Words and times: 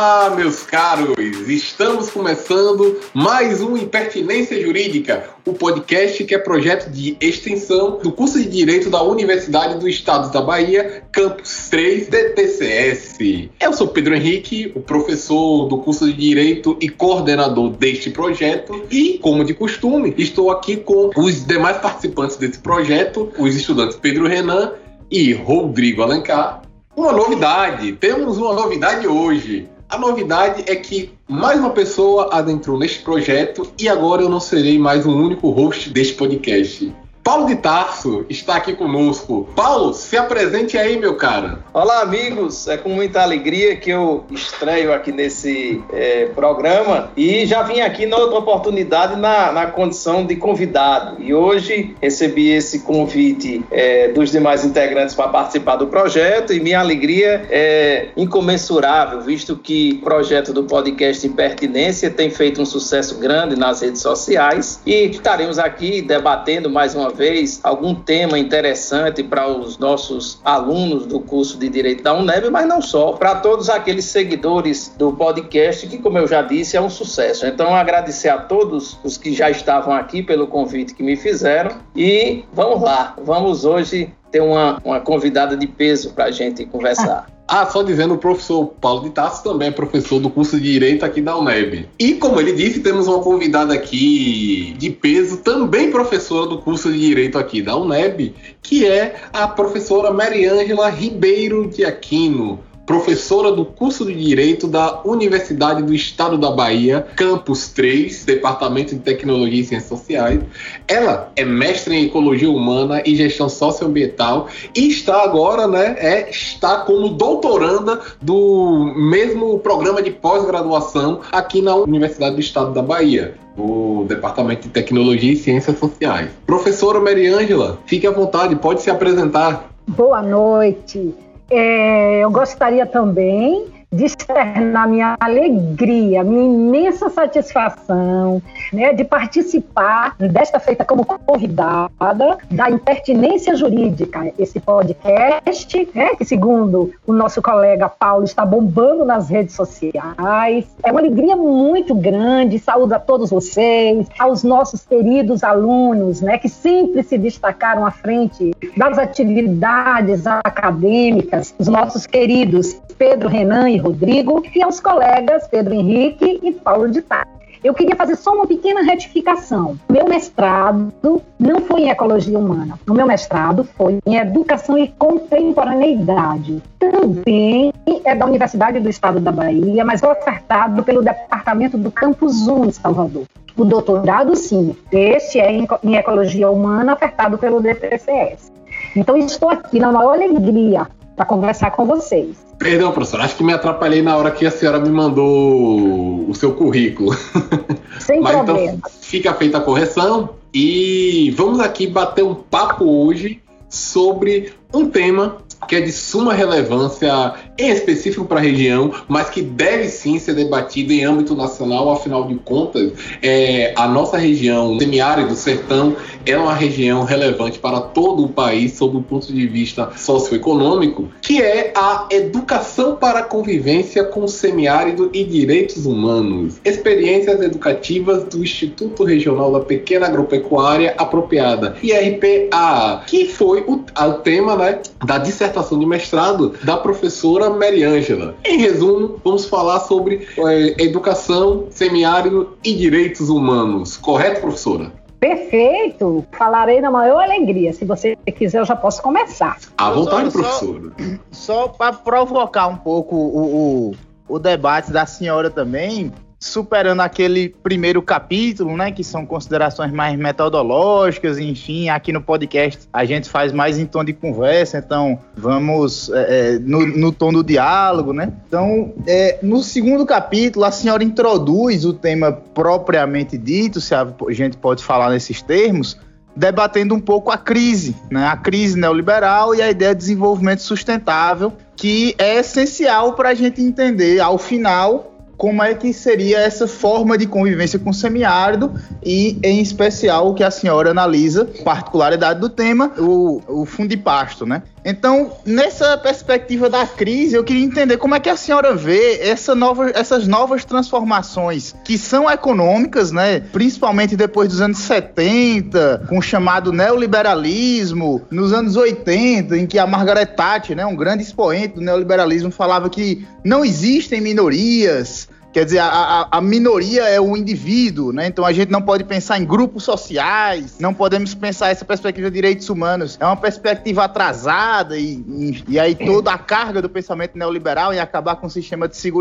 Olá, 0.00 0.30
meus 0.34 0.62
caros! 0.62 1.14
Estamos 1.46 2.08
começando 2.08 2.98
mais 3.12 3.60
um 3.60 3.76
Impertinência 3.76 4.58
Jurídica, 4.58 5.28
o 5.44 5.52
podcast 5.52 6.24
que 6.24 6.34
é 6.34 6.38
projeto 6.38 6.90
de 6.90 7.18
extensão 7.20 7.98
do 7.98 8.10
curso 8.10 8.38
de 8.38 8.48
Direito 8.48 8.88
da 8.88 9.02
Universidade 9.02 9.78
do 9.78 9.86
Estado 9.86 10.32
da 10.32 10.40
Bahia, 10.40 11.04
Campus 11.12 11.68
3 11.68 12.08
DTCS. 12.08 13.18
Eu 13.60 13.74
sou 13.74 13.88
Pedro 13.88 14.14
Henrique, 14.14 14.72
o 14.74 14.80
professor 14.80 15.68
do 15.68 15.76
curso 15.76 16.06
de 16.06 16.14
Direito 16.14 16.78
e 16.80 16.88
coordenador 16.88 17.68
deste 17.68 18.08
projeto, 18.08 18.82
e, 18.90 19.18
como 19.18 19.44
de 19.44 19.52
costume, 19.52 20.14
estou 20.16 20.50
aqui 20.50 20.78
com 20.78 21.10
os 21.14 21.44
demais 21.44 21.76
participantes 21.76 22.38
desse 22.38 22.58
projeto, 22.58 23.30
os 23.38 23.54
estudantes 23.54 23.98
Pedro 23.98 24.26
Renan 24.26 24.72
e 25.10 25.34
Rodrigo 25.34 26.00
Alencar. 26.00 26.62
Uma 26.96 27.12
novidade, 27.12 27.92
temos 27.92 28.36
uma 28.36 28.52
novidade 28.52 29.06
hoje. 29.06 29.68
A 29.90 29.98
novidade 29.98 30.62
é 30.68 30.76
que 30.76 31.10
mais 31.28 31.58
uma 31.58 31.70
pessoa 31.70 32.28
adentrou 32.32 32.78
neste 32.78 33.00
projeto 33.00 33.72
e 33.76 33.88
agora 33.88 34.22
eu 34.22 34.28
não 34.28 34.38
serei 34.38 34.78
mais 34.78 35.04
o 35.04 35.10
único 35.10 35.50
host 35.50 35.90
deste 35.90 36.14
podcast. 36.14 36.94
Paulo 37.22 37.46
de 37.46 37.56
Tarso 37.56 38.24
está 38.30 38.56
aqui 38.56 38.72
conosco. 38.72 39.46
Paulo, 39.54 39.92
se 39.92 40.16
apresente 40.16 40.78
aí, 40.78 40.98
meu 40.98 41.16
cara. 41.16 41.58
Olá, 41.72 42.00
amigos. 42.00 42.66
É 42.66 42.78
com 42.78 42.88
muita 42.88 43.20
alegria 43.20 43.76
que 43.76 43.90
eu 43.90 44.24
estreio 44.30 44.92
aqui 44.92 45.12
nesse 45.12 45.82
é, 45.92 46.26
programa 46.34 47.10
e 47.14 47.44
já 47.44 47.62
vim 47.62 47.80
aqui 47.80 48.06
na 48.06 48.16
outra 48.16 48.38
oportunidade 48.38 49.16
na, 49.16 49.52
na 49.52 49.66
condição 49.66 50.24
de 50.24 50.34
convidado. 50.36 51.22
E 51.22 51.34
hoje 51.34 51.94
recebi 52.00 52.48
esse 52.48 52.80
convite 52.80 53.62
é, 53.70 54.08
dos 54.08 54.30
demais 54.30 54.64
integrantes 54.64 55.14
para 55.14 55.28
participar 55.28 55.76
do 55.76 55.88
projeto 55.88 56.54
e 56.54 56.60
minha 56.60 56.80
alegria 56.80 57.46
é 57.50 58.08
incomensurável, 58.16 59.20
visto 59.20 59.56
que 59.56 59.98
o 60.00 60.04
projeto 60.04 60.54
do 60.54 60.64
podcast 60.64 61.26
Impertinência 61.26 62.08
tem 62.10 62.30
feito 62.30 62.62
um 62.62 62.66
sucesso 62.66 63.18
grande 63.18 63.56
nas 63.56 63.82
redes 63.82 64.00
sociais 64.00 64.80
e 64.86 65.04
estaremos 65.10 65.58
aqui 65.58 66.00
debatendo 66.00 66.70
mais 66.70 66.94
uma 66.94 67.09
vez 67.12 67.60
algum 67.62 67.94
tema 67.94 68.38
interessante 68.38 69.22
para 69.22 69.48
os 69.48 69.78
nossos 69.78 70.40
alunos 70.44 71.06
do 71.06 71.20
curso 71.20 71.58
de 71.58 71.68
Direito 71.68 72.02
da 72.02 72.14
UNEB, 72.14 72.50
mas 72.50 72.66
não 72.66 72.80
só, 72.80 73.12
para 73.12 73.36
todos 73.36 73.68
aqueles 73.68 74.04
seguidores 74.04 74.94
do 74.96 75.12
podcast, 75.12 75.86
que, 75.86 75.98
como 75.98 76.18
eu 76.18 76.26
já 76.26 76.42
disse, 76.42 76.76
é 76.76 76.80
um 76.80 76.90
sucesso. 76.90 77.46
Então, 77.46 77.74
agradecer 77.74 78.28
a 78.28 78.38
todos 78.38 78.98
os 79.04 79.16
que 79.16 79.32
já 79.32 79.50
estavam 79.50 79.94
aqui 79.94 80.22
pelo 80.22 80.46
convite 80.46 80.94
que 80.94 81.02
me 81.02 81.16
fizeram 81.16 81.78
e 81.94 82.44
vamos 82.52 82.82
lá, 82.82 83.14
vamos 83.22 83.64
hoje 83.64 84.12
ter 84.30 84.40
uma, 84.40 84.78
uma 84.84 85.00
convidada 85.00 85.56
de 85.56 85.66
peso 85.66 86.12
para 86.12 86.26
a 86.26 86.30
gente 86.30 86.64
conversar. 86.64 87.26
Ah, 87.52 87.66
só 87.66 87.82
dizendo, 87.82 88.14
o 88.14 88.18
professor 88.18 88.64
Paulo 88.80 89.02
de 89.02 89.10
Tassi 89.10 89.42
também 89.42 89.66
é 89.66 89.70
professor 89.72 90.20
do 90.20 90.30
curso 90.30 90.56
de 90.60 90.70
Direito 90.70 91.04
aqui 91.04 91.20
da 91.20 91.36
UNEB. 91.36 91.88
E 91.98 92.14
como 92.14 92.38
ele 92.38 92.52
disse, 92.52 92.78
temos 92.78 93.08
uma 93.08 93.18
convidada 93.18 93.74
aqui 93.74 94.72
de 94.78 94.88
peso, 94.88 95.38
também 95.38 95.90
professora 95.90 96.46
do 96.46 96.58
curso 96.58 96.92
de 96.92 97.00
Direito 97.00 97.36
aqui 97.36 97.60
da 97.60 97.76
UNEB, 97.76 98.36
que 98.62 98.86
é 98.86 99.16
a 99.32 99.48
professora 99.48 100.12
Mariângela 100.12 100.88
Ribeiro 100.90 101.68
de 101.68 101.84
Aquino 101.84 102.60
professora 102.90 103.52
do 103.52 103.64
curso 103.64 104.04
de 104.04 104.12
Direito 104.16 104.66
da 104.66 105.02
Universidade 105.04 105.80
do 105.80 105.94
Estado 105.94 106.36
da 106.36 106.50
Bahia, 106.50 107.06
Campus 107.14 107.68
3, 107.68 108.24
Departamento 108.24 108.96
de 108.96 109.00
Tecnologia 109.00 109.60
e 109.60 109.64
Ciências 109.64 109.88
Sociais. 109.88 110.40
Ela 110.88 111.30
é 111.36 111.44
mestre 111.44 111.94
em 111.94 112.06
Ecologia 112.06 112.50
Humana 112.50 113.00
e 113.06 113.14
Gestão 113.14 113.48
Socioambiental 113.48 114.48
e 114.74 114.88
está 114.88 115.22
agora, 115.22 115.68
né, 115.68 115.94
é, 116.00 116.30
está 116.30 116.78
como 116.78 117.10
doutoranda 117.10 118.00
do 118.20 118.92
mesmo 118.96 119.60
programa 119.60 120.02
de 120.02 120.10
pós-graduação 120.10 121.20
aqui 121.30 121.62
na 121.62 121.76
Universidade 121.76 122.34
do 122.34 122.40
Estado 122.40 122.72
da 122.72 122.82
Bahia 122.82 123.34
do 123.56 124.02
Departamento 124.08 124.62
de 124.62 124.70
Tecnologia 124.70 125.32
e 125.32 125.36
Ciências 125.36 125.78
Sociais. 125.78 126.28
Professora 126.44 126.98
Mariângela, 126.98 127.78
fique 127.86 128.04
à 128.04 128.10
vontade, 128.10 128.56
pode 128.56 128.82
se 128.82 128.90
apresentar. 128.90 129.70
Boa 129.86 130.20
noite. 130.22 131.14
É, 131.50 132.20
eu 132.20 132.30
gostaria 132.30 132.86
também 132.86 133.79
de 133.92 134.04
externar 134.04 134.88
minha 134.88 135.16
alegria, 135.18 136.22
minha 136.22 136.44
imensa 136.44 137.10
satisfação 137.10 138.40
né, 138.72 138.92
de 138.92 139.02
participar 139.02 140.14
desta 140.16 140.60
feita 140.60 140.84
como 140.84 141.04
convidada 141.04 142.38
da 142.50 142.70
Impertinência 142.70 143.56
Jurídica, 143.56 144.32
esse 144.38 144.60
podcast, 144.60 145.88
né, 145.92 146.14
que 146.14 146.24
segundo 146.24 146.92
o 147.04 147.12
nosso 147.12 147.42
colega 147.42 147.88
Paulo 147.88 148.24
está 148.24 148.46
bombando 148.46 149.04
nas 149.04 149.28
redes 149.28 149.56
sociais. 149.56 150.66
É 150.84 150.92
uma 150.92 151.00
alegria 151.00 151.34
muito 151.34 151.92
grande, 151.94 152.60
saúdo 152.60 152.92
a 152.94 152.98
todos 153.00 153.30
vocês, 153.30 154.06
aos 154.18 154.44
nossos 154.44 154.86
queridos 154.86 155.42
alunos, 155.42 156.20
né, 156.20 156.38
que 156.38 156.48
sempre 156.48 157.02
se 157.02 157.18
destacaram 157.18 157.84
à 157.84 157.90
frente 157.90 158.52
das 158.76 158.98
atividades 158.98 160.26
acadêmicas, 160.26 161.52
os 161.58 161.66
nossos 161.66 162.06
queridos 162.06 162.80
Pedro 163.00 163.30
Renan 163.30 163.70
e 163.70 163.78
Rodrigo, 163.80 164.42
e 164.54 164.62
aos 164.62 164.80
colegas 164.80 165.48
Pedro 165.48 165.74
Henrique 165.74 166.40
e 166.42 166.52
Paulo 166.52 166.90
de 166.90 167.02
Tá. 167.02 167.26
Eu 167.62 167.74
queria 167.74 167.94
fazer 167.94 168.16
só 168.16 168.32
uma 168.32 168.46
pequena 168.46 168.82
retificação. 168.82 169.78
Meu 169.90 170.08
mestrado 170.08 170.90
não 171.38 171.60
foi 171.60 171.82
em 171.82 171.90
ecologia 171.90 172.38
humana. 172.38 172.78
O 172.88 172.94
meu 172.94 173.06
mestrado 173.06 173.64
foi 173.64 173.98
em 174.06 174.16
educação 174.16 174.78
e 174.78 174.88
contemporaneidade. 174.88 176.62
Também 176.78 177.70
é 178.02 178.14
da 178.14 178.24
Universidade 178.24 178.80
do 178.80 178.88
Estado 178.88 179.20
da 179.20 179.30
Bahia, 179.30 179.84
mas 179.84 180.02
ofertado 180.02 180.82
pelo 180.82 181.02
Departamento 181.02 181.76
do 181.76 181.90
Campus 181.90 182.48
1 182.48 182.64
em 182.64 182.70
Salvador. 182.70 183.24
O 183.54 183.64
doutorado, 183.66 184.34
sim, 184.36 184.74
este 184.90 185.38
é 185.38 185.52
em 185.52 185.96
ecologia 185.96 186.50
humana, 186.50 186.94
ofertado 186.94 187.36
pelo 187.36 187.60
DPCS. 187.60 188.50
Então, 188.96 189.18
estou 189.18 189.50
aqui 189.50 189.78
na 189.78 189.92
maior 189.92 190.14
alegria 190.14 190.86
para 191.20 191.26
conversar 191.26 191.70
com 191.72 191.84
vocês. 191.84 192.34
Perdão, 192.58 192.92
professor, 192.92 193.20
acho 193.20 193.36
que 193.36 193.44
me 193.44 193.52
atrapalhei 193.52 194.00
na 194.00 194.16
hora 194.16 194.30
que 194.30 194.46
a 194.46 194.50
senhora 194.50 194.80
me 194.80 194.88
mandou 194.88 196.26
o 196.26 196.34
seu 196.34 196.54
currículo. 196.54 197.14
Sem 198.00 198.22
Mas 198.22 198.32
então, 198.32 198.44
problema. 198.46 198.78
então 198.78 198.90
fica 199.02 199.34
feita 199.34 199.58
a 199.58 199.60
correção 199.60 200.30
e 200.54 201.30
vamos 201.36 201.60
aqui 201.60 201.86
bater 201.86 202.24
um 202.24 202.34
papo 202.34 202.86
hoje 202.86 203.42
sobre 203.68 204.54
um 204.72 204.88
tema 204.88 205.36
que 205.68 205.76
é 205.76 205.80
de 205.80 205.92
suma 205.92 206.32
relevância, 206.32 207.34
em 207.58 207.70
específico 207.70 208.24
para 208.24 208.38
a 208.38 208.42
região, 208.42 208.92
mas 209.06 209.30
que 209.30 209.42
deve 209.42 209.88
sim 209.88 210.18
ser 210.18 210.34
debatido 210.34 210.92
em 210.92 211.04
âmbito 211.04 211.34
nacional, 211.34 211.90
afinal 211.92 212.26
de 212.26 212.34
contas, 212.36 212.92
é, 213.22 213.72
a 213.76 213.86
nossa 213.86 214.16
região, 214.16 214.78
semiárido, 214.78 215.34
sertão, 215.34 215.96
é 216.26 216.36
uma 216.36 216.54
região 216.54 217.04
relevante 217.04 217.58
para 217.58 217.80
todo 217.80 218.24
o 218.24 218.28
país, 218.28 218.76
sob 218.76 218.96
o 218.96 219.02
ponto 219.02 219.32
de 219.32 219.46
vista 219.46 219.90
socioeconômico, 219.96 221.08
que 221.20 221.40
é 221.42 221.72
a 221.76 222.08
educação 222.10 222.96
para 222.96 223.20
a 223.20 223.22
convivência 223.22 224.04
com 224.04 224.24
o 224.24 224.28
semiárido 224.28 225.10
e 225.12 225.24
direitos 225.24 225.86
humanos. 225.86 226.60
Experiências 226.64 227.40
educativas 227.40 228.24
do 228.24 228.42
Instituto 228.42 229.04
Regional 229.04 229.52
da 229.52 229.60
Pequena 229.60 230.06
Agropecuária 230.06 230.94
Apropriada, 230.96 231.76
IRPA, 231.82 233.02
que 233.06 233.26
foi 233.26 233.60
o, 233.66 233.74
o 233.74 234.12
tema 234.14 234.56
né, 234.56 234.80
da 235.04 235.18
dissertação 235.18 235.49
dissertação 235.50 235.78
de 235.78 235.86
mestrado 235.86 236.54
da 236.62 236.76
professora 236.76 237.50
Mary 237.50 237.82
Angela. 237.82 238.34
Em 238.44 238.58
resumo, 238.58 239.20
vamos 239.24 239.44
falar 239.44 239.80
sobre 239.80 240.28
é, 240.38 240.82
educação, 240.82 241.66
semiárido 241.70 242.56
e 242.64 242.74
direitos 242.74 243.28
humanos. 243.28 243.96
Correto, 243.96 244.40
professora? 244.40 244.92
Perfeito! 245.18 246.24
Falarei 246.32 246.80
na 246.80 246.90
maior 246.90 247.22
alegria. 247.22 247.72
Se 247.72 247.84
você 247.84 248.16
quiser, 248.34 248.60
eu 248.60 248.64
já 248.64 248.74
posso 248.74 249.02
começar. 249.02 249.58
À 249.76 249.90
vontade, 249.90 250.30
professora. 250.30 250.92
Só, 251.30 251.64
só 251.64 251.68
para 251.68 251.92
provocar 251.92 252.68
um 252.68 252.76
pouco 252.76 253.16
o, 253.16 253.90
o, 253.90 253.94
o 254.28 254.38
debate 254.38 254.90
da 254.90 255.04
senhora 255.04 255.50
também, 255.50 256.10
superando 256.40 257.00
aquele 257.00 257.50
primeiro 257.50 258.00
capítulo, 258.00 258.74
né, 258.74 258.90
que 258.90 259.04
são 259.04 259.26
considerações 259.26 259.92
mais 259.92 260.18
metodológicas, 260.18 261.38
enfim, 261.38 261.90
aqui 261.90 262.14
no 262.14 262.22
podcast 262.22 262.88
a 262.90 263.04
gente 263.04 263.28
faz 263.28 263.52
mais 263.52 263.78
em 263.78 263.84
tom 263.84 264.02
de 264.02 264.14
conversa, 264.14 264.78
então 264.78 265.18
vamos 265.36 266.08
é, 266.08 266.54
é, 266.54 266.58
no, 266.58 266.86
no, 266.86 267.12
tom 267.12 267.30
do 267.30 267.44
diálogo, 267.44 268.14
né? 268.14 268.32
Então, 268.48 268.94
é, 269.06 269.38
no 269.42 269.62
segundo 269.62 270.06
capítulo, 270.06 270.64
a 270.64 270.70
senhora 270.70 271.04
introduz 271.04 271.84
o 271.84 271.92
tema 271.92 272.32
propriamente 272.32 273.36
dito, 273.36 273.78
se 273.78 273.94
a 273.94 274.06
gente 274.30 274.56
pode 274.56 274.82
falar 274.82 275.10
nesses 275.10 275.42
termos, 275.42 275.98
debatendo 276.34 276.94
um 276.94 277.00
pouco 277.00 277.30
a 277.30 277.36
crise, 277.36 277.94
né? 278.10 278.26
A 278.26 278.36
crise 278.36 278.78
neoliberal 278.78 279.54
e 279.54 279.60
a 279.60 279.70
ideia 279.70 279.94
de 279.94 280.00
desenvolvimento 280.00 280.62
sustentável, 280.62 281.52
que 281.76 282.14
é 282.16 282.36
essencial 282.36 283.12
para 283.12 283.30
a 283.30 283.34
gente 283.34 283.60
entender, 283.60 284.20
ao 284.20 284.38
final, 284.38 285.09
como 285.40 285.62
é 285.62 285.72
que 285.72 285.90
seria 285.94 286.38
essa 286.38 286.68
forma 286.68 287.16
de 287.16 287.26
convivência 287.26 287.78
com 287.78 287.88
o 287.88 287.94
semiárido 287.94 288.74
e, 289.02 289.38
em 289.42 289.62
especial, 289.62 290.28
o 290.28 290.34
que 290.34 290.44
a 290.44 290.50
senhora 290.50 290.90
analisa, 290.90 291.48
particularidade 291.64 292.38
do 292.38 292.50
tema, 292.50 292.92
o, 292.98 293.40
o 293.48 293.64
fundipasto, 293.64 294.44
né? 294.44 294.62
Então, 294.84 295.32
nessa 295.44 295.96
perspectiva 295.96 296.68
da 296.68 296.86
crise, 296.86 297.36
eu 297.36 297.44
queria 297.44 297.64
entender 297.64 297.96
como 297.96 298.14
é 298.14 298.20
que 298.20 298.28
a 298.28 298.36
senhora 298.36 298.74
vê 298.74 299.20
essa 299.20 299.54
nova, 299.54 299.90
essas 299.94 300.26
novas 300.26 300.64
transformações 300.64 301.74
que 301.84 301.96
são 301.96 302.30
econômicas, 302.30 303.10
né? 303.10 303.40
Principalmente 303.40 304.16
depois 304.16 304.48
dos 304.50 304.60
anos 304.60 304.78
70, 304.78 306.04
com 306.06 306.18
o 306.18 306.22
chamado 306.22 306.70
neoliberalismo, 306.70 308.22
nos 308.30 308.52
anos 308.52 308.76
80, 308.76 309.56
em 309.56 309.66
que 309.66 309.78
a 309.78 309.86
Margaret 309.86 310.26
Thatcher, 310.26 310.76
né, 310.76 310.84
um 310.84 310.96
grande 310.96 311.22
expoente 311.22 311.76
do 311.76 311.80
neoliberalismo, 311.80 312.50
falava 312.50 312.90
que 312.90 313.26
não 313.42 313.64
existem 313.64 314.20
minorias, 314.20 315.29
Quer 315.52 315.64
dizer, 315.64 315.78
a, 315.80 316.28
a, 316.30 316.40
minoria 316.40 317.02
é 317.08 317.20
o 317.20 317.36
indivíduo, 317.36 318.12
né? 318.12 318.28
Então 318.28 318.44
a 318.44 318.52
gente 318.52 318.70
não 318.70 318.80
pode 318.80 319.02
pensar 319.02 319.36
em 319.36 319.44
grupos 319.44 319.82
sociais, 319.82 320.76
não 320.78 320.94
podemos 320.94 321.34
pensar 321.34 321.70
essa 321.70 321.84
perspectiva 321.84 322.30
de 322.30 322.34
direitos 322.34 322.68
humanos. 322.70 323.16
É 323.18 323.26
uma 323.26 323.36
perspectiva 323.36 324.04
atrasada 324.04 324.96
e, 324.96 325.24
e, 325.28 325.64
e 325.70 325.78
aí 325.78 325.96
toda 325.96 326.32
a 326.32 326.38
carga 326.38 326.80
do 326.80 326.88
pensamento 326.88 327.36
neoliberal 327.36 327.92
em 327.92 327.98
acabar 327.98 328.36
com 328.36 328.46
o 328.46 328.50
sistema 328.50 328.86
de 328.86 328.96
segurança, 328.96 329.20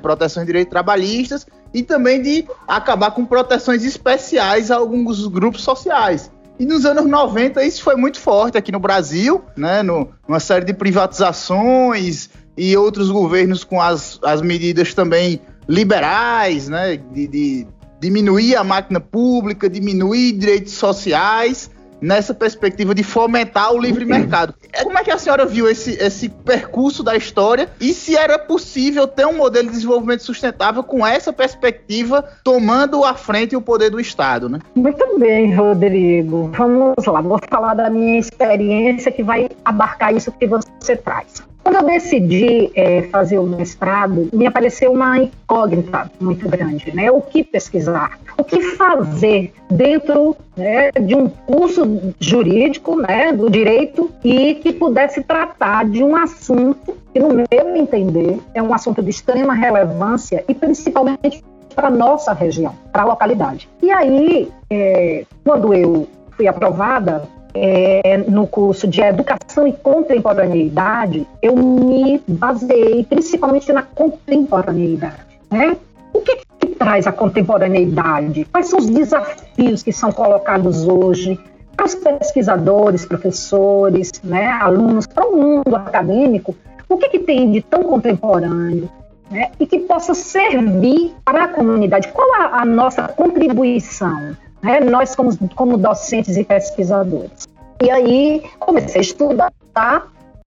proteção 0.00 0.44
de 0.44 0.46
direitos 0.46 0.70
trabalhistas 0.70 1.46
e 1.74 1.82
também 1.82 2.22
de 2.22 2.46
acabar 2.66 3.10
com 3.10 3.26
proteções 3.26 3.84
especiais 3.84 4.70
a 4.70 4.76
alguns 4.76 5.26
grupos 5.26 5.62
sociais. 5.62 6.30
E 6.58 6.66
nos 6.66 6.84
anos 6.84 7.06
90 7.06 7.62
isso 7.64 7.82
foi 7.82 7.94
muito 7.94 8.18
forte 8.18 8.58
aqui 8.58 8.72
no 8.72 8.80
Brasil, 8.80 9.44
né? 9.56 9.82
No, 9.82 10.08
numa 10.26 10.40
série 10.40 10.64
de 10.64 10.74
privatizações, 10.74 12.30
e 12.58 12.76
outros 12.76 13.10
governos 13.10 13.62
com 13.62 13.80
as, 13.80 14.18
as 14.22 14.42
medidas 14.42 14.92
também 14.92 15.40
liberais, 15.68 16.68
né, 16.68 16.96
de, 17.12 17.28
de 17.28 17.66
diminuir 18.00 18.56
a 18.56 18.64
máquina 18.64 18.98
pública, 19.00 19.70
diminuir 19.70 20.32
direitos 20.32 20.72
sociais, 20.72 21.70
nessa 22.00 22.32
perspectiva 22.32 22.94
de 22.94 23.02
fomentar 23.02 23.72
o 23.72 23.78
livre 23.78 24.04
mercado. 24.04 24.54
Como 24.82 24.98
é 24.98 25.04
que 25.04 25.10
a 25.10 25.18
senhora 25.18 25.44
viu 25.44 25.68
esse, 25.68 25.92
esse 25.92 26.28
percurso 26.28 27.02
da 27.02 27.16
história 27.16 27.68
e 27.80 27.92
se 27.92 28.16
era 28.16 28.38
possível 28.38 29.06
ter 29.06 29.26
um 29.26 29.36
modelo 29.36 29.66
de 29.66 29.74
desenvolvimento 29.74 30.22
sustentável 30.22 30.82
com 30.82 31.06
essa 31.06 31.32
perspectiva 31.32 32.24
tomando 32.44 33.04
à 33.04 33.14
frente 33.14 33.56
o 33.56 33.60
poder 33.60 33.90
do 33.90 34.00
Estado, 34.00 34.48
né? 34.48 34.60
Muito 34.74 35.18
bem, 35.18 35.54
Rodrigo. 35.54 36.50
Vamos 36.56 37.04
lá, 37.06 37.20
vou 37.20 37.40
falar 37.48 37.74
da 37.74 37.90
minha 37.90 38.18
experiência 38.18 39.10
que 39.10 39.22
vai 39.22 39.48
abarcar 39.64 40.14
isso 40.14 40.30
que 40.32 40.46
você 40.46 40.96
traz. 40.96 41.42
Quando 41.68 41.84
eu 41.84 41.84
decidi 41.84 42.70
é, 42.74 43.02
fazer 43.02 43.38
o 43.38 43.42
mestrado, 43.42 44.30
me 44.32 44.46
apareceu 44.46 44.90
uma 44.90 45.18
incógnita 45.18 46.10
muito 46.18 46.48
grande, 46.48 46.90
né? 46.96 47.10
O 47.10 47.20
que 47.20 47.44
pesquisar? 47.44 48.18
O 48.38 48.42
que 48.42 48.58
fazer 48.74 49.52
dentro 49.70 50.34
né, 50.56 50.90
de 50.92 51.14
um 51.14 51.28
curso 51.28 52.14
jurídico, 52.18 52.96
né, 52.96 53.34
do 53.34 53.50
direito, 53.50 54.10
e 54.24 54.54
que 54.54 54.72
pudesse 54.72 55.22
tratar 55.22 55.84
de 55.84 56.02
um 56.02 56.16
assunto 56.16 56.96
que, 57.12 57.20
no 57.20 57.34
meu 57.34 57.76
entender, 57.76 58.40
é 58.54 58.62
um 58.62 58.72
assunto 58.72 59.02
de 59.02 59.10
extrema 59.10 59.52
relevância 59.52 60.42
e 60.48 60.54
principalmente 60.54 61.44
para 61.74 61.88
a 61.88 61.90
nossa 61.90 62.32
região, 62.32 62.74
para 62.90 63.02
a 63.02 63.06
localidade. 63.06 63.68
E 63.82 63.90
aí, 63.90 64.50
é, 64.70 65.26
quando 65.44 65.74
eu 65.74 66.08
fui 66.30 66.48
aprovada, 66.48 67.28
é, 67.54 68.18
no 68.28 68.46
curso 68.46 68.86
de 68.86 69.00
Educação 69.00 69.66
e 69.66 69.72
Contemporaneidade, 69.72 71.26
eu 71.42 71.56
me 71.56 72.22
baseei 72.26 73.04
principalmente 73.04 73.72
na 73.72 73.82
contemporaneidade. 73.82 75.40
Né? 75.50 75.76
O 76.12 76.20
que, 76.20 76.36
que 76.58 76.66
traz 76.68 77.06
a 77.06 77.12
contemporaneidade? 77.12 78.44
Quais 78.46 78.68
são 78.68 78.78
os 78.78 78.86
desafios 78.86 79.82
que 79.82 79.92
são 79.92 80.12
colocados 80.12 80.86
hoje 80.86 81.38
para 81.76 81.86
os 81.86 81.94
pesquisadores, 81.94 83.06
professores, 83.06 84.10
né, 84.22 84.46
alunos, 84.60 85.06
para 85.06 85.26
o 85.26 85.36
mundo 85.36 85.76
acadêmico? 85.76 86.54
O 86.88 86.96
que, 86.96 87.08
que 87.08 87.18
tem 87.20 87.50
de 87.52 87.62
tão 87.62 87.82
contemporâneo? 87.84 88.88
Né, 89.30 89.50
e 89.60 89.66
que 89.66 89.80
possa 89.80 90.14
servir 90.14 91.14
para 91.24 91.44
a 91.44 91.48
comunidade. 91.48 92.08
Qual 92.08 92.26
a, 92.40 92.62
a 92.62 92.64
nossa 92.64 93.02
contribuição? 93.08 94.34
Né, 94.62 94.80
nós 94.80 95.14
como, 95.14 95.30
como 95.54 95.76
docentes 95.76 96.36
e 96.36 96.44
pesquisadores. 96.44 97.48
E 97.82 97.90
aí 97.90 98.42
comecei 98.58 99.00
a 99.00 99.02
estudar 99.02 99.52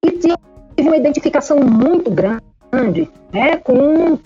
e 0.04 0.12
tive 0.12 0.36
uma 0.80 0.98
identificação 0.98 1.60
muito 1.60 2.12
grande 2.12 3.10
né, 3.32 3.58
com, 3.58 4.18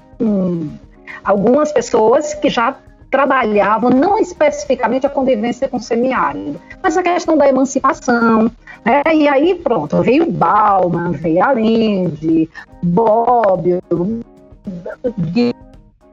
algumas 1.23 1.71
pessoas 1.71 2.33
que 2.33 2.49
já 2.49 2.75
trabalhavam 3.11 3.89
não 3.89 4.17
especificamente 4.19 5.05
a 5.05 5.09
convivência 5.09 5.67
com 5.67 5.77
o 5.77 5.81
semiárido, 5.81 6.59
mas 6.81 6.97
a 6.97 7.03
questão 7.03 7.37
da 7.37 7.47
emancipação. 7.47 8.51
Né? 8.83 9.01
E 9.13 9.27
aí, 9.27 9.55
pronto, 9.55 10.01
veio 10.01 10.31
Bauman, 10.31 11.11
veio 11.11 11.43
Allende, 11.43 12.49
Bobbio, 12.83 13.81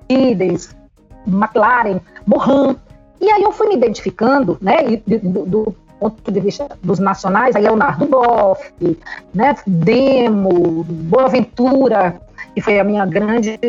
Giddens, 0.09 0.75
McLaren, 1.27 2.01
Morin, 2.27 2.77
e 3.23 3.31
aí 3.31 3.43
eu 3.43 3.53
fui 3.53 3.69
me 3.69 3.77
identificando, 3.77 4.59
né, 4.61 5.01
do, 5.07 5.47
do 5.47 5.77
ponto 6.01 6.33
de 6.33 6.41
vista 6.41 6.69
dos 6.83 6.99
nacionais, 6.99 7.55
aí 7.55 7.63
Leonardo 7.63 8.05
Boff, 8.05 8.73
né, 9.33 9.55
Demo, 9.65 10.83
Boaventura, 10.83 12.21
que 12.53 12.61
foi 12.61 12.81
a 12.81 12.85
minha 12.85 13.07
grande, 13.07 13.61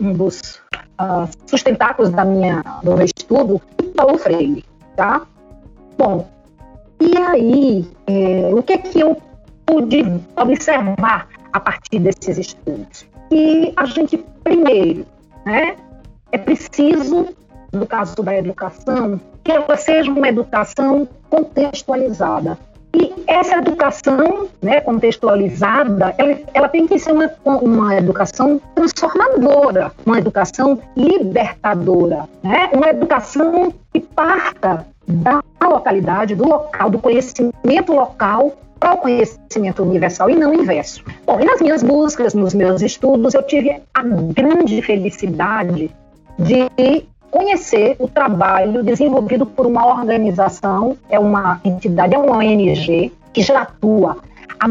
um, 0.00 0.12
dos 0.12 0.60
uh, 1.00 1.28
sustentáculos 1.46 2.10
da 2.10 2.24
minha, 2.24 2.62
do 2.84 2.96
meu 2.96 3.04
estudo, 3.04 3.60
e 3.82 3.86
Paulo 3.88 4.16
Freire, 4.18 4.64
tá? 4.94 5.22
Bom, 5.98 6.28
e 7.00 7.16
aí, 7.18 7.90
é, 8.06 8.54
o 8.54 8.62
que 8.62 8.74
é 8.74 8.78
que 8.78 9.00
eu 9.00 9.20
pude 9.66 10.04
observar 10.36 11.28
a 11.52 11.58
partir 11.58 11.98
desses 11.98 12.38
estudos? 12.38 13.04
Que 13.28 13.72
a 13.76 13.84
gente, 13.84 14.24
primeiro, 14.44 15.04
né, 15.44 15.74
é 16.30 16.38
preciso 16.38 17.26
no 17.72 17.86
caso 17.86 18.16
da 18.22 18.36
educação, 18.36 19.20
que 19.42 19.52
ela 19.52 19.76
seja 19.76 20.10
uma 20.10 20.28
educação 20.28 21.08
contextualizada. 21.28 22.58
E 22.94 23.12
essa 23.26 23.58
educação 23.58 24.48
né, 24.62 24.80
contextualizada, 24.80 26.14
ela, 26.16 26.38
ela, 26.54 26.68
tem 26.68 26.86
que 26.86 26.98
ser 26.98 27.12
uma, 27.12 27.30
uma 27.44 27.94
educação 27.94 28.60
transformadora, 28.74 29.92
uma 30.06 30.18
educação 30.18 30.80
libertadora, 30.96 32.26
né? 32.42 32.70
uma 32.72 32.88
educação 32.88 33.74
que 33.92 34.00
parta 34.00 34.86
da 35.06 35.42
localidade, 35.62 36.34
do 36.34 36.48
local, 36.48 36.88
do 36.88 36.98
conhecimento 36.98 37.92
local 37.92 38.56
para 38.80 38.94
o 38.94 38.98
conhecimento 38.98 39.82
universal 39.82 40.30
e 40.30 40.36
não 40.36 40.54
inverso. 40.54 41.02
Bom, 41.26 41.40
e 41.40 41.44
nas 41.44 41.60
minhas 41.60 41.82
buscas, 41.82 42.34
nos 42.34 42.54
meus 42.54 42.82
estudos, 42.82 43.34
eu 43.34 43.42
tive 43.42 43.82
a 43.94 44.02
grande 44.02 44.80
felicidade 44.82 45.90
de 46.38 46.70
conhecer 47.36 47.96
o 47.98 48.08
trabalho 48.08 48.82
desenvolvido 48.82 49.44
por 49.44 49.66
uma 49.66 49.86
organização, 49.86 50.96
é 51.10 51.18
uma 51.18 51.60
entidade, 51.62 52.14
é 52.14 52.18
uma 52.18 52.38
ONG, 52.38 53.12
que 53.34 53.42
já 53.42 53.60
atua 53.60 54.16
há, 54.58 54.66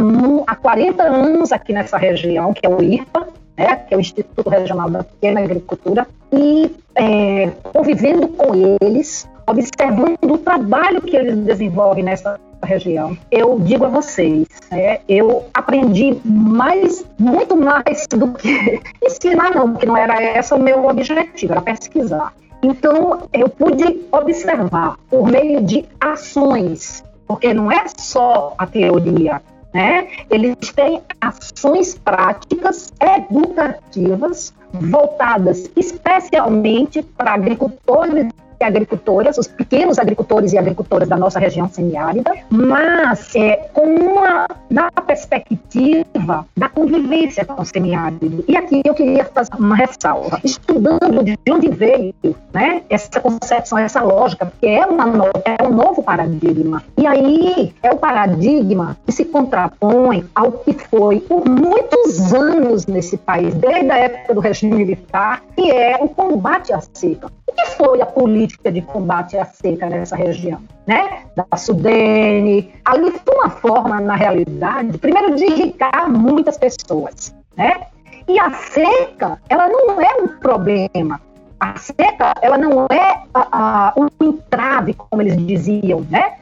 há 0.47 0.55
40 0.55 1.03
anos 1.03 1.51
aqui 1.51 1.71
nessa 1.71 1.95
região, 1.95 2.51
que 2.53 2.65
é 2.65 2.69
o 2.69 2.81
IRPA, 2.81 3.27
né, 3.55 3.75
que 3.75 3.93
é 3.93 3.97
o 3.97 3.99
Instituto 3.99 4.49
Regional 4.49 4.89
da 4.89 5.03
Pequena 5.03 5.41
Agricultura, 5.41 6.07
e 6.33 6.75
é, 6.95 7.51
convivendo 7.71 8.29
com 8.29 8.51
eles, 8.81 9.29
observando 9.47 10.17
o 10.23 10.37
trabalho 10.39 11.03
que 11.03 11.15
eles 11.15 11.37
desenvolvem 11.37 12.03
nessa 12.03 12.39
região. 12.63 13.15
Eu 13.29 13.59
digo 13.59 13.85
a 13.85 13.89
vocês, 13.89 14.47
é, 14.71 15.01
eu 15.07 15.45
aprendi 15.53 16.19
mais, 16.25 17.05
muito 17.19 17.55
mais 17.55 18.07
do 18.07 18.33
que 18.33 18.81
ensinar, 19.05 19.53
não, 19.53 19.71
porque 19.71 19.85
não 19.85 19.95
era 19.95 20.39
esse 20.39 20.51
o 20.51 20.57
meu 20.57 20.87
objetivo, 20.87 21.53
era 21.53 21.61
pesquisar. 21.61 22.33
Então, 22.65 23.29
eu 23.31 23.47
pude 23.47 24.07
observar 24.11 24.97
por 25.07 25.29
meio 25.29 25.61
de 25.61 25.85
ações, 26.01 27.03
porque 27.27 27.53
não 27.53 27.71
é 27.71 27.85
só 27.95 28.55
a 28.57 28.65
teoria, 28.65 29.39
né? 29.71 30.07
Eles 30.31 30.55
têm 30.75 30.99
ações 31.21 31.95
práticas 31.95 32.91
educativas 32.99 34.51
voltadas 34.73 35.69
especialmente 35.75 37.03
para 37.03 37.35
agricultores 37.35 38.33
agricultoras, 38.63 39.37
os 39.37 39.47
pequenos 39.47 39.99
agricultores 39.99 40.53
e 40.53 40.57
agricultoras 40.57 41.07
da 41.07 41.17
nossa 41.17 41.39
região 41.39 41.67
semiárida, 41.67 42.31
mas 42.49 43.35
é, 43.35 43.69
com 43.73 43.83
uma 43.83 44.47
na 44.69 44.91
perspectiva 44.91 46.45
da 46.57 46.69
convivência 46.69 47.45
com 47.45 47.61
o 47.61 47.65
semiárido. 47.65 48.43
E 48.47 48.57
aqui 48.57 48.81
eu 48.83 48.93
queria 48.93 49.25
fazer 49.25 49.53
uma 49.57 49.75
ressalva, 49.75 50.39
estudando 50.43 51.23
de 51.23 51.37
onde 51.49 51.69
veio 51.69 52.13
né, 52.53 52.81
essa 52.89 53.19
concepção, 53.19 53.77
essa 53.77 54.01
lógica, 54.01 54.45
porque 54.45 54.67
é, 54.67 54.85
uma 54.85 55.05
é 55.45 55.63
um 55.63 55.71
novo 55.71 56.01
paradigma. 56.03 56.83
E 56.97 57.05
aí 57.05 57.73
é 57.83 57.91
o 57.91 57.97
paradigma 57.97 58.97
que 59.05 59.11
se 59.11 59.25
contrapõe 59.25 60.25
ao 60.33 60.51
que 60.51 60.73
foi 60.73 61.19
por 61.19 61.47
muitos 61.47 62.33
anos 62.33 62.85
nesse 62.85 63.17
país, 63.17 63.53
desde 63.55 63.91
a 63.91 63.97
época 63.97 64.33
do 64.33 64.39
regime 64.39 64.75
militar, 64.75 65.41
que 65.55 65.71
é 65.71 65.97
o 66.01 66.07
combate 66.09 66.73
à 66.73 66.81
seca. 66.93 67.31
O 67.47 67.53
que 67.53 67.65
foi 67.77 68.01
a 68.01 68.05
política 68.05 68.44
política 68.45 68.71
de 68.71 68.81
combate 68.81 69.37
à 69.37 69.45
seca 69.45 69.87
nessa 69.87 70.15
região, 70.15 70.61
né? 70.85 71.23
Da 71.35 71.57
Sudene. 71.57 72.71
Ali 72.85 73.11
foi 73.11 73.35
uma 73.35 73.49
forma, 73.49 73.99
na 73.99 74.15
realidade, 74.15 74.97
primeiro 74.99 75.35
de 75.35 75.45
irrigar 75.45 76.09
muitas 76.09 76.57
pessoas, 76.57 77.35
né? 77.57 77.87
E 78.27 78.39
a 78.39 78.51
seca, 78.51 79.39
ela 79.49 79.67
não 79.67 79.99
é 79.99 80.21
um 80.21 80.27
problema. 80.27 81.19
A 81.59 81.77
seca, 81.77 82.33
ela 82.41 82.57
não 82.57 82.85
é 82.91 83.23
a, 83.33 83.47
a, 83.51 83.93
um 83.97 84.07
entrave, 84.21 84.93
como 84.93 85.21
eles 85.21 85.37
diziam, 85.45 86.05
né? 86.09 86.35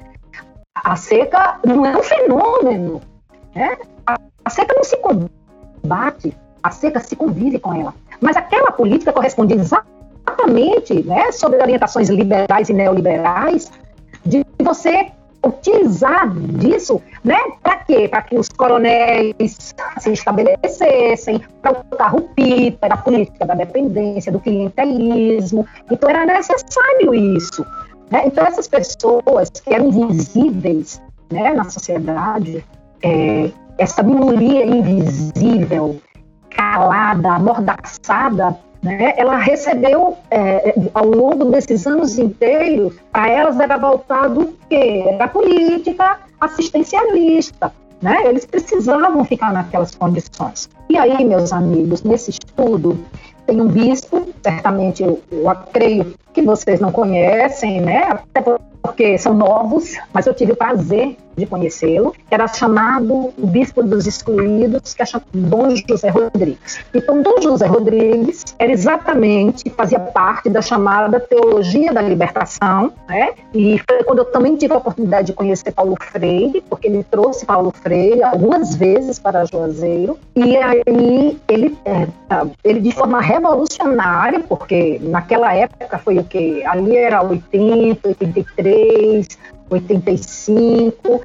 A 0.75 0.95
seca 0.95 1.59
não 1.65 1.85
é 1.85 1.95
um 1.95 2.03
fenômeno, 2.03 3.01
né? 3.55 3.77
A, 4.05 4.17
a 4.43 4.49
seca 4.49 4.73
não 4.75 4.83
se 4.83 4.97
combate, 4.97 6.35
a 6.61 6.71
seca 6.71 6.99
se 6.99 7.15
convive 7.15 7.59
com 7.59 7.73
ela. 7.73 7.93
Mas 8.19 8.35
aquela 8.35 8.71
política 8.71 9.13
corresponde 9.13 9.53
exatamente, 9.53 9.92
né, 11.05 11.31
sob 11.31 11.57
orientações 11.57 12.09
liberais 12.09 12.69
e 12.69 12.73
neoliberais, 12.73 13.71
de 14.25 14.45
você 14.59 15.11
utilizar 15.45 16.33
disso, 16.33 17.01
né? 17.23 17.37
Para 17.61 17.77
quê? 17.77 18.07
Para 18.07 18.21
que 18.21 18.37
os 18.37 18.47
coronéis 18.49 19.73
se 19.99 20.11
estabelecessem, 20.11 21.41
para 21.61 21.73
o 21.73 21.97
carro-pipa, 21.97 22.87
da 22.87 22.97
política 22.97 23.45
da 23.45 23.53
dependência, 23.53 24.31
do 24.31 24.39
clientelismo. 24.39 25.67
Então 25.91 26.09
era 26.09 26.25
necessário 26.25 27.13
isso. 27.13 27.65
Né? 28.09 28.23
Então 28.27 28.45
essas 28.45 28.67
pessoas 28.67 29.49
que 29.49 29.73
eram 29.73 29.89
invisíveis 29.89 31.01
né, 31.29 31.53
na 31.53 31.65
sociedade, 31.65 32.63
é, 33.01 33.51
essa 33.77 34.01
minoria 34.01 34.65
invisível, 34.65 35.99
calada, 36.49 37.33
amordaçada, 37.33 38.57
né, 38.83 39.13
ela 39.15 39.37
recebeu, 39.37 40.17
é, 40.29 40.75
ao 40.93 41.05
longo 41.05 41.45
desses 41.45 41.87
anos 41.87 42.19
inteiros, 42.19 42.93
para 43.11 43.29
elas 43.29 43.57
era 43.57 43.77
voltado 43.77 44.41
o 44.41 44.53
quê? 44.69 45.05
Era 45.07 45.27
política 45.29 46.19
assistencialista. 46.39 47.71
Né? 48.01 48.17
Eles 48.25 48.45
precisavam 48.45 49.23
ficar 49.23 49.53
naquelas 49.53 49.95
condições. 49.95 50.69
E 50.89 50.97
aí, 50.97 51.23
meus 51.23 51.53
amigos, 51.53 52.03
nesse 52.03 52.31
estudo, 52.31 52.99
tem 53.47 53.61
um 53.61 53.67
bispo, 53.67 54.27
certamente 54.43 55.01
eu, 55.01 55.21
eu 55.31 55.55
creio 55.71 56.13
que 56.33 56.41
vocês 56.41 56.81
não 56.81 56.91
conhecem, 56.91 57.79
né? 57.79 58.09
Até 58.09 58.41
porque 58.83 59.17
são 59.17 59.33
novos, 59.33 59.97
mas 60.13 60.27
eu 60.27 60.33
tive 60.33 60.51
o 60.51 60.55
prazer 60.57 61.15
de 61.35 61.45
conhecê-lo, 61.45 62.13
era 62.29 62.47
chamado 62.47 63.33
o 63.37 63.47
Bispo 63.47 63.81
dos 63.81 64.05
Excluídos, 64.05 64.93
que 64.93 65.01
é 65.01 65.05
chamado 65.05 65.25
Dom 65.33 65.75
José 65.75 66.09
Rodrigues. 66.09 66.79
Então, 66.93 67.21
Dom 67.21 67.41
José 67.41 67.65
Rodrigues 67.65 68.43
era 68.59 68.71
exatamente, 68.71 69.69
fazia 69.71 69.99
parte 69.99 70.49
da 70.49 70.61
chamada 70.61 71.19
Teologia 71.19 71.91
da 71.91 72.01
Libertação, 72.01 72.91
né? 73.07 73.31
e 73.53 73.79
foi 73.89 74.03
quando 74.03 74.19
eu 74.19 74.25
também 74.25 74.55
tive 74.55 74.73
a 74.73 74.77
oportunidade 74.77 75.27
de 75.27 75.33
conhecer 75.33 75.71
Paulo 75.71 75.95
Freire, 75.99 76.63
porque 76.69 76.87
ele 76.87 77.03
trouxe 77.03 77.45
Paulo 77.45 77.71
Freire 77.71 78.21
algumas 78.21 78.75
vezes 78.75 79.17
para 79.17 79.45
Juazeiro, 79.45 80.19
e 80.35 80.57
aí 80.57 80.83
ele, 81.47 81.77
é, 81.85 82.07
ele 82.63 82.79
de 82.79 82.91
forma 82.91 83.19
revolucionária, 83.21 84.39
porque 84.41 84.99
naquela 85.01 85.53
época 85.53 85.97
foi 85.97 86.19
o 86.19 86.23
que? 86.23 86.63
Ali 86.65 86.95
era 86.95 87.23
80, 87.23 88.07
83, 88.09 88.72
85, 89.69 91.21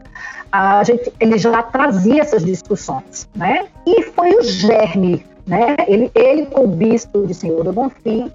a 0.50 0.82
gente, 0.82 1.12
ele 1.20 1.38
já 1.38 1.62
trazia 1.62 2.22
essas 2.22 2.44
discussões, 2.44 3.28
né? 3.34 3.66
E 3.86 4.02
foi 4.02 4.30
o 4.34 4.42
germe, 4.42 5.24
né? 5.46 5.76
Ele, 5.86 6.10
ele 6.14 6.46
com 6.46 6.64
o 6.64 6.68
bispo 6.68 7.26
de 7.26 7.34
Senhor 7.34 7.64
do 7.64 7.72
Bonfim, 7.72 8.32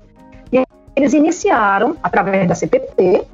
e 0.51 0.63
eles 0.95 1.13
iniciaram, 1.13 1.97
através 2.03 2.47
da 2.47 2.55
CPT, 2.55 3.25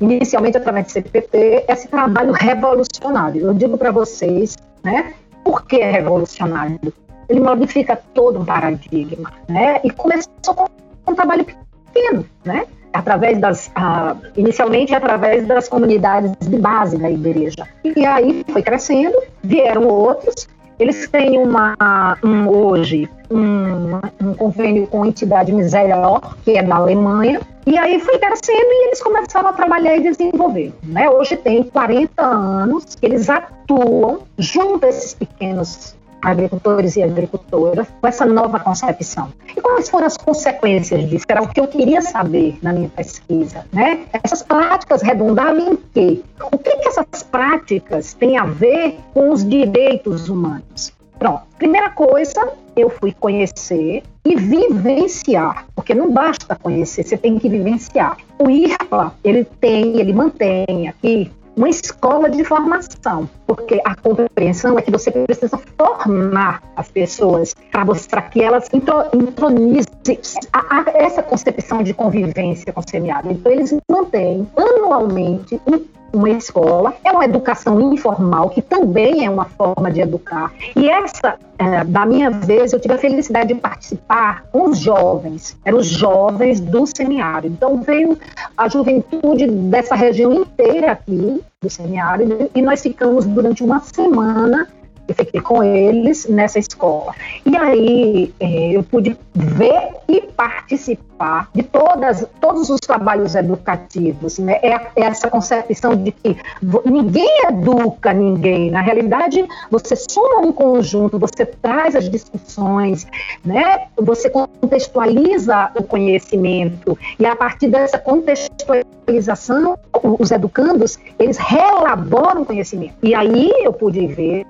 inicialmente 0.00 0.58
através 0.58 0.86
da 0.86 0.92
CPT, 0.92 1.64
esse 1.68 1.88
trabalho 1.88 2.32
revolucionário. 2.32 3.46
Eu 3.46 3.54
digo 3.54 3.78
para 3.78 3.90
vocês, 3.90 4.56
né? 4.82 5.14
Por 5.42 5.64
que 5.66 5.76
é 5.76 5.90
revolucionário? 5.90 6.92
Ele 7.28 7.40
modifica 7.40 7.96
todo 8.14 8.40
um 8.40 8.44
paradigma, 8.44 9.32
né? 9.48 9.80
E 9.82 9.90
começou 9.90 10.54
com 10.54 10.68
um 11.08 11.14
trabalho 11.14 11.44
pequeno, 11.44 12.24
né? 12.44 12.66
Através 12.96 13.38
das, 13.38 13.66
uh, 13.68 14.16
inicialmente 14.36 14.94
através 14.94 15.46
das 15.46 15.68
comunidades 15.68 16.32
de 16.40 16.58
base 16.58 16.96
da 16.96 17.10
igreja. 17.10 17.66
E 17.84 18.06
aí 18.06 18.44
foi 18.48 18.62
crescendo, 18.62 19.16
vieram 19.42 19.86
outros. 19.86 20.48
Eles 20.78 21.08
têm 21.08 21.38
uma, 21.38 21.74
um, 22.22 22.48
hoje 22.48 23.08
um, 23.30 23.96
um 24.22 24.34
convênio 24.34 24.86
com 24.86 25.02
a 25.02 25.08
entidade 25.08 25.52
Miseror, 25.52 26.36
que 26.44 26.56
é 26.56 26.62
da 26.62 26.76
Alemanha, 26.76 27.40
e 27.66 27.78
aí 27.78 27.98
foi 27.98 28.18
crescendo 28.18 28.58
e 28.58 28.86
eles 28.88 29.02
começaram 29.02 29.48
a 29.48 29.52
trabalhar 29.52 29.96
e 29.96 30.02
desenvolver. 30.02 30.72
Né? 30.82 31.08
Hoje 31.08 31.36
tem 31.36 31.62
40 31.64 32.22
anos 32.22 32.94
que 32.94 33.06
eles 33.06 33.28
atuam 33.30 34.20
junto 34.38 34.84
a 34.84 34.88
esses 34.88 35.14
pequenos 35.14 35.96
agricultores 36.22 36.96
e 36.96 37.02
agricultoras 37.02 37.86
com 38.00 38.06
essa 38.06 38.24
nova 38.24 38.58
concepção. 38.60 39.32
E 39.56 39.60
quais 39.60 39.88
foram 39.88 40.06
as 40.06 40.16
consequências 40.16 41.08
disso? 41.08 41.24
Era 41.28 41.42
o 41.42 41.48
que 41.48 41.60
eu 41.60 41.68
queria 41.68 42.02
saber 42.02 42.58
na 42.62 42.72
minha 42.72 42.88
pesquisa. 42.88 43.64
Né? 43.72 44.06
Essas 44.24 44.42
práticas 44.42 45.02
redundavam 45.02 45.72
em 45.72 45.76
quê? 45.94 46.22
O 46.52 46.58
que, 46.58 46.76
que 46.76 46.88
essas 46.88 47.22
práticas 47.22 48.14
têm 48.14 48.36
a 48.38 48.44
ver 48.44 48.98
com 49.12 49.30
os 49.30 49.48
direitos 49.48 50.28
humanos? 50.28 50.92
Pronto. 51.18 51.42
Primeira 51.56 51.90
coisa, 51.90 52.52
eu 52.76 52.90
fui 52.90 53.12
conhecer 53.12 54.02
e 54.24 54.36
vivenciar, 54.36 55.66
porque 55.74 55.94
não 55.94 56.12
basta 56.12 56.54
conhecer, 56.56 57.04
você 57.04 57.16
tem 57.16 57.38
que 57.38 57.48
vivenciar. 57.48 58.18
O 58.38 58.50
IRPA, 58.50 59.14
ele 59.24 59.44
tem, 59.44 59.98
ele 59.98 60.12
mantém 60.12 60.88
aqui 60.88 61.30
uma 61.56 61.68
escola 61.70 62.28
de 62.28 62.44
formação, 62.44 63.28
porque 63.46 63.80
a 63.84 63.96
compreensão 63.96 64.78
é 64.78 64.82
que 64.82 64.90
você 64.90 65.10
precisa 65.10 65.58
formar 65.78 66.62
as 66.76 66.90
pessoas 66.90 67.54
para 67.72 68.22
que 68.22 68.42
elas 68.42 68.68
intronizem 68.72 70.20
a, 70.52 70.80
a, 70.80 70.84
essa 70.94 71.22
concepção 71.22 71.82
de 71.82 71.94
convivência 71.94 72.72
com 72.72 72.80
o 72.80 72.88
semiárido. 72.88 73.32
Então, 73.32 73.50
eles 73.50 73.74
mantêm 73.90 74.46
anualmente 74.54 75.58
um 75.66 75.78
uma 76.12 76.30
escola, 76.30 76.94
é 77.04 77.10
uma 77.10 77.24
educação 77.24 77.92
informal, 77.92 78.50
que 78.50 78.62
também 78.62 79.24
é 79.24 79.30
uma 79.30 79.44
forma 79.44 79.90
de 79.90 80.00
educar. 80.00 80.52
E 80.74 80.88
essa, 80.88 81.38
é, 81.58 81.84
da 81.84 82.06
minha 82.06 82.30
vez, 82.30 82.72
eu 82.72 82.80
tive 82.80 82.94
a 82.94 82.98
felicidade 82.98 83.52
de 83.52 83.60
participar 83.60 84.44
com 84.50 84.70
os 84.70 84.78
jovens, 84.78 85.56
eram 85.64 85.78
os 85.78 85.86
jovens 85.86 86.60
do 86.60 86.86
semiárido. 86.86 87.54
Então 87.54 87.80
veio 87.80 88.18
a 88.56 88.68
juventude 88.68 89.46
dessa 89.46 89.94
região 89.94 90.32
inteira 90.32 90.92
aqui, 90.92 91.42
do 91.60 91.70
semiárido, 91.70 92.50
e 92.54 92.62
nós 92.62 92.82
ficamos 92.82 93.24
durante 93.26 93.62
uma 93.62 93.80
semana 93.80 94.68
eu 95.08 95.14
fiquei 95.14 95.40
com 95.40 95.62
eles 95.62 96.26
nessa 96.28 96.58
escola. 96.58 97.14
E 97.44 97.56
aí 97.56 98.34
é, 98.40 98.72
eu 98.72 98.82
pude 98.82 99.16
ver 99.34 99.90
e 100.08 100.20
participar 100.20 101.48
de 101.54 101.62
todas, 101.62 102.26
todos 102.40 102.68
os 102.70 102.80
trabalhos 102.80 103.34
educativos. 103.34 104.38
Né? 104.38 104.58
É, 104.62 104.74
é 104.96 105.02
essa 105.02 105.30
concepção 105.30 105.96
de 105.96 106.12
que 106.12 106.36
ninguém 106.84 107.46
educa 107.48 108.12
ninguém. 108.12 108.70
Na 108.70 108.80
realidade, 108.80 109.46
você 109.70 109.96
soma 109.96 110.40
um 110.40 110.52
conjunto, 110.52 111.18
você 111.18 111.46
traz 111.46 111.94
as 111.94 112.08
discussões, 112.08 113.06
né? 113.44 113.86
você 113.96 114.28
contextualiza 114.28 115.70
o 115.74 115.82
conhecimento, 115.82 116.98
e 117.18 117.26
a 117.26 117.34
partir 117.34 117.68
dessa 117.68 117.98
contextualização, 117.98 119.78
os 120.02 120.30
educandos, 120.30 120.98
eles 121.18 121.36
reelaboram 121.36 122.42
o 122.42 122.46
conhecimento. 122.46 122.94
E 123.02 123.14
aí 123.14 123.50
eu 123.62 123.72
pude 123.72 124.06
ver 124.06 124.46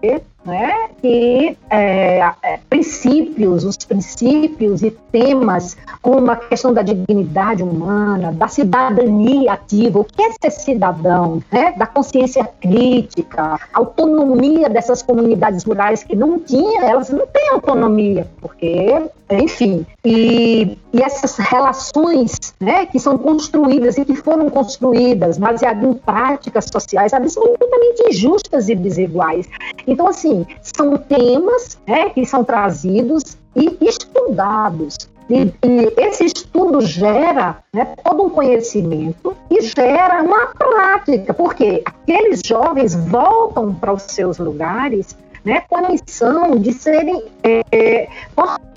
né, 0.47 0.89
que 1.03 1.59
é, 1.69 2.19
é, 2.43 2.61
princípios, 2.71 3.65
os 3.65 3.77
princípios 3.79 4.83
e 4.83 4.93
temas 5.11 5.77
como 6.01 6.31
a 6.31 6.37
questão 6.37 6.73
da 6.73 6.83
dignidade 6.83 7.65
humana, 7.65 8.33
da 8.33 8.47
cidadania 8.47 9.53
ativa, 9.53 9.99
o 9.99 10.05
que 10.05 10.23
é 10.23 10.31
ser 10.31 10.53
cidadão, 10.53 11.43
né, 11.51 11.73
da 11.73 11.87
consciência 11.87 12.49
crítica, 12.61 13.59
autonomia 13.75 14.69
dessas 14.69 15.03
comunidades 15.03 15.65
rurais 15.65 16.05
que 16.05 16.15
não 16.15 16.39
tinham, 16.39 16.83
elas 16.83 17.11
não 17.11 17.27
têm 17.27 17.51
autonomia, 17.51 18.29
porque 18.41 19.11
enfim, 19.29 19.85
e, 20.05 20.79
e, 20.93 21.03
essas 21.03 21.37
relações 21.37 22.55
né, 22.61 22.87
que 22.87 23.01
são 23.01 23.19
construídas 23.19 23.99
e 23.99 24.05
que 24.05 24.15
foram 24.15 24.49
construídas 24.49 25.36
baseadas 25.39 25.83
em 25.83 25.95
práticas 25.95 26.67
sociais 26.71 27.13
absolutamente 27.13 28.09
injustas 28.09 28.69
e 28.69 28.75
desiguais. 28.75 29.47
Então, 29.87 30.09
assim, 30.09 30.47
são 30.63 30.97
temas 30.97 31.79
né, 31.87 32.11
que 32.11 32.25
são 32.25 32.45
trazidos 32.45 33.37
e 33.55 33.77
estudados. 33.81 34.97
E, 35.29 35.53
e 35.65 35.93
esse 35.97 36.25
estudo 36.25 36.81
gera 36.81 37.59
né, 37.73 37.85
todo 38.05 38.25
um 38.25 38.31
conhecimento 38.31 39.37
e 39.51 39.61
gera 39.61 40.23
uma 40.23 40.47
prática, 40.47 41.35
porque 41.35 41.83
aqueles 41.85 42.41
jovens 42.45 42.95
voltam 42.95 43.75
para 43.75 43.93
os 43.93 44.03
seus 44.03 44.39
lugares 44.39 45.17
né, 45.45 45.63
com 45.69 45.77
a 45.77 45.89
missão 45.91 46.57
de 46.59 46.73
serem 46.73 47.25
é, 47.43 48.09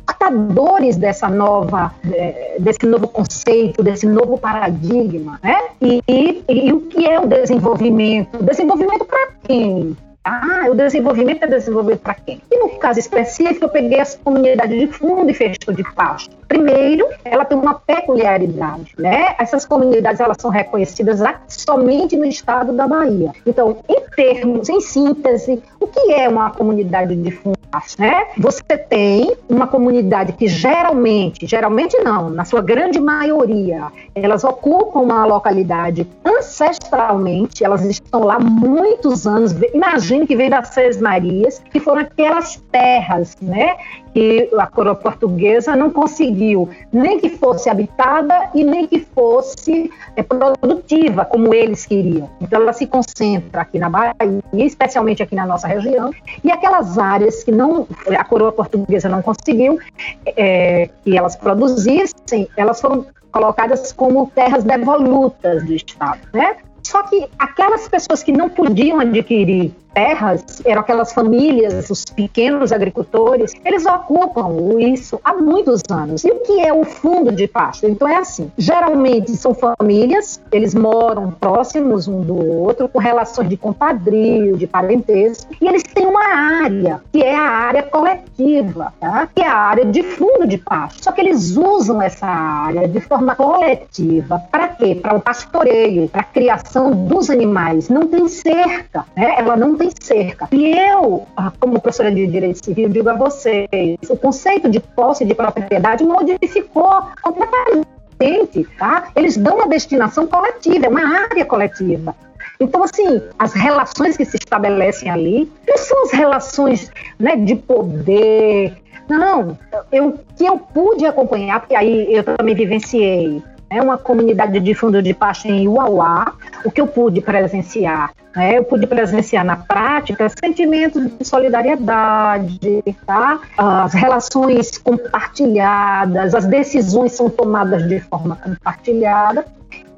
portadores 0.09 0.97
dessa 0.97 1.27
nova, 1.27 1.93
é, 2.11 2.57
desse 2.59 2.85
novo 2.85 3.07
conceito, 3.07 3.83
desse 3.83 4.07
novo 4.07 4.37
paradigma, 4.37 5.39
né? 5.43 5.59
E, 5.81 6.01
e, 6.07 6.43
e 6.47 6.73
o 6.73 6.81
que 6.81 7.05
é 7.05 7.19
o 7.19 7.27
desenvolvimento? 7.27 8.43
Desenvolvimento 8.43 9.05
para 9.05 9.27
quem? 9.43 9.95
Ah, 10.23 10.67
o 10.69 10.75
desenvolvimento 10.75 11.43
é 11.43 11.47
desenvolvido 11.47 11.99
para 11.99 12.13
quem? 12.13 12.41
E 12.51 12.57
no 12.57 12.77
caso 12.77 12.99
específico, 12.99 13.65
eu 13.65 13.69
peguei 13.69 13.99
as 13.99 14.15
comunidades 14.15 14.77
de 14.77 14.87
fundo 14.87 15.29
e 15.31 15.33
fecho 15.33 15.73
de 15.73 15.83
pasto. 15.93 16.35
Primeiro, 16.47 17.07
ela 17.23 17.45
tem 17.45 17.57
uma 17.57 17.75
peculiaridade, 17.75 18.93
né? 18.97 19.35
Essas 19.39 19.65
comunidades 19.65 20.19
elas 20.19 20.37
são 20.39 20.51
reconhecidas 20.51 21.19
somente 21.47 22.17
no 22.17 22.25
estado 22.25 22.73
da 22.73 22.85
Bahia. 22.87 23.31
Então, 23.45 23.77
em 23.87 24.01
termos, 24.15 24.67
em 24.69 24.81
síntese, 24.81 25.63
o 25.79 25.87
que 25.87 26.11
é 26.11 26.27
uma 26.27 26.51
comunidade 26.51 27.15
de 27.15 27.31
fundo? 27.31 27.58
Né? 27.97 28.25
Você 28.38 28.77
tem 28.77 29.35
uma 29.47 29.67
comunidade 29.67 30.33
que 30.33 30.47
geralmente, 30.47 31.45
geralmente 31.45 31.97
não, 31.99 32.29
na 32.29 32.43
sua 32.43 32.61
grande 32.61 32.99
maioria, 32.99 33.88
elas 34.15 34.43
ocupam 34.43 34.99
uma 34.99 35.25
localidade 35.25 36.07
ancestralmente, 36.25 37.63
elas 37.63 37.85
estão 37.85 38.23
lá 38.23 38.39
muitos 38.39 39.27
anos. 39.27 39.55
Imagine 39.73 40.25
que 40.25 40.35
vem 40.35 40.49
das 40.49 40.69
Seis 40.69 40.99
Marias, 40.99 41.61
que 41.71 41.79
foram 41.79 42.01
aquelas 42.01 42.55
terras, 42.71 43.38
né? 43.41 43.77
Que 44.13 44.49
a 44.57 44.67
coroa 44.67 44.95
portuguesa 44.95 45.75
não 45.75 45.89
conseguiu 45.89 46.69
nem 46.91 47.19
que 47.19 47.29
fosse 47.29 47.69
habitada 47.69 48.49
e 48.53 48.63
nem 48.63 48.87
que 48.87 48.99
fosse 48.99 49.91
é, 50.15 50.23
produtiva, 50.23 51.25
como 51.25 51.53
eles 51.53 51.85
queriam. 51.85 52.29
Então, 52.41 52.61
ela 52.61 52.73
se 52.73 52.87
concentra 52.87 53.61
aqui 53.61 53.77
na 53.79 53.89
Bahia, 53.89 54.15
especialmente 54.53 55.21
aqui 55.21 55.35
na 55.35 55.45
nossa 55.45 55.67
região, 55.67 56.11
e 56.43 56.51
aquelas 56.51 56.97
áreas 56.97 57.43
que 57.43 57.51
não 57.51 57.87
a 58.07 58.23
coroa 58.23 58.51
portuguesa 58.51 59.07
não 59.09 59.21
conseguiu 59.21 59.79
é, 60.25 60.89
que 61.03 61.17
elas 61.17 61.35
produzissem, 61.35 62.47
elas 62.57 62.81
foram 62.81 63.05
colocadas 63.31 63.91
como 63.91 64.31
terras 64.33 64.63
devolutas 64.63 65.63
do 65.65 65.73
Estado, 65.73 66.19
né? 66.33 66.57
Só 66.89 67.03
que 67.03 67.29
aquelas 67.38 67.88
pessoas 67.88 68.24
que 68.24 68.31
não 68.31 68.50
podiam 68.50 69.00
adquirir 69.00 69.72
terras, 69.93 70.62
eram 70.65 70.81
aquelas 70.81 71.12
famílias, 71.13 71.89
os 71.89 72.05
pequenos 72.05 72.72
agricultores, 72.72 73.53
eles 73.65 73.86
ocupam 73.86 74.79
isso 74.79 75.19
há 75.24 75.34
muitos 75.34 75.81
anos. 75.89 76.24
E 76.24 76.29
o 76.29 76.39
que 76.39 76.62
é 76.62 76.74
o 76.74 76.84
fundo 76.84 77.31
de 77.31 77.48
pasto? 77.48 77.88
Então 77.88 78.08
é 78.08 78.15
assim, 78.15 78.51
geralmente 78.58 79.36
são 79.36 79.53
famílias, 79.53 80.41
eles 80.51 80.74
moram 80.74 81.31
próximos 81.31 82.08
um 82.08 82.22
do 82.22 82.36
outro, 82.36 82.88
com 82.88 83.00
relações 83.00 83.50
de 83.50 83.58
compadrio, 83.58 84.58
de 84.58 84.67
parentesco, 84.67 85.51
e 85.60 85.67
eles 85.67 85.84
têm 85.84 86.05
uma 86.05 86.63
área, 86.63 87.01
que 87.12 87.22
é 87.22 87.36
a 87.36 87.50
área 87.50 87.84
coletiva, 87.84 88.93
tá? 89.00 89.27
que 89.34 89.41
é 89.41 89.48
a 89.48 89.55
área 89.55 89.86
de 89.86 90.03
fundo 90.03 90.48
de 90.48 90.58
pasto. 90.58 91.03
Só 91.03 91.12
que 91.12 91.22
eles 91.22 91.58
usam 91.58 92.01
essa 92.01 92.27
área 92.27 92.88
de 92.88 93.01
forma 93.01 93.36
coletiva. 93.36 94.39
Para 94.51 94.69
quê? 94.69 94.96
Para 94.96 95.15
o 95.15 95.22
pastoreio, 95.22 96.08
para 96.08 96.22
a 96.22 96.25
criação 96.25 96.78
dos 96.88 97.29
animais. 97.29 97.89
Não 97.89 98.07
tem 98.07 98.27
cerca, 98.27 99.05
né? 99.15 99.36
ela 99.38 99.55
não 99.55 99.75
tem 99.75 99.89
cerca. 100.00 100.48
E 100.51 100.71
eu, 100.71 101.27
ah, 101.36 101.51
como 101.59 101.79
professora 101.79 102.12
de 102.12 102.25
Direito 102.27 102.63
Civil, 102.63 102.89
digo 102.89 103.09
a 103.09 103.15
vocês, 103.15 103.98
o 104.09 104.15
conceito 104.15 104.69
de 104.69 104.79
posse 104.79 105.25
de 105.25 105.36
propriedade 105.36 106.03
modificou 106.03 107.03
completamente, 107.21 108.67
tá? 108.77 109.09
Eles 109.15 109.38
dão 109.38 109.55
uma 109.55 109.67
destinação 109.67 110.25
coletiva, 110.27 110.86
é 110.86 110.89
uma 110.89 111.24
área 111.24 111.45
coletiva. 111.45 112.15
Então, 112.59 112.83
assim, 112.83 113.21
as 113.38 113.53
relações 113.53 114.17
que 114.17 114.25
se 114.25 114.36
estabelecem 114.36 115.09
ali 115.09 115.51
não 115.67 115.77
são 115.77 116.03
as 116.03 116.12
relações 116.12 116.91
né, 117.17 117.36
de 117.36 117.55
poder. 117.55 118.74
Não, 119.07 119.57
eu, 119.91 120.19
que 120.38 120.45
eu 120.45 120.57
pude 120.57 121.05
acompanhar, 121.05 121.62
porque 121.62 121.75
aí 121.75 122.13
eu 122.13 122.24
também 122.24 122.53
vivenciei 122.53 123.41
né, 123.71 123.81
uma 123.81 123.97
comunidade 123.97 124.59
de 124.59 124.73
fundo 124.73 125.01
de 125.01 125.13
pasto 125.13 125.47
em 125.47 125.67
Uauá, 125.67 126.33
o 126.65 126.71
que 126.71 126.81
eu 126.81 126.88
pude 126.88 127.21
presenciar? 127.21 128.11
Né, 128.35 128.57
eu 128.57 128.63
pude 128.63 128.87
presenciar 128.87 129.44
na 129.44 129.57
prática 129.57 130.29
sentimentos 130.29 131.05
de 131.17 131.25
solidariedade, 131.25 132.83
tá? 133.05 133.39
as 133.57 133.94
relações 133.94 134.77
compartilhadas, 134.77 136.35
as 136.35 136.46
decisões 136.46 137.13
são 137.13 137.29
tomadas 137.29 137.87
de 137.87 138.00
forma 138.01 138.35
compartilhada, 138.35 139.46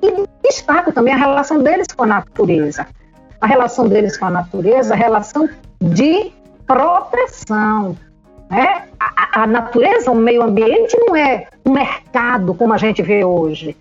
e 0.02 0.28
destaco 0.43 0.91
também 0.91 1.13
a 1.13 1.17
relação 1.17 1.62
deles 1.62 1.88
com 1.96 2.04
a 2.04 2.08
natureza. 2.08 2.88
A 3.39 3.48
relação 3.48 3.88
deles 3.88 4.17
com 4.17 4.26
a 4.26 4.30
natureza, 4.30 4.93
a 4.93 4.98
relação 4.98 5.48
de 5.80 6.32
proteção, 6.65 7.98
né? 8.50 8.84
A, 9.00 9.43
a, 9.43 9.48
natureza, 9.48 10.12
o 10.12 10.15
meio 10.15 10.43
ambiente 10.43 10.98
não 10.98 11.15
é 11.15 11.48
um 11.65 11.71
mercado 11.71 12.54
como 12.54 12.74
a 12.74 12.78
gente 12.78 13.02
vê 13.02 13.24
hoje. 13.24 13.76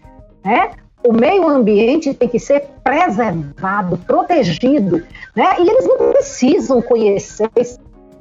Né? 0.45 0.71
O 1.03 1.13
meio 1.13 1.49
ambiente 1.49 2.13
tem 2.13 2.29
que 2.29 2.39
ser 2.39 2.69
preservado, 2.85 3.97
protegido. 3.99 5.03
Né? 5.35 5.57
E 5.59 5.69
eles 5.69 5.87
não 5.87 6.13
precisam 6.13 6.83
conhecer, 6.83 7.51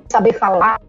saber 0.09 0.33
falar 0.33 0.79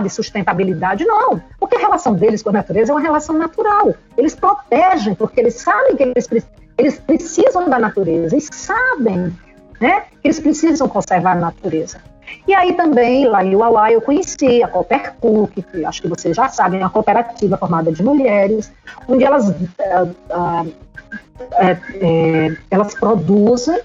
de 0.00 0.10
sustentabilidade, 0.10 1.04
não. 1.04 1.42
Porque 1.58 1.76
a 1.76 1.80
relação 1.80 2.14
deles 2.14 2.42
com 2.42 2.50
a 2.50 2.52
natureza 2.52 2.92
é 2.92 2.94
uma 2.94 3.00
relação 3.00 3.36
natural. 3.36 3.94
Eles 4.16 4.34
protegem, 4.34 5.14
porque 5.14 5.40
eles 5.40 5.54
sabem 5.54 5.96
que 5.96 6.02
eles, 6.04 6.28
eles 6.76 6.98
precisam 7.00 7.68
da 7.68 7.78
natureza 7.78 8.36
e 8.36 8.40
sabem 8.40 9.36
né, 9.80 10.02
que 10.20 10.28
eles 10.28 10.38
precisam 10.38 10.88
conservar 10.88 11.32
a 11.32 11.40
natureza. 11.40 11.98
E 12.46 12.54
aí 12.54 12.72
também, 12.74 13.26
lá 13.26 13.44
em 13.44 13.54
Uauá, 13.54 13.92
eu 13.92 14.00
conheci 14.00 14.62
a 14.62 14.68
Coopercook, 14.68 15.62
que 15.62 15.84
acho 15.84 16.02
que 16.02 16.08
vocês 16.08 16.36
já 16.36 16.48
sabem, 16.48 16.80
é 16.80 16.84
uma 16.84 16.90
cooperativa 16.90 17.56
formada 17.56 17.92
de 17.92 18.02
mulheres, 18.02 18.72
onde 19.06 19.24
elas, 19.24 19.48
uh, 19.48 19.54
uh, 20.34 20.66
elas 22.70 22.94
produzem 22.94 23.80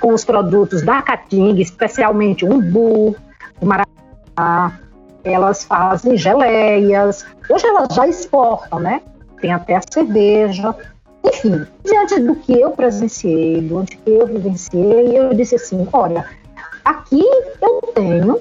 com 0.00 0.12
os 0.12 0.24
produtos 0.24 0.82
da 0.82 1.02
Caatinga, 1.02 1.60
especialmente 1.60 2.44
umbu, 2.44 3.16
o 3.60 3.66
elas 5.24 5.64
fazem 5.64 6.16
geleias, 6.16 7.24
hoje 7.48 7.66
elas 7.66 7.94
já 7.94 8.06
exportam, 8.06 8.78
né? 8.78 9.00
Tem 9.40 9.52
até 9.52 9.76
a 9.76 9.80
cerveja, 9.90 10.74
enfim, 11.24 11.66
diante 11.82 12.20
do 12.20 12.36
que 12.36 12.60
eu 12.60 12.70
presenciei, 12.72 13.62
do 13.62 13.82
que 13.84 13.98
eu 14.06 14.26
vivenciei, 14.26 15.18
eu 15.18 15.32
disse 15.32 15.54
assim, 15.54 15.88
olha, 15.92 16.26
Aqui 16.84 17.24
eu 17.62 17.80
tenho, 17.94 18.40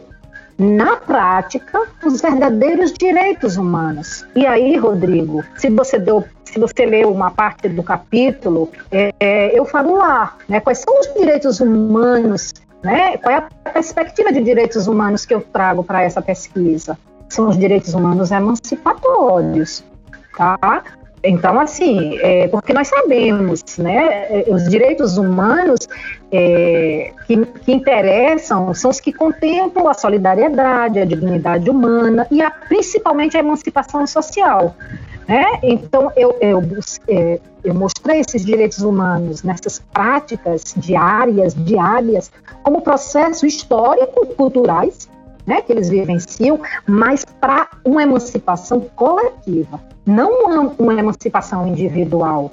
na 0.58 0.97
prática, 0.97 1.84
os 2.06 2.21
verdadeiros 2.21 2.91
direitos 2.93 3.58
humanos. 3.58 4.25
E 4.36 4.45
aí, 4.45 4.77
Rodrigo, 4.77 5.43
se 5.56 5.69
você 5.69 5.97
deu 5.97 6.23
se 6.53 6.60
você 6.60 6.86
leu 6.86 7.12
uma 7.12 7.32
parte 7.32 7.67
do 7.67 7.82
capítulo, 7.82 8.69
é, 8.91 9.58
eu 9.58 9.65
falo 9.65 9.95
lá, 9.95 10.38
né, 10.47 10.60
quais 10.60 10.77
são 10.77 10.99
os 10.99 11.12
direitos 11.15 11.60
humanos, 11.60 12.53
né, 12.84 13.17
qual 13.17 13.34
é 13.34 13.38
a 13.65 13.69
perspectiva 13.71 14.32
de 14.32 14.39
direitos 14.43 14.86
humanos 14.86 15.25
que 15.25 15.34
eu 15.34 15.41
trago 15.41 15.84
para 15.84 16.03
essa 16.03 16.21
pesquisa? 16.21 16.95
São 17.27 17.49
os 17.49 17.58
direitos 17.58 17.95
humanos 17.95 18.29
emancipatórios, 18.29 19.84
tá? 20.38 20.84
Então, 21.23 21.57
assim, 21.57 22.19
é, 22.19 22.49
porque 22.49 22.73
nós 22.73 22.89
sabemos, 22.89 23.63
né, 23.77 24.27
é, 24.29 24.45
os 24.49 24.69
direitos 24.69 25.17
humanos 25.17 25.88
é, 26.29 27.13
que, 27.25 27.45
que, 27.45 27.71
interessam 27.71 28.73
são 28.73 28.91
os 28.91 28.99
que 28.99 29.13
contemplam 29.13 29.88
a 29.88 29.93
solidariedade, 29.93 30.99
a 30.99 31.05
dignidade 31.05 31.69
humana 31.69 32.27
e 32.29 32.41
a, 32.41 32.51
principalmente 32.51 33.38
a 33.38 33.39
emancipação 33.39 34.05
social. 34.05 34.75
Né? 35.25 35.45
Então, 35.63 36.12
eu, 36.17 36.36
eu, 36.41 36.62
é, 37.07 37.39
eu 37.63 37.73
mostrei 37.73 38.19
esses 38.19 38.45
direitos 38.45 38.79
humanos 38.79 39.43
nessas 39.43 39.79
práticas 39.79 40.73
diárias, 40.75 41.53
diárias, 41.53 42.29
como 42.62 42.81
processo 42.81 43.45
histórico, 43.45 44.25
culturais, 44.36 45.07
né, 45.45 45.62
que 45.62 45.71
eles 45.71 45.89
vivenciam, 45.89 46.60
mas 46.88 47.25
para 47.25 47.67
uma 47.84 48.03
emancipação 48.03 48.82
coletiva, 48.95 49.79
não 50.06 50.32
uma, 50.45 50.75
uma, 50.77 50.93
emancipação 50.93 51.67
individual, 51.67 52.51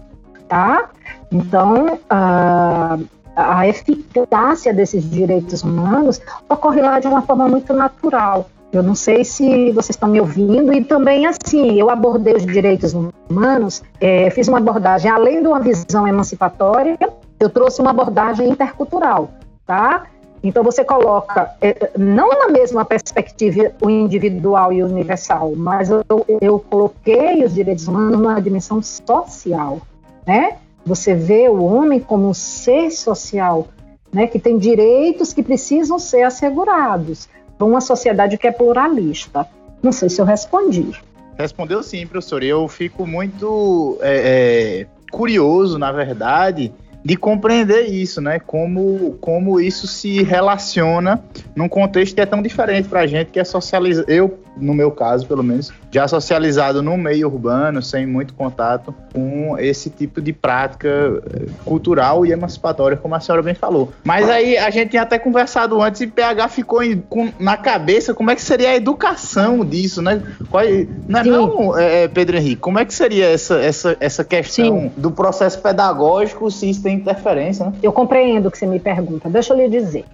tá? 0.49 0.91
Então, 1.31 1.95
uh, 1.95 3.07
a 3.37 3.69
eficácia 3.69 4.75
desses 4.75 5.09
direitos 5.09 5.63
humanos 5.63 6.21
ocorre 6.49 6.81
lá 6.81 6.99
de 6.99 7.07
uma 7.07 7.23
forma 7.23 7.49
muito 7.49 7.73
natural. 7.73 8.49
Eu 8.73 8.85
não 8.85 8.95
sei 8.95 9.25
se 9.25 9.73
vocês 9.73 9.91
estão 9.91 10.09
me 10.09 10.21
ouvindo, 10.21 10.73
e 10.73 10.85
também 10.85 11.27
assim, 11.27 11.73
eu 11.79 11.91
abordei 11.91 12.35
os 12.35 12.47
direitos 12.47 12.95
humanos, 12.95 13.83
é, 14.01 14.31
fiz 14.31 14.47
uma 14.47 14.59
abordagem, 14.59 15.11
além 15.11 15.43
de 15.43 15.49
uma 15.49 15.59
visão 15.59 16.07
emancipatória, 16.07 16.97
eu 17.41 17.51
trouxe 17.51 17.81
uma 17.81 17.91
abordagem 17.91 18.49
intercultural, 18.49 19.31
tá? 19.67 20.05
Então 20.43 20.65
você 20.65 20.83
coloca, 20.83 21.55
é, 21.61 21.91
não 21.99 22.31
na 22.31 22.49
mesma 22.49 22.85
perspectiva 22.85 23.73
o 23.81 23.91
individual 23.91 24.73
e 24.73 24.83
o 24.83 24.87
universal, 24.87 25.53
mas 25.55 25.91
eu, 25.91 26.03
eu 26.41 26.59
coloquei 26.59 27.45
os 27.45 27.55
direitos 27.55 27.87
humanos 27.87 28.19
numa 28.19 28.41
dimensão 28.41 28.81
social, 28.83 29.81
né? 30.27 30.57
Você 30.85 31.15
vê 31.15 31.49
o 31.49 31.63
homem 31.63 32.01
como 32.01 32.29
um 32.29 32.35
ser 32.35 32.91
social, 32.91 33.69
né? 34.11 34.27
Que 34.27 34.39
tem 34.39 34.57
direitos 34.57 35.35
que 35.35 35.43
precisam 35.43 35.99
ser 35.99 36.23
assegurados 36.23 37.29
para 37.59 37.67
uma 37.67 37.83
sociedade 37.83 38.39
que 38.39 38.47
é 38.47 38.51
pluralista. 38.51 39.47
Não 39.83 39.93
sei 39.93 40.09
se 40.09 40.21
eu 40.21 40.25
respondi. 40.25 40.93
Respondeu 41.39 41.83
sim, 41.83 42.07
professor. 42.07 42.43
Eu 42.43 42.67
fico 42.67 43.07
muito 43.07 43.99
é, 44.01 44.87
é, 44.87 44.87
curioso, 45.11 45.79
na 45.79 45.93
verdade, 45.93 46.73
de 47.05 47.17
compreender 47.17 47.87
isso, 47.87 48.21
né? 48.21 48.39
Como, 48.39 49.17
como 49.21 49.61
isso 49.61 49.87
se 49.87 50.23
relaciona 50.23 51.23
num 51.55 51.69
contexto 51.69 52.15
que 52.15 52.21
é 52.21 52.27
tão 52.27 52.43
diferente 52.43 52.89
para 52.89 53.01
a 53.01 53.07
gente, 53.07 53.31
que 53.31 53.41
é 53.41 53.45
socializado. 53.45 54.11
Eu, 54.11 54.39
no 54.57 54.75
meu 54.75 54.91
caso, 54.91 55.27
pelo 55.27 55.43
menos, 55.43 55.73
já 55.91 56.07
socializado 56.07 56.83
no 56.83 56.97
meio 56.97 57.27
urbano, 57.27 57.83
sem 57.83 58.07
muito 58.07 58.33
contato 58.35 58.95
com 59.13 59.59
esse 59.59 59.91
tipo 59.91 60.21
de 60.21 60.33
prática 60.33 60.89
eh, 60.89 61.47
cultural 61.65 62.25
e 62.25 62.33
emancipatória, 62.33 62.97
como 62.97 63.15
a 63.15 63.21
senhora 63.21 63.43
bem 63.43 63.55
falou. 63.55 63.93
Mas 64.05 64.29
aí 64.31 64.57
a 64.57 64.71
gente 64.71 64.91
tinha 64.91 65.03
até 65.03 65.19
conversado 65.19 65.81
antes 65.83 66.01
e 66.01 66.07
PH 66.07 66.49
ficou 66.49 66.83
em, 66.83 67.01
com, 67.01 67.33
na 67.41 67.57
cabeça 67.57 68.15
como 68.15 68.31
é 68.31 68.37
que 68.37 68.43
seria 68.43 68.71
a 68.71 68.77
educação 68.77 69.65
disso, 69.65 70.01
né? 70.01 70.23
Qual, 70.49 70.63
não, 71.09 71.21
é 71.21 71.25
não 71.25 71.79
é, 71.79 72.09
Pedro 72.09 72.37
Henrique, 72.37 72.61
como 72.61 72.79
é 72.79 72.85
que 72.85 72.95
seria 72.95 73.27
essa, 73.27 73.57
essa, 73.61 73.97
essa 73.99 74.25
questão 74.25 74.83
Sim. 74.83 74.93
do 74.97 75.11
processo 75.11 75.61
pedagógico 75.61 76.51
se 76.51 76.71
isso 76.71 76.83
tem 76.83 76.97
interferência, 76.97 77.67
né? 77.67 77.73
Eu 77.83 77.93
compreendo 77.93 78.47
o 78.47 78.51
que 78.51 78.59
você 78.59 78.67
me 78.67 78.79
pergunta. 78.79 79.29
Deixa 79.29 79.53
eu 79.53 79.57
lhe 79.57 79.69
dizer. 79.69 80.05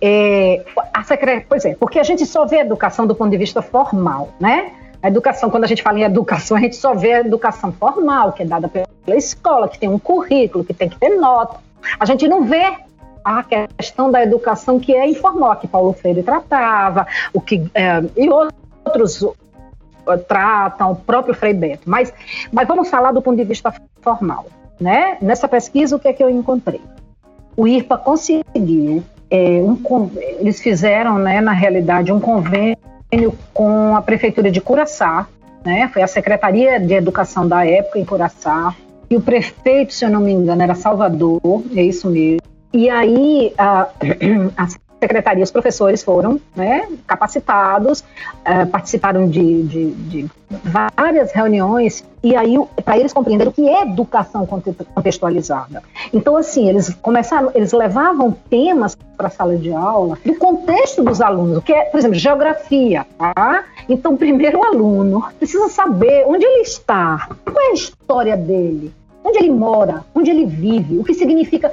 É, 0.00 0.64
a 0.94 1.02
secret... 1.02 1.44
Pois 1.48 1.64
é, 1.64 1.74
porque 1.74 1.98
a 1.98 2.02
gente 2.02 2.24
só 2.24 2.46
vê 2.46 2.58
a 2.58 2.60
educação 2.60 3.06
do 3.06 3.14
ponto 3.14 3.30
de 3.30 3.36
vista 3.36 3.60
formal, 3.60 4.30
né? 4.40 4.72
A 5.02 5.08
educação, 5.08 5.48
quando 5.48 5.64
a 5.64 5.66
gente 5.66 5.82
fala 5.82 5.98
em 5.98 6.02
educação, 6.02 6.56
a 6.56 6.60
gente 6.60 6.76
só 6.76 6.94
vê 6.94 7.14
a 7.14 7.20
educação 7.20 7.72
formal, 7.72 8.32
que 8.32 8.42
é 8.42 8.46
dada 8.46 8.68
pela 8.68 8.86
escola, 9.16 9.68
que 9.68 9.78
tem 9.78 9.88
um 9.88 9.98
currículo, 9.98 10.64
que 10.64 10.74
tem 10.74 10.88
que 10.88 10.98
ter 10.98 11.10
nota. 11.10 11.58
A 11.98 12.04
gente 12.04 12.26
não 12.26 12.44
vê 12.44 12.76
a 13.24 13.44
questão 13.76 14.10
da 14.10 14.22
educação 14.22 14.80
que 14.80 14.94
é 14.94 15.08
informal, 15.08 15.54
que 15.56 15.68
Paulo 15.68 15.92
Freire 15.92 16.22
tratava, 16.22 17.06
o 17.32 17.40
que 17.40 17.70
é, 17.74 18.02
e 18.16 18.28
outros 18.28 19.24
tratam, 20.26 20.92
o 20.92 20.96
próprio 20.96 21.34
Frei 21.34 21.52
Beto. 21.52 21.82
Mas, 21.88 22.12
mas 22.50 22.66
vamos 22.66 22.88
falar 22.88 23.12
do 23.12 23.20
ponto 23.20 23.36
de 23.36 23.44
vista 23.44 23.72
formal. 24.00 24.46
Né? 24.80 25.18
Nessa 25.20 25.46
pesquisa, 25.46 25.96
o 25.96 25.98
que 25.98 26.08
é 26.08 26.12
que 26.12 26.22
eu 26.22 26.30
encontrei? 26.30 26.80
O 27.56 27.66
IRPA 27.66 27.98
conseguiu, 27.98 29.02
é, 29.30 29.60
um, 29.60 29.76
eles 30.38 30.60
fizeram, 30.60 31.18
né, 31.18 31.40
na 31.40 31.52
realidade, 31.52 32.12
um 32.12 32.20
convênio 32.20 32.78
com 33.54 33.96
a 33.96 34.02
Prefeitura 34.02 34.50
de 34.50 34.60
Curaçá, 34.60 35.26
né? 35.64 35.88
Foi 35.92 36.02
a 36.02 36.06
Secretaria 36.06 36.78
de 36.78 36.94
Educação 36.94 37.46
da 37.46 37.66
época 37.66 37.98
em 37.98 38.04
Curaçá. 38.04 38.74
E 39.10 39.16
o 39.16 39.20
prefeito, 39.20 39.94
se 39.94 40.04
eu 40.04 40.10
não 40.10 40.20
me 40.20 40.32
engano, 40.32 40.62
era 40.62 40.74
Salvador, 40.74 41.40
é 41.74 41.82
isso 41.82 42.08
mesmo. 42.10 42.40
E 42.72 42.90
aí 42.90 43.52
a, 43.56 43.88
a 44.56 44.66
secretaria, 45.00 45.44
os 45.44 45.50
professores 45.50 46.02
foram 46.02 46.40
né, 46.54 46.88
capacitados, 47.06 48.00
uh, 48.00 48.66
participaram 48.70 49.28
de, 49.28 49.62
de, 49.62 49.90
de, 49.92 50.30
várias 50.96 51.30
reuniões, 51.32 52.04
e 52.22 52.34
aí 52.34 52.56
para 52.84 52.98
eles 52.98 53.12
compreenderem 53.12 53.50
o 53.50 53.52
que 53.52 53.68
é 53.68 53.82
educação 53.82 54.46
contextualizada. 54.46 55.82
Então, 56.12 56.36
assim, 56.36 56.68
eles 56.68 56.92
começaram, 57.02 57.50
eles 57.54 57.72
levavam 57.72 58.32
temas 58.48 58.96
para 59.16 59.28
a 59.28 59.30
sala 59.30 59.56
de 59.56 59.72
aula 59.72 60.18
do 60.24 60.34
contexto 60.36 61.02
dos 61.02 61.20
alunos, 61.20 61.62
que 61.62 61.72
é, 61.72 61.84
por 61.84 61.98
exemplo, 61.98 62.18
geografia, 62.18 63.06
tá? 63.18 63.64
Então, 63.88 64.16
primeiro 64.16 64.58
o 64.58 64.64
aluno 64.64 65.24
precisa 65.38 65.68
saber 65.68 66.24
onde 66.26 66.44
ele 66.44 66.62
está, 66.62 67.28
qual 67.44 67.66
é 67.66 67.70
a 67.70 67.74
história 67.74 68.36
dele, 68.36 68.92
onde 69.24 69.38
ele 69.38 69.50
mora, 69.50 70.04
onde 70.14 70.30
ele 70.30 70.46
vive, 70.46 70.98
o 70.98 71.04
que 71.04 71.14
significa 71.14 71.70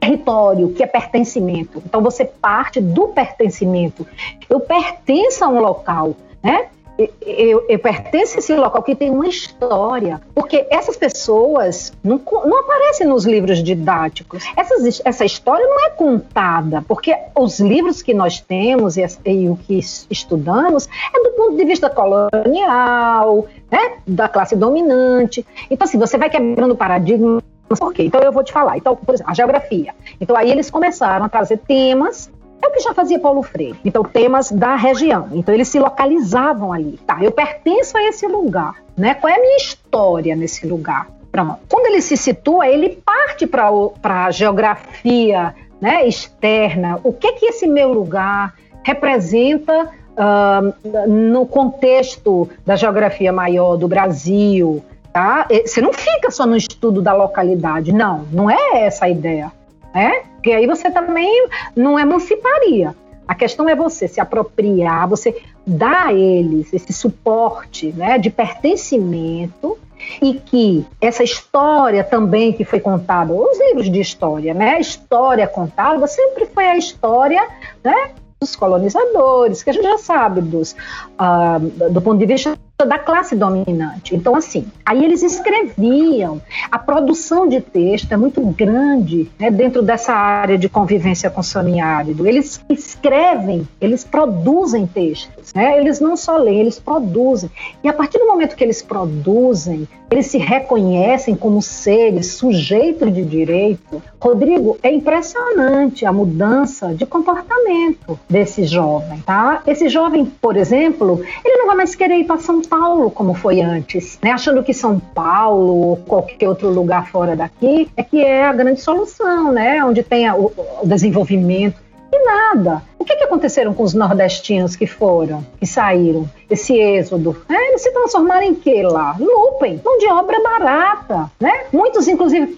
território, 0.00 0.72
que 0.72 0.82
é 0.82 0.86
pertencimento. 0.86 1.82
Então 1.84 2.02
você 2.02 2.24
parte 2.24 2.80
do 2.80 3.08
pertencimento. 3.08 4.06
Eu 4.48 4.60
pertenço 4.60 5.44
a 5.44 5.48
um 5.48 5.60
local, 5.60 6.14
né? 6.42 6.68
Eu, 6.98 7.64
eu, 7.68 7.78
pertenço 7.78 8.34
a 8.34 8.38
esse 8.40 8.56
local 8.56 8.82
que 8.82 8.92
tem 8.92 9.08
uma 9.08 9.28
história, 9.28 10.20
porque 10.34 10.66
essas 10.68 10.96
pessoas 10.96 11.92
não, 12.02 12.20
não 12.44 12.58
aparecem 12.58 13.06
nos 13.06 13.24
livros 13.24 13.62
didáticos. 13.62 14.42
Essas, 14.56 15.00
essa 15.04 15.24
história 15.24 15.64
não 15.64 15.86
é 15.86 15.90
contada, 15.90 16.84
porque 16.88 17.16
os 17.36 17.60
livros 17.60 18.02
que 18.02 18.12
nós 18.12 18.40
temos 18.40 18.96
e, 18.96 19.06
e 19.24 19.48
o 19.48 19.56
que 19.56 19.78
estudamos 20.10 20.88
é 21.14 21.22
do 21.22 21.30
ponto 21.36 21.56
de 21.56 21.64
vista 21.64 21.88
colonial, 21.88 23.46
né, 23.70 23.98
da 24.04 24.28
classe 24.28 24.56
dominante. 24.56 25.46
Então, 25.70 25.86
assim, 25.86 25.98
você 25.98 26.18
vai 26.18 26.28
quebrando 26.28 26.74
paradigmas 26.74 27.44
por 27.78 27.92
quê? 27.92 28.04
Então 28.04 28.20
eu 28.22 28.32
vou 28.32 28.42
te 28.42 28.52
falar. 28.52 28.78
Então, 28.78 28.96
por 28.96 29.14
exemplo, 29.14 29.30
a 29.30 29.34
geografia. 29.34 29.94
Então 30.20 30.34
aí 30.34 30.50
eles 30.50 30.70
começaram 30.70 31.26
a 31.26 31.28
trazer 31.28 31.58
temas 31.58 32.30
é 32.62 32.66
o 32.66 32.70
que 32.72 32.80
já 32.80 32.92
fazia 32.92 33.18
Paulo 33.18 33.42
Freire. 33.42 33.78
Então, 33.84 34.02
temas 34.02 34.50
da 34.50 34.74
região. 34.74 35.28
Então, 35.32 35.54
eles 35.54 35.68
se 35.68 35.78
localizavam 35.78 36.72
ali. 36.72 36.98
Tá, 37.06 37.18
eu 37.22 37.30
pertenço 37.30 37.96
a 37.96 38.02
esse 38.04 38.26
lugar. 38.26 38.74
Né? 38.96 39.14
Qual 39.14 39.32
é 39.32 39.36
a 39.36 39.40
minha 39.40 39.56
história 39.56 40.34
nesse 40.34 40.66
lugar? 40.66 41.08
Pronto. 41.30 41.58
Quando 41.68 41.86
ele 41.86 42.00
se 42.00 42.16
situa, 42.16 42.66
ele 42.66 43.00
parte 43.04 43.46
para 43.46 44.24
a 44.26 44.30
geografia 44.30 45.54
né, 45.80 46.06
externa. 46.06 46.98
O 47.04 47.12
que 47.12 47.32
que 47.32 47.46
esse 47.46 47.66
meu 47.66 47.92
lugar 47.92 48.54
representa 48.82 49.90
uh, 50.16 51.08
no 51.08 51.46
contexto 51.46 52.48
da 52.66 52.74
geografia 52.74 53.32
maior 53.32 53.76
do 53.76 53.86
Brasil? 53.86 54.82
Tá? 55.12 55.46
Você 55.64 55.80
não 55.80 55.92
fica 55.92 56.30
só 56.30 56.44
no 56.44 56.56
estudo 56.56 57.00
da 57.00 57.12
localidade. 57.12 57.92
Não, 57.92 58.26
não 58.32 58.50
é 58.50 58.84
essa 58.84 59.04
a 59.04 59.08
ideia 59.08 59.52
né? 59.94 60.22
Porque 60.48 60.56
aí 60.56 60.66
você 60.66 60.90
também 60.90 61.46
não 61.76 61.98
emanciparia. 61.98 62.96
A 63.26 63.34
questão 63.34 63.68
é 63.68 63.76
você 63.76 64.08
se 64.08 64.18
apropriar, 64.18 65.06
você 65.06 65.42
dar 65.66 66.06
a 66.06 66.14
eles 66.14 66.72
esse 66.72 66.90
suporte 66.90 67.92
né, 67.92 68.16
de 68.16 68.30
pertencimento 68.30 69.76
e 70.22 70.32
que 70.32 70.86
essa 71.02 71.22
história 71.22 72.02
também 72.02 72.54
que 72.54 72.64
foi 72.64 72.80
contada, 72.80 73.30
os 73.30 73.60
livros 73.60 73.92
de 73.92 74.00
história, 74.00 74.54
né, 74.54 74.76
a 74.76 74.80
história 74.80 75.46
contada 75.46 76.06
sempre 76.06 76.46
foi 76.46 76.64
a 76.64 76.78
história 76.78 77.46
né, 77.84 78.12
dos 78.40 78.56
colonizadores, 78.56 79.62
que 79.62 79.68
a 79.68 79.72
gente 79.74 79.84
já 79.84 79.98
sabe 79.98 80.40
dos, 80.40 80.72
uh, 80.72 81.90
do 81.90 82.00
ponto 82.00 82.18
de 82.18 82.24
vista 82.24 82.56
da 82.86 82.96
classe 82.96 83.34
dominante. 83.34 84.14
Então, 84.14 84.36
assim, 84.36 84.64
aí 84.86 85.04
eles 85.04 85.24
escreviam. 85.24 86.40
A 86.70 86.78
produção 86.78 87.48
de 87.48 87.60
texto 87.60 88.12
é 88.12 88.16
muito 88.16 88.40
grande 88.40 89.28
né, 89.36 89.50
dentro 89.50 89.82
dessa 89.82 90.12
área 90.12 90.56
de 90.56 90.68
convivência 90.68 91.28
com 91.28 91.40
o 91.40 91.44
semiárido. 91.44 92.24
Eles 92.24 92.64
escrevem, 92.68 93.66
eles 93.80 94.04
produzem 94.04 94.86
textos. 94.86 95.52
Né? 95.54 95.76
Eles 95.76 95.98
não 95.98 96.16
só 96.16 96.36
leem, 96.36 96.60
eles 96.60 96.78
produzem. 96.78 97.50
E 97.82 97.88
a 97.88 97.92
partir 97.92 98.18
do 98.18 98.26
momento 98.26 98.54
que 98.54 98.62
eles 98.62 98.80
produzem, 98.80 99.88
eles 100.10 100.26
se 100.26 100.38
reconhecem 100.38 101.34
como 101.34 101.60
seres 101.60 102.32
sujeitos 102.32 103.12
de 103.12 103.24
direito. 103.24 104.02
Rodrigo, 104.20 104.78
é 104.82 104.90
impressionante 104.90 106.06
a 106.06 106.12
mudança 106.12 106.94
de 106.94 107.04
comportamento 107.04 108.18
desse 108.28 108.64
jovem, 108.64 109.20
tá? 109.20 109.62
Esse 109.66 109.88
jovem, 109.88 110.24
por 110.24 110.56
exemplo, 110.56 111.20
ele 111.44 111.58
não 111.58 111.66
vai 111.66 111.76
mais 111.76 111.94
querer 111.94 112.18
ir 112.18 112.24
para 112.24 112.38
São 112.38 112.60
Paulo 112.68 113.10
como 113.10 113.34
foi 113.34 113.60
antes, 113.60 114.18
né? 114.22 114.32
Achando 114.32 114.62
que 114.62 114.74
São 114.74 114.98
Paulo 114.98 115.88
ou 115.88 115.96
qualquer 115.96 116.48
outro 116.48 116.68
lugar 116.68 117.08
fora 117.08 117.34
daqui 117.34 117.88
é 117.96 118.02
que 118.02 118.22
é 118.22 118.44
a 118.44 118.52
grande 118.52 118.80
solução, 118.80 119.52
né? 119.52 119.84
Onde 119.84 120.02
tem 120.02 120.30
o, 120.30 120.52
o 120.82 120.86
desenvolvimento 120.86 121.88
e 122.12 122.24
nada. 122.24 122.82
O 122.98 123.04
que, 123.04 123.16
que 123.16 123.24
aconteceram 123.24 123.72
com 123.72 123.82
os 123.82 123.94
nordestinos 123.94 124.74
que 124.74 124.86
foram, 124.86 125.44
que 125.58 125.66
saíram? 125.66 126.28
Esse 126.50 126.74
êxodo? 126.74 127.36
É, 127.48 127.68
eles 127.68 127.82
se 127.82 127.92
transformaram 127.92 128.42
em 128.42 128.54
quê 128.54 128.82
lá? 128.82 129.16
Lupem, 129.18 129.80
mão 129.84 129.98
de 129.98 130.06
obra 130.08 130.42
barata, 130.42 131.30
né? 131.38 131.64
Muitos, 131.72 132.08
inclusive, 132.08 132.56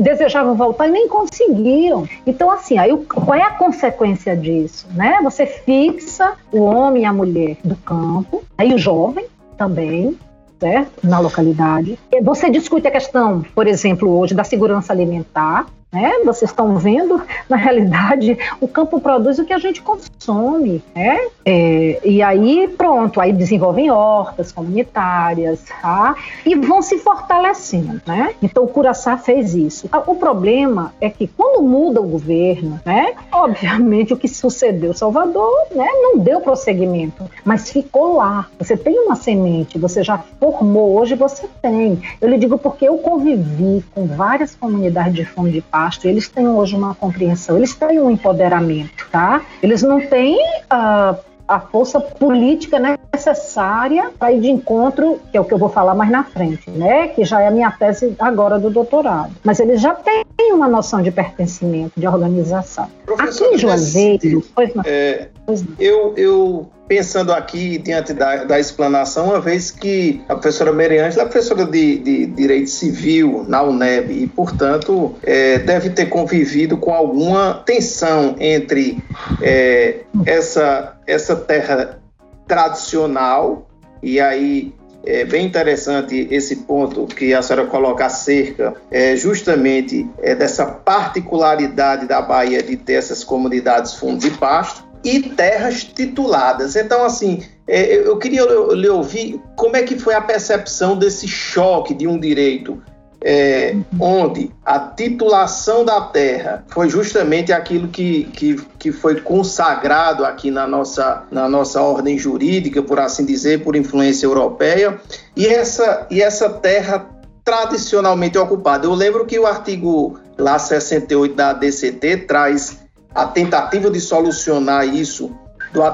desejavam 0.00 0.54
voltar 0.54 0.88
e 0.88 0.90
nem 0.90 1.08
conseguiram. 1.08 2.08
Então, 2.26 2.50
assim, 2.50 2.78
aí 2.78 2.96
qual 2.96 3.34
é 3.34 3.42
a 3.42 3.50
consequência 3.50 4.36
disso? 4.36 4.86
Né? 4.94 5.18
Você 5.22 5.46
fixa 5.46 6.34
o 6.50 6.62
homem 6.62 7.02
e 7.02 7.06
a 7.06 7.12
mulher 7.12 7.56
do 7.62 7.76
campo, 7.76 8.42
aí 8.58 8.74
o 8.74 8.78
jovem 8.78 9.26
também, 9.56 10.16
certo? 10.58 11.06
Na 11.06 11.18
localidade. 11.18 11.98
Você 12.22 12.50
discute 12.50 12.86
a 12.86 12.90
questão, 12.90 13.44
por 13.54 13.66
exemplo, 13.66 14.18
hoje 14.18 14.34
da 14.34 14.44
segurança 14.44 14.92
alimentar, 14.92 15.66
né? 15.96 16.12
Vocês 16.26 16.50
estão 16.50 16.76
vendo, 16.76 17.22
na 17.48 17.56
realidade, 17.56 18.36
o 18.60 18.68
campo 18.68 19.00
produz 19.00 19.38
o 19.38 19.46
que 19.46 19.52
a 19.52 19.58
gente 19.58 19.80
consome. 19.80 20.82
Né? 20.94 21.18
É, 21.42 22.00
e 22.04 22.22
aí, 22.22 22.68
pronto, 22.76 23.18
aí 23.18 23.32
desenvolvem 23.32 23.90
hortas 23.90 24.52
comunitárias 24.52 25.64
tá? 25.80 26.14
e 26.44 26.54
vão 26.54 26.82
se 26.82 26.98
fortalecendo. 26.98 28.02
Né? 28.06 28.34
Então, 28.42 28.64
o 28.64 28.68
Curaçá 28.68 29.16
fez 29.16 29.54
isso. 29.54 29.88
O 30.06 30.14
problema 30.16 30.92
é 31.00 31.08
que, 31.08 31.26
quando 31.26 31.62
muda 31.62 32.00
o 32.00 32.06
governo, 32.06 32.78
né? 32.84 33.14
obviamente, 33.32 34.12
o 34.12 34.16
que 34.16 34.28
sucedeu 34.28 34.92
Salvador 34.92 35.50
né? 35.74 35.86
não 35.86 36.18
deu 36.18 36.40
prosseguimento, 36.40 37.24
mas 37.42 37.70
ficou 37.70 38.16
lá. 38.16 38.46
Você 38.58 38.76
tem 38.76 38.98
uma 38.98 39.16
semente, 39.16 39.78
você 39.78 40.04
já 40.04 40.18
formou, 40.38 40.98
hoje 40.98 41.14
você 41.14 41.48
tem. 41.62 42.02
Eu 42.20 42.28
lhe 42.28 42.36
digo 42.36 42.58
porque 42.58 42.86
eu 42.86 42.98
convivi 42.98 43.82
com 43.94 44.06
várias 44.06 44.54
comunidades 44.54 45.14
de 45.14 45.24
fundo 45.24 45.50
de 45.50 45.62
eles 46.04 46.28
têm 46.28 46.48
hoje 46.48 46.74
uma 46.74 46.94
compreensão, 46.94 47.56
eles 47.56 47.74
têm 47.74 48.00
um 48.00 48.10
empoderamento, 48.10 49.06
tá? 49.10 49.42
Eles 49.62 49.82
não 49.82 50.00
têm 50.00 50.36
uh, 50.64 51.16
a 51.48 51.60
força 51.60 52.00
política 52.00 52.78
necessária 53.12 54.10
para 54.18 54.32
ir 54.32 54.40
de 54.40 54.48
encontro, 54.48 55.20
que 55.30 55.36
é 55.36 55.40
o 55.40 55.44
que 55.44 55.54
eu 55.54 55.58
vou 55.58 55.68
falar 55.68 55.94
mais 55.94 56.10
na 56.10 56.24
frente, 56.24 56.68
né? 56.70 57.08
Que 57.08 57.24
já 57.24 57.40
é 57.40 57.48
a 57.48 57.50
minha 57.50 57.70
tese 57.70 58.14
agora 58.18 58.58
do 58.58 58.70
doutorado. 58.70 59.32
Mas 59.44 59.60
eles 59.60 59.80
já 59.80 59.94
têm 59.94 60.24
uma 60.52 60.68
noção 60.68 61.00
de 61.00 61.10
pertencimento, 61.10 61.92
de 61.96 62.06
organização. 62.06 62.88
Professor, 63.04 63.46
Aqui 63.46 63.54
em 63.54 63.58
Juazeiro. 63.58 64.44
É, 64.84 65.28
eu, 65.78 66.14
eu 66.16 66.70
pensando 66.88 67.32
aqui 67.32 67.78
diante 67.78 68.12
da, 68.12 68.44
da, 68.44 68.58
explanação, 68.58 69.26
uma 69.26 69.40
vez 69.40 69.70
que 69.70 70.22
a 70.28 70.34
professora 70.34 70.72
Meriângela 70.72 71.22
é 71.22 71.26
professora 71.26 71.64
de, 71.64 71.98
de, 71.98 72.26
Direito 72.26 72.70
Civil 72.70 73.44
na 73.48 73.62
UNEB 73.62 74.22
e, 74.22 74.26
portanto, 74.26 75.14
é, 75.22 75.58
deve 75.58 75.90
ter 75.90 76.06
convivido 76.06 76.76
com 76.76 76.92
alguma 76.92 77.62
tensão 77.66 78.36
entre 78.38 79.02
é, 79.42 80.00
essa, 80.24 80.96
essa 81.06 81.34
terra 81.36 82.00
tradicional, 82.46 83.68
e 84.02 84.20
aí 84.20 84.72
é 85.06 85.24
bem 85.24 85.46
interessante 85.46 86.26
esse 86.30 86.56
ponto 86.56 87.06
que 87.06 87.32
a 87.32 87.40
senhora 87.40 87.66
coloca 87.68 88.04
acerca 88.04 88.74
é, 88.90 89.14
justamente 89.16 90.08
é, 90.20 90.34
dessa 90.34 90.66
particularidade 90.66 92.06
da 92.06 92.20
Bahia 92.20 92.60
de 92.60 92.76
ter 92.76 92.94
essas 92.94 93.22
comunidades 93.22 93.94
fundos 93.94 94.24
de 94.24 94.36
pasto, 94.36 94.85
e 95.06 95.22
terras 95.22 95.84
tituladas. 95.84 96.74
Então, 96.74 97.04
assim, 97.04 97.40
é, 97.68 97.94
eu 97.94 98.18
queria 98.18 98.42
lhe 98.72 98.88
ouvir 98.88 99.40
como 99.54 99.76
é 99.76 99.84
que 99.84 99.96
foi 99.96 100.14
a 100.14 100.20
percepção 100.20 100.98
desse 100.98 101.28
choque 101.28 101.94
de 101.94 102.08
um 102.08 102.18
direito 102.18 102.82
é, 103.24 103.76
onde 104.00 104.50
a 104.64 104.80
titulação 104.80 105.84
da 105.84 106.00
terra 106.00 106.64
foi 106.66 106.88
justamente 106.88 107.52
aquilo 107.52 107.86
que, 107.86 108.24
que, 108.32 108.56
que 108.80 108.90
foi 108.90 109.20
consagrado 109.20 110.24
aqui 110.24 110.50
na 110.50 110.66
nossa, 110.66 111.22
na 111.30 111.48
nossa 111.48 111.80
ordem 111.80 112.18
jurídica, 112.18 112.82
por 112.82 112.98
assim 112.98 113.24
dizer, 113.24 113.62
por 113.62 113.76
influência 113.76 114.26
europeia, 114.26 115.00
e 115.36 115.46
essa, 115.46 116.08
e 116.10 116.20
essa 116.20 116.50
terra 116.50 117.08
tradicionalmente 117.44 118.36
ocupada. 118.36 118.86
Eu 118.86 118.94
lembro 118.94 119.24
que 119.24 119.38
o 119.38 119.46
artigo 119.46 120.18
lá 120.36 120.58
68 120.58 121.34
da 121.36 121.52
DCT 121.52 122.16
traz 122.26 122.85
a 123.16 123.24
tentativa 123.26 123.90
de 123.90 123.98
solucionar 123.98 124.86
isso 124.86 125.34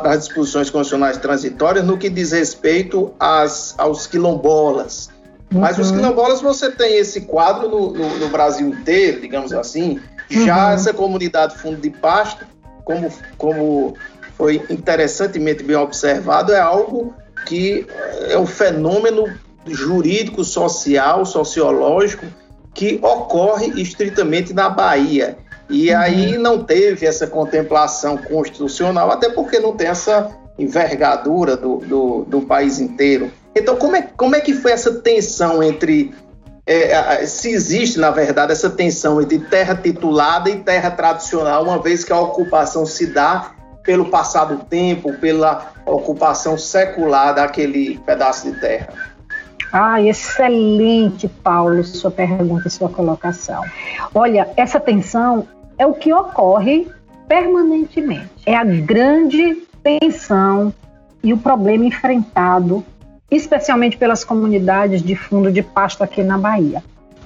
das 0.03 0.27
disposições 0.27 0.69
constitucionais 0.71 1.17
transitórias 1.17 1.85
no 1.85 1.97
que 1.97 2.11
diz 2.11 2.33
respeito 2.33 3.15
às, 3.19 3.75
aos 3.79 4.07
quilombolas. 4.07 5.09
Uhum. 5.53 5.61
Mas 5.61 5.79
os 5.79 5.91
uhum. 5.91 5.99
quilombolas, 5.99 6.41
você 6.41 6.71
tem 6.71 6.99
esse 6.99 7.23
quadro 7.23 7.69
no, 7.69 7.93
no, 7.93 8.19
no 8.19 8.29
Brasil 8.29 8.69
inteiro, 8.69 9.21
digamos 9.21 9.53
assim. 9.53 10.01
Já 10.29 10.69
uhum. 10.69 10.75
essa 10.75 10.93
comunidade 10.93 11.57
fundo 11.59 11.81
de 11.81 11.91
pasto, 11.91 12.45
como, 12.85 13.09
como 13.39 13.95
foi 14.37 14.61
interessantemente 14.69 15.63
bem 15.63 15.77
observado, 15.77 16.53
é 16.53 16.61
algo 16.61 17.15
que 17.47 17.87
é 18.29 18.39
um 18.39 18.47
fenômeno 18.47 19.33
jurídico, 19.67 20.43
social, 20.43 21.25
sociológico 21.25 22.27
que 22.75 22.99
ocorre 23.03 23.81
estritamente 23.81 24.53
na 24.53 24.69
Bahia. 24.69 25.39
E 25.69 25.91
uhum. 25.91 25.99
aí 25.99 26.39
não 26.39 26.65
teve 26.65 27.07
essa 27.07 27.27
contemplação 27.27 28.17
constitucional, 28.17 29.11
até 29.11 29.29
porque 29.29 29.59
não 29.59 29.77
tem 29.77 29.89
essa 29.89 30.31
envergadura 30.59 31.57
do, 31.57 31.79
do, 31.79 32.25
do 32.25 32.41
país 32.43 32.79
inteiro. 32.79 33.31
Então, 33.55 33.77
como 33.77 33.97
é, 33.97 34.03
como 34.17 34.35
é 34.35 34.41
que 34.41 34.55
foi 34.55 34.73
essa 34.73 34.93
tensão 34.95 35.63
entre. 35.63 36.15
É, 36.65 37.27
se 37.27 37.51
existe, 37.51 37.99
na 37.99 38.13
verdade, 38.13 38.53
essa 38.53 38.71
tensão 38.71 39.21
entre 39.21 39.41
terra 39.41 39.75
titulada 39.75 40.49
e 40.49 40.61
terra 40.61 40.93
tradicional, 40.93 41.65
uma 41.65 41.81
vez 41.81 42.05
que 42.05 42.13
a 42.13 42.21
ocupação 42.21 42.87
se 42.87 43.07
dá 43.07 43.51
pelo 43.83 44.11
passado 44.11 44.65
tempo, 44.71 45.13
pela 45.15 45.73
ocupação 45.85 46.57
secular 46.57 47.35
daquele 47.35 47.99
pedaço 48.07 48.49
de 48.49 48.61
terra? 48.61 49.12
Ah, 49.73 50.03
excelente, 50.03 51.27
Paulo, 51.27 51.83
sua 51.83 52.11
pergunta 52.11 52.69
e 52.69 52.71
sua 52.71 52.91
colocação. 52.91 53.65
Olha, 54.15 54.51
essa 54.55 54.79
tensão 54.79 55.49
é 55.79 55.87
o 55.87 55.95
que 55.95 56.13
ocorre 56.13 56.87
permanentemente. 57.27 58.31
É 58.45 58.55
a 58.55 58.65
grande 58.65 59.63
tensão 59.83 60.75
e 61.25 61.33
o 61.33 61.39
problema 61.39 61.87
enfrentado, 61.87 62.85
especialmente 63.31 63.97
pelas 63.97 64.25
comunidades 64.25 65.03
de 65.03 65.17
fundo 65.17 65.51
de 65.51 65.63
pasto 65.63 66.05
aqui 66.05 66.23
na 66.23 66.37
Bahia. 66.37 66.85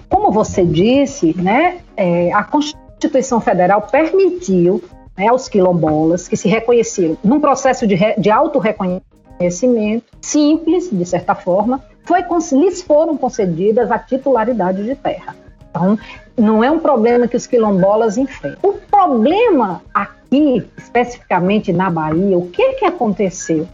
Como 0.09 0.31
você 0.31 0.65
disse, 0.65 1.35
né, 1.37 1.79
é, 1.97 2.33
a 2.33 2.45
Constituição 2.45 3.41
Federal 3.41 3.83
permitiu 3.83 4.81
né, 5.19 5.27
aos 5.27 5.49
quilombolas 5.49 6.29
que 6.29 6.37
se 6.37 6.49
reconheceram 6.49 7.19
num 7.25 7.41
processo 7.41 7.89
de, 7.89 7.97
de 8.17 8.31
auto-reconhecimento 8.31 10.05
simples, 10.21 10.89
de 10.93 11.05
certa 11.05 11.35
forma, 11.35 11.83
foi, 12.07 12.25
lhes 12.53 12.83
foram 12.83 13.17
concedidas 13.17 13.91
a 13.91 13.99
titularidade 13.99 14.85
de 14.85 14.95
terra. 14.95 15.35
Então, 15.69 15.99
não 16.39 16.63
é 16.63 16.71
um 16.71 16.79
problema 16.79 17.27
que 17.27 17.37
os 17.37 17.47
quilombolas 17.47 18.17
enfrentam. 18.17 18.71
O 18.71 18.75
problema 18.75 19.83
aqui, 19.93 20.65
especificamente 20.79 21.73
na 21.73 21.91
Bahia, 21.91 22.39
o 22.39 22.49
que, 22.49 22.75
que 22.75 22.85
aconteceu? 22.85 23.67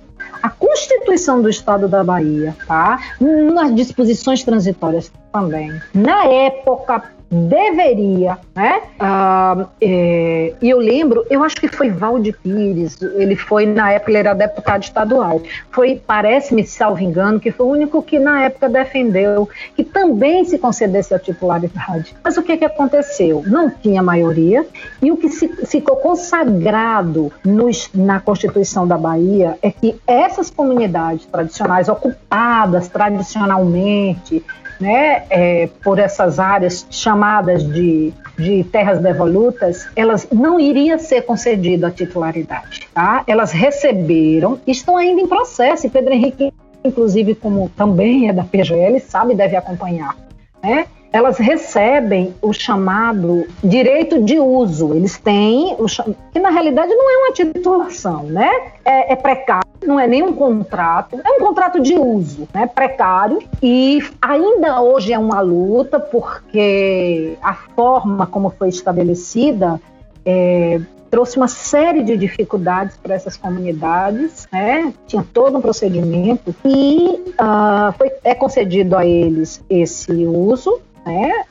A 0.42 0.49
Constituição 0.49 1.40
do 1.40 1.49
Estado 1.49 1.87
da 1.87 2.03
Bahia, 2.03 2.57
tá? 2.66 2.99
Nas 3.21 3.73
disposições 3.75 4.42
transitórias 4.42 5.12
também. 5.33 5.81
Na 5.95 6.25
época 6.25 7.05
deveria, 7.33 8.38
né? 8.55 8.83
Ah, 9.01 9.66
é, 9.81 10.53
e 10.61 10.68
eu 10.68 10.79
lembro, 10.79 11.25
eu 11.31 11.42
acho 11.42 11.57
que 11.57 11.66
foi 11.66 11.88
Valde 11.88 12.33
Pires, 12.33 13.01
ele 13.01 13.35
foi, 13.35 13.64
na 13.64 13.90
época, 13.92 14.11
ele 14.11 14.18
era 14.18 14.35
deputado 14.35 14.83
estadual. 14.83 15.40
Foi, 15.71 16.01
parece-me, 16.07 16.66
salvo 16.66 17.03
engano, 17.03 17.40
que 17.40 17.51
foi 17.51 17.66
o 17.66 17.71
único 17.71 18.03
que 18.03 18.18
na 18.18 18.45
época 18.45 18.68
defendeu 18.68 19.49
que 19.75 19.83
também 19.83 20.45
se 20.45 20.59
concedesse 20.59 21.14
a 21.14 21.18
titularidade. 21.18 22.14
Mas 22.23 22.37
o 22.37 22.42
que, 22.42 22.57
que 22.59 22.64
aconteceu? 22.66 23.42
Não 23.47 23.71
tinha 23.71 24.03
maioria, 24.03 24.66
e 25.01 25.11
o 25.11 25.16
que 25.16 25.31
se, 25.31 25.49
ficou 25.66 25.97
consagrado 25.97 27.33
no, 27.42 27.71
na 27.95 28.21
Constituição 28.21 28.87
da 28.87 28.99
Bahia 28.99 29.59
é 29.62 29.71
que 29.71 29.97
essas 30.07 30.51
comunidades 30.51 31.25
tradicionais 31.27 31.88
ocupadas 31.88 32.88
tradicionalmente 32.88 34.45
né, 34.83 35.23
é, 35.31 35.68
por 35.83 36.01
essas 36.01 36.40
áreas 36.40 36.85
chamadas 36.90 37.62
de, 37.64 38.12
de 38.37 38.64
terras 38.64 38.99
devolutas, 38.99 39.88
elas 39.95 40.27
não 40.33 40.59
iria 40.59 40.99
ser 40.99 41.23
concedida 41.23 41.87
a 41.87 41.90
titularidade. 41.90 42.88
Tá? 42.92 43.23
Elas 43.29 43.53
receberam, 43.53 44.61
estão 44.66 44.97
ainda 44.97 45.21
em 45.21 45.29
processo, 45.29 45.87
e 45.87 45.90
Pedro 45.90 46.12
Henrique, 46.12 46.53
inclusive, 46.83 47.37
como 47.37 47.68
também 47.77 48.29
é 48.29 48.33
da 48.33 48.42
PGL, 48.42 48.99
sabe, 48.99 49.37
deve 49.37 49.55
acompanhar. 49.55 50.16
Né? 50.61 50.87
Elas 51.12 51.38
recebem 51.38 52.35
o 52.40 52.53
chamado 52.53 53.46
direito 53.62 54.22
de 54.22 54.38
uso. 54.38 54.94
Eles 54.94 55.18
têm, 55.18 55.77
o, 55.79 55.87
que 56.33 56.40
na 56.40 56.51
realidade 56.51 56.92
não 56.94 57.11
é 57.11 57.27
uma 57.27 57.33
titulação, 57.33 58.22
né? 58.25 58.51
É, 58.85 59.12
é, 59.12 59.16
precário, 59.16 59.68
não 59.85 60.01
é 60.01 60.07
nem 60.07 60.22
um 60.22 60.33
contrato, 60.33 61.20
é 61.22 61.31
um 61.31 61.38
contrato 61.38 61.81
de 61.81 61.94
uso, 61.94 62.48
né? 62.55 62.66
Precário. 62.66 63.40
E 63.62 64.03
ainda 64.20 64.81
hoje 64.81 65.12
é 65.12 65.18
uma 65.18 65.40
luta, 65.40 66.01
porque 66.01 67.37
a 67.42 67.55
forma 67.55 68.27
como 68.27 68.51
foi 68.51 68.70
estabelecida 68.70 69.79
é, 70.25 70.81
trouxe 71.11 71.37
uma 71.37 71.46
série 71.48 72.03
de 72.03 72.16
dificuldades 72.16 72.96
para 72.96 73.14
essas 73.14 73.37
comunidades, 73.37 74.48
né? 74.51 74.94
tinha 75.07 75.22
todo 75.22 75.59
um 75.59 75.61
procedimento 75.61 76.55
e 76.64 77.22
uh, 77.33 77.92
foi, 77.98 78.11
é 78.25 78.35
concedido 78.35 78.96
a 78.96 79.05
eles 79.05 79.62
esse 79.68 80.25
uso, 80.25 80.81
né, 81.04 81.44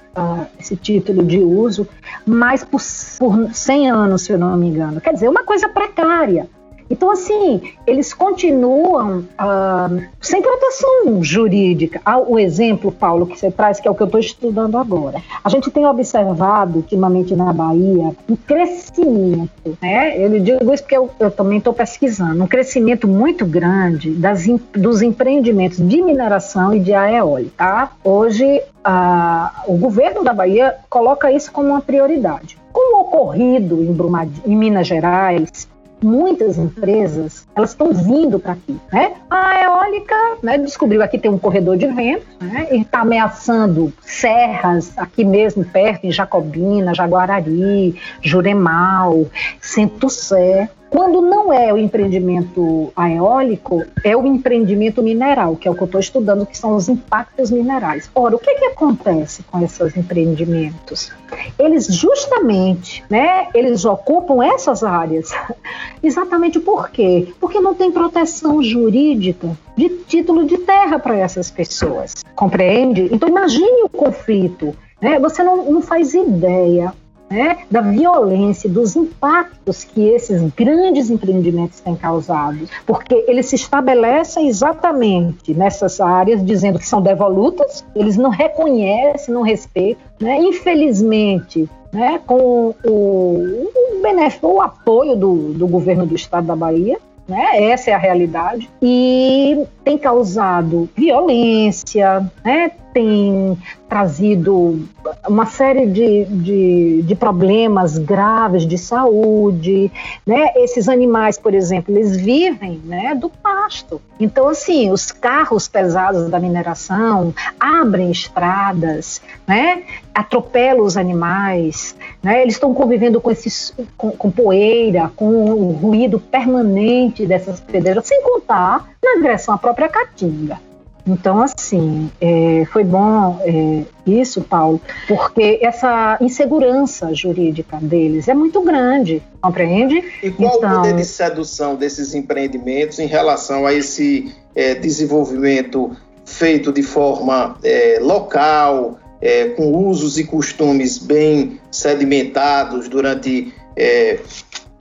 esse 0.60 0.76
título 0.76 1.24
de 1.24 1.40
uso, 1.40 1.88
mas 2.26 2.64
por, 2.64 2.82
por 3.20 3.54
100 3.54 3.90
anos, 3.90 4.22
se 4.24 4.32
eu 4.32 4.38
não 4.38 4.56
me 4.58 4.68
engano. 4.68 5.00
Quer 5.02 5.14
dizer, 5.14 5.30
uma 5.30 5.44
coisa 5.44 5.70
precária. 5.70 6.48
Então, 6.92 7.10
assim, 7.10 7.62
eles 7.88 8.14
continuam 8.14 9.20
uh, 9.20 10.04
sem 10.20 10.42
proteção 10.42 11.24
jurídica. 11.24 12.02
Ah, 12.04 12.20
o 12.20 12.38
exemplo, 12.38 12.92
Paulo, 12.92 13.26
que 13.26 13.40
você 13.40 13.50
traz, 13.50 13.80
que 13.80 13.88
é 13.88 13.92
o 13.92 13.96
que 13.96 14.04
eu 14.04 14.08
estou 14.08 14.20
estudando 14.20 14.78
agora. 14.78 15.22
A 15.42 15.48
gente 15.48 15.72
tem 15.72 15.86
observado, 15.86 16.80
ultimamente 16.80 17.34
na 17.34 17.54
Bahia, 17.54 18.14
um 18.30 18.36
crescimento, 18.36 19.78
né? 19.82 20.18
Eu 20.18 20.38
digo 20.42 20.74
isso 20.74 20.84
porque 20.84 20.98
eu, 20.98 21.10
eu 21.18 21.32
também 21.32 21.60
estou 21.60 21.74
pesquisando, 21.74 22.44
um 22.44 22.48
crescimento 22.48 23.08
muito 23.08 23.46
grande 23.46 24.12
das, 24.12 24.46
dos 24.74 25.02
empreendimentos 25.02 25.78
de 25.78 26.02
mineração 26.02 26.74
e 26.74 26.80
de 26.80 26.92
eólica. 26.92 27.52
Tá? 27.56 27.92
Hoje, 28.04 28.62
uh, 28.86 29.72
o 29.72 29.78
governo 29.78 30.24
da 30.24 30.34
Bahia 30.34 30.76
coloca 30.90 31.32
isso 31.32 31.52
como 31.54 31.70
uma 31.70 31.82
prioridade. 31.82 32.58
Com 32.74 32.98
o 32.98 33.02
ocorrido 33.02 33.82
em, 33.82 34.52
em 34.52 34.56
Minas 34.56 34.88
Gerais, 34.88 35.71
muitas 36.04 36.58
empresas 36.58 37.48
elas 37.56 37.72
estão 37.72 37.94
vindo 37.94 38.40
para 38.40 38.54
aqui, 38.54 38.78
né? 38.92 39.14
A 39.30 39.64
eólica 39.64 40.16
né, 40.42 40.58
descobriu 40.58 41.02
aqui 41.02 41.18
tem 41.18 41.32
um 41.32 41.38
corredor 41.38 41.78
de 41.78 41.88
vento, 41.88 42.26
né? 42.42 42.68
E 42.72 42.82
está 42.82 43.02
ameaçando 43.02 43.94
serras 44.02 44.98
aqui 44.98 45.24
mesmo 45.24 45.64
perto, 45.64 46.06
em 46.06 46.12
Jacobina, 46.12 46.94
Jaguarari, 46.94 47.96
Juremal, 48.22 49.26
Centro-Sé. 49.60 50.70
Quando 50.92 51.22
não 51.22 51.54
é 51.54 51.74
o 51.74 51.78
empreendimento 51.78 52.92
eólico, 52.98 53.86
é 54.04 54.14
o 54.14 54.28
empreendimento 54.28 55.02
mineral, 55.02 55.56
que 55.56 55.66
é 55.66 55.72
o 55.72 55.74
que 55.74 55.82
eu 55.82 55.86
estou 55.86 56.02
estudando, 56.02 56.46
que 56.46 56.58
são 56.58 56.76
os 56.76 56.90
impactos 56.90 57.50
minerais. 57.50 58.12
Ora, 58.14 58.36
o 58.36 58.40
que, 58.40 58.54
que 58.56 58.66
acontece 58.66 59.42
com 59.44 59.64
esses 59.64 59.96
empreendimentos? 59.96 61.10
Eles 61.58 61.88
justamente, 61.88 63.06
né, 63.10 63.48
eles 63.54 63.86
ocupam 63.86 64.44
essas 64.44 64.84
áreas. 64.84 65.32
Exatamente 66.04 66.60
por 66.60 66.90
quê? 66.90 67.34
Porque 67.40 67.62
não 67.62 67.74
tem 67.74 67.90
proteção 67.90 68.62
jurídica 68.62 69.58
de 69.78 69.88
título 69.88 70.44
de 70.44 70.58
terra 70.58 71.00
para 71.00 71.18
essas 71.18 71.50
pessoas. 71.50 72.16
Compreende? 72.36 73.08
Então 73.14 73.30
imagine 73.30 73.84
o 73.84 73.90
conflito. 73.90 74.76
Né? 75.02 75.18
Você 75.20 75.42
não, 75.42 75.72
não 75.72 75.82
faz 75.82 76.14
ideia 76.14 76.94
né, 77.32 77.60
da 77.72 77.80
violência, 77.80 78.70
dos 78.70 78.96
impactos 78.96 79.86
que 79.86 80.02
esses 80.10 80.42
grandes 80.54 81.10
empreendimentos 81.10 81.80
têm 81.80 81.96
causado, 81.96 82.68
porque 82.86 83.24
eles 83.28 83.46
se 83.46 83.56
estabelecem 83.56 84.50
exatamente 84.50 85.54
nessas 85.54 86.02
áreas, 86.02 86.46
dizendo 86.46 86.78
que 86.78 86.86
são 86.86 87.02
devolutas, 87.02 87.86
eles 87.96 88.18
não 88.18 88.30
reconhecem, 88.30 89.34
não 89.34 89.42
respeitam. 89.42 90.04
Né? 90.20 90.40
Infelizmente, 90.42 91.70
né, 91.94 92.20
com 92.26 92.76
o, 92.84 92.90
o, 92.90 94.02
benefício, 94.02 94.50
o 94.50 94.62
apoio 94.62 95.16
do, 95.16 95.54
do 95.54 95.68
governo 95.68 96.06
do 96.06 96.16
estado 96.16 96.48
da 96.48 96.56
Bahia, 96.56 96.98
né? 97.28 97.72
Essa 97.72 97.92
é 97.92 97.94
a 97.94 97.98
realidade. 97.98 98.70
E 98.82 99.66
tem 99.84 99.98
causado 99.98 100.90
violência, 100.96 102.30
né? 102.44 102.72
tem 102.94 103.58
trazido 103.88 104.88
uma 105.28 105.46
série 105.46 105.86
de, 105.88 106.26
de, 106.26 107.02
de, 107.04 107.16
problemas 107.16 107.98
graves 107.98 108.66
de 108.66 108.78
saúde, 108.78 109.92
né? 110.26 110.52
Esses 110.56 110.88
animais, 110.88 111.38
por 111.38 111.54
exemplo, 111.54 111.94
eles 111.94 112.16
vivem, 112.16 112.82
né, 112.86 113.16
do 113.16 113.30
pasto. 113.30 114.02
Então, 114.20 114.48
assim, 114.48 114.92
os 114.92 115.12
carros 115.12 115.68
pesados 115.68 116.30
da 116.30 116.40
mineração 116.40 117.34
abrem 117.60 118.12
estradas, 118.12 119.22
né? 119.48 119.84
Atropelam 120.14 120.86
os 120.86 120.98
animais, 120.98 121.96
né? 122.22 122.42
Eles 122.42 122.56
estão 122.56 122.74
convivendo 122.74 123.20
com 123.20 123.32
esses, 123.32 123.74
com, 123.98 124.12
com 124.12 124.32
poeira, 124.32 125.12
com 125.16 125.26
o 125.26 125.72
ruído 125.72 126.20
permanente 126.20 127.26
dessas 127.26 127.60
pedreiras, 127.60 128.06
sem 128.06 128.22
contar 128.22 128.90
na 129.04 129.20
agressão 129.20 129.56
à 129.56 129.58
própria 129.58 129.90
caatinga. 129.90 130.60
Então, 131.08 131.42
assim, 131.42 132.12
é, 132.22 132.64
foi 132.72 132.84
bom 132.84 133.40
é, 133.42 133.84
isso, 134.06 134.42
Paulo, 134.42 134.80
porque 135.08 135.60
essa 135.62 136.18
insegurança 136.22 137.14
jurídica 137.14 137.78
deles 137.82 138.28
é 138.28 138.34
muito 138.34 138.62
grande, 138.62 139.22
compreende? 139.42 140.04
E 140.22 140.30
qual 140.30 140.58
então, 140.58 140.72
o 140.72 140.76
poder 140.76 140.96
de 140.96 141.06
sedução 141.06 141.76
desses 141.76 142.14
empreendimentos 142.14 143.00
em 143.00 143.08
relação 143.08 143.66
a 143.66 143.74
esse 143.74 144.32
é, 144.56 144.76
desenvolvimento 144.76 145.92
feito 146.24 146.72
de 146.72 146.84
forma 146.84 147.58
é, 147.64 147.98
local, 148.00 149.00
é, 149.22 149.50
com 149.50 149.72
usos 149.72 150.18
e 150.18 150.24
costumes 150.24 150.98
bem 150.98 151.60
sedimentados 151.70 152.88
durante 152.88 153.54
é, 153.78 154.20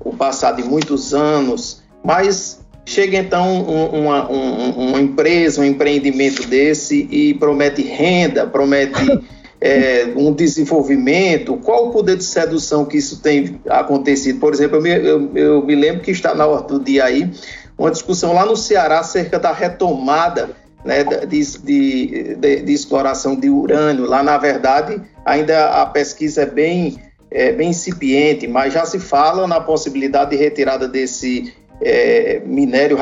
o 0.03 0.12
passado 0.16 0.62
de 0.62 0.68
muitos 0.68 1.12
anos, 1.12 1.83
mas 2.03 2.61
Chega 2.90 3.18
então 3.18 3.62
uma, 3.62 4.29
uma, 4.29 4.29
uma, 4.72 5.00
empresa, 5.00 5.61
um 5.61 5.64
empreendimento 5.64 6.44
desse 6.48 7.07
e 7.09 7.35
promete 7.35 7.83
renda, 7.83 8.48
promete 8.48 9.20
é, 9.61 10.12
um 10.16 10.33
desenvolvimento. 10.33 11.57
Qual 11.59 11.87
o 11.87 11.90
poder 11.92 12.16
de 12.16 12.24
sedução 12.24 12.85
que 12.85 12.96
isso 12.96 13.20
tem 13.20 13.61
acontecido? 13.68 14.40
Por 14.40 14.53
exemplo, 14.53 14.79
eu 14.79 14.83
me, 14.83 14.90
eu, 14.90 15.37
eu 15.37 15.64
me 15.64 15.76
lembro 15.76 16.03
que 16.03 16.11
está 16.11 16.35
na 16.35 16.44
hora 16.46 16.62
do 16.62 16.81
dia 16.81 17.05
aí 17.05 17.31
uma 17.79 17.92
discussão 17.92 18.33
lá 18.33 18.44
no 18.44 18.57
Ceará 18.57 18.98
acerca 18.98 19.38
da 19.38 19.53
retomada 19.53 20.50
né, 20.85 21.05
de, 21.05 21.27
de, 21.59 22.35
de, 22.37 22.62
de, 22.62 22.73
exploração 22.73 23.37
de 23.37 23.49
urânio. 23.49 24.07
Lá, 24.07 24.23
na 24.23 24.38
verdade, 24.38 25.01
ainda 25.25 25.83
a 25.83 25.87
pesquisa 25.87 26.43
é 26.43 26.47
bem, 26.47 26.99
é, 27.31 27.53
bem 27.53 27.71
incipiente, 27.71 28.47
mas 28.47 28.73
já 28.73 28.85
se 28.85 28.99
fala 28.99 29.47
na 29.47 29.61
possibilidade 29.61 30.31
de 30.31 30.37
retirada 30.37 30.88
desse 30.88 31.55
é, 31.83 32.43
minério 32.45 32.97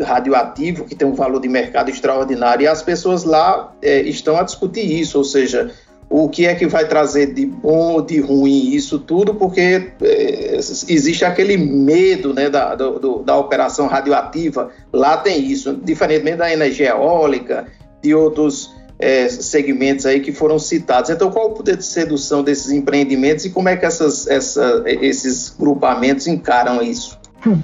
radioativo, 0.00 0.84
que 0.84 0.94
tem 0.94 1.08
um 1.08 1.14
valor 1.14 1.40
de 1.40 1.48
mercado 1.48 1.90
extraordinário, 1.90 2.64
e 2.64 2.66
as 2.66 2.82
pessoas 2.82 3.24
lá 3.24 3.74
é, 3.80 4.00
estão 4.02 4.36
a 4.36 4.42
discutir 4.42 4.84
isso, 5.00 5.18
ou 5.18 5.24
seja, 5.24 5.70
o 6.10 6.28
que 6.28 6.46
é 6.46 6.54
que 6.54 6.66
vai 6.66 6.88
trazer 6.88 7.34
de 7.34 7.44
bom 7.44 8.00
de 8.00 8.18
ruim 8.20 8.70
isso 8.70 8.98
tudo, 8.98 9.34
porque 9.34 9.92
é, 10.00 10.56
existe 10.56 11.24
aquele 11.24 11.56
medo 11.56 12.32
né, 12.32 12.48
da, 12.48 12.74
do, 12.74 13.22
da 13.22 13.36
operação 13.36 13.86
radioativa, 13.86 14.70
lá 14.92 15.18
tem 15.18 15.44
isso, 15.44 15.74
diferentemente 15.74 16.38
da 16.38 16.52
energia 16.52 16.90
eólica, 16.90 17.66
de 18.02 18.14
outros 18.14 18.74
é, 18.98 19.28
segmentos 19.28 20.06
aí 20.06 20.20
que 20.20 20.32
foram 20.32 20.58
citados. 20.58 21.10
Então, 21.10 21.30
qual 21.30 21.48
o 21.48 21.54
poder 21.54 21.76
de 21.76 21.84
sedução 21.84 22.42
desses 22.42 22.72
empreendimentos 22.72 23.44
e 23.44 23.50
como 23.50 23.68
é 23.68 23.76
que 23.76 23.84
essas, 23.84 24.26
essa, 24.26 24.82
esses 24.86 25.54
grupamentos 25.58 26.26
encaram 26.26 26.82
isso? 26.82 27.18
Hum. 27.46 27.60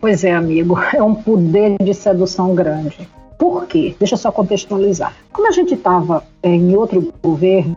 Pois 0.00 0.24
é, 0.24 0.32
amigo, 0.32 0.78
é 0.94 1.02
um 1.02 1.14
poder 1.14 1.76
de 1.82 1.92
sedução 1.92 2.54
grande. 2.54 3.08
Por 3.40 3.64
quê? 3.64 3.96
Deixa 3.98 4.16
eu 4.16 4.18
só 4.18 4.30
contextualizar. 4.30 5.14
Como 5.32 5.48
a 5.48 5.50
gente 5.50 5.72
estava 5.72 6.22
é, 6.42 6.50
em 6.50 6.76
outro 6.76 7.10
governo, 7.22 7.74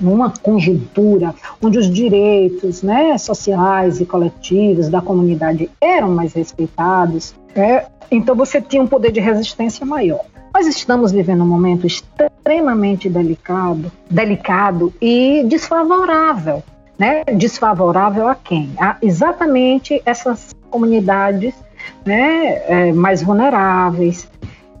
numa 0.00 0.30
conjuntura 0.30 1.32
onde 1.62 1.78
os 1.78 1.88
direitos 1.88 2.82
né, 2.82 3.16
sociais 3.16 4.00
e 4.00 4.06
coletivos 4.06 4.88
da 4.88 5.00
comunidade 5.00 5.70
eram 5.80 6.10
mais 6.10 6.32
respeitados, 6.32 7.32
é, 7.54 7.86
então 8.10 8.34
você 8.34 8.60
tinha 8.60 8.82
um 8.82 8.88
poder 8.88 9.12
de 9.12 9.20
resistência 9.20 9.86
maior. 9.86 10.24
Nós 10.52 10.66
estamos 10.66 11.12
vivendo 11.12 11.44
um 11.44 11.48
momento 11.48 11.86
extremamente 11.86 13.08
delicado, 13.08 13.92
delicado 14.10 14.92
e 15.00 15.44
desfavorável. 15.46 16.60
Né? 16.98 17.22
Desfavorável 17.36 18.26
a 18.26 18.34
quem? 18.34 18.72
A 18.80 18.96
exatamente 19.00 20.02
essas 20.04 20.52
comunidades 20.70 21.54
né, 22.04 22.62
é, 22.66 22.92
mais 22.92 23.22
vulneráveis. 23.22 24.28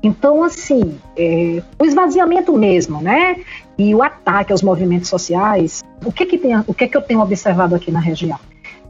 Então, 0.04 0.44
assim, 0.44 0.98
é, 1.16 1.62
o 1.78 1.84
esvaziamento 1.86 2.52
mesmo, 2.52 3.00
né, 3.00 3.36
e 3.78 3.94
o 3.94 4.02
ataque 4.02 4.52
aos 4.52 4.62
movimentos 4.62 5.08
sociais, 5.08 5.82
o 6.04 6.12
que 6.12 6.26
que, 6.26 6.36
tem, 6.36 6.54
o 6.66 6.74
que, 6.74 6.86
que 6.86 6.96
eu 6.96 7.00
tenho 7.00 7.20
observado 7.20 7.74
aqui 7.74 7.90
na 7.90 8.00
região? 8.00 8.38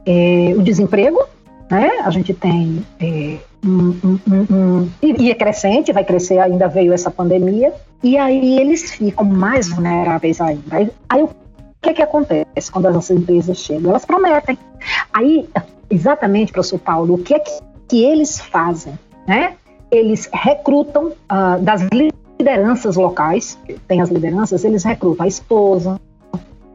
É, 0.05 0.53
o 0.57 0.61
desemprego, 0.61 1.23
né, 1.71 1.89
a 2.03 2.09
gente 2.09 2.33
tem 2.33 2.85
é, 2.99 3.37
um, 3.65 3.97
um, 4.03 4.53
um, 4.53 4.89
e 5.01 5.31
é 5.31 5.35
crescente, 5.35 5.93
vai 5.93 6.03
crescer, 6.03 6.37
ainda 6.37 6.67
veio 6.67 6.91
essa 6.91 7.09
pandemia, 7.09 7.73
e 8.03 8.17
aí 8.17 8.59
eles 8.59 8.91
ficam 8.91 9.23
mais 9.23 9.69
vulneráveis 9.69 10.41
ainda. 10.41 10.75
Aí, 10.75 10.91
aí 11.07 11.23
o 11.23 11.29
que 11.81 11.93
que 11.93 12.01
acontece 12.01 12.69
quando 12.69 12.87
as 12.87 13.09
empresas 13.09 13.57
chegam? 13.57 13.91
Elas 13.91 14.05
prometem. 14.05 14.59
Aí, 15.13 15.47
exatamente, 15.89 16.51
professor 16.51 16.79
Paulo, 16.79 17.13
o 17.13 17.17
que 17.19 17.33
é 17.33 17.39
que 17.39 17.51
que 17.87 18.03
eles 18.03 18.39
fazem, 18.39 18.97
né? 19.27 19.53
Eles 19.95 20.29
recrutam 20.33 21.07
uh, 21.07 21.61
das 21.61 21.87
lideranças 21.91 22.95
locais, 22.95 23.57
tem 23.87 24.01
as 24.01 24.09
lideranças, 24.09 24.65
eles 24.65 24.83
recrutam 24.83 25.25
a 25.25 25.27
esposa, 25.27 25.99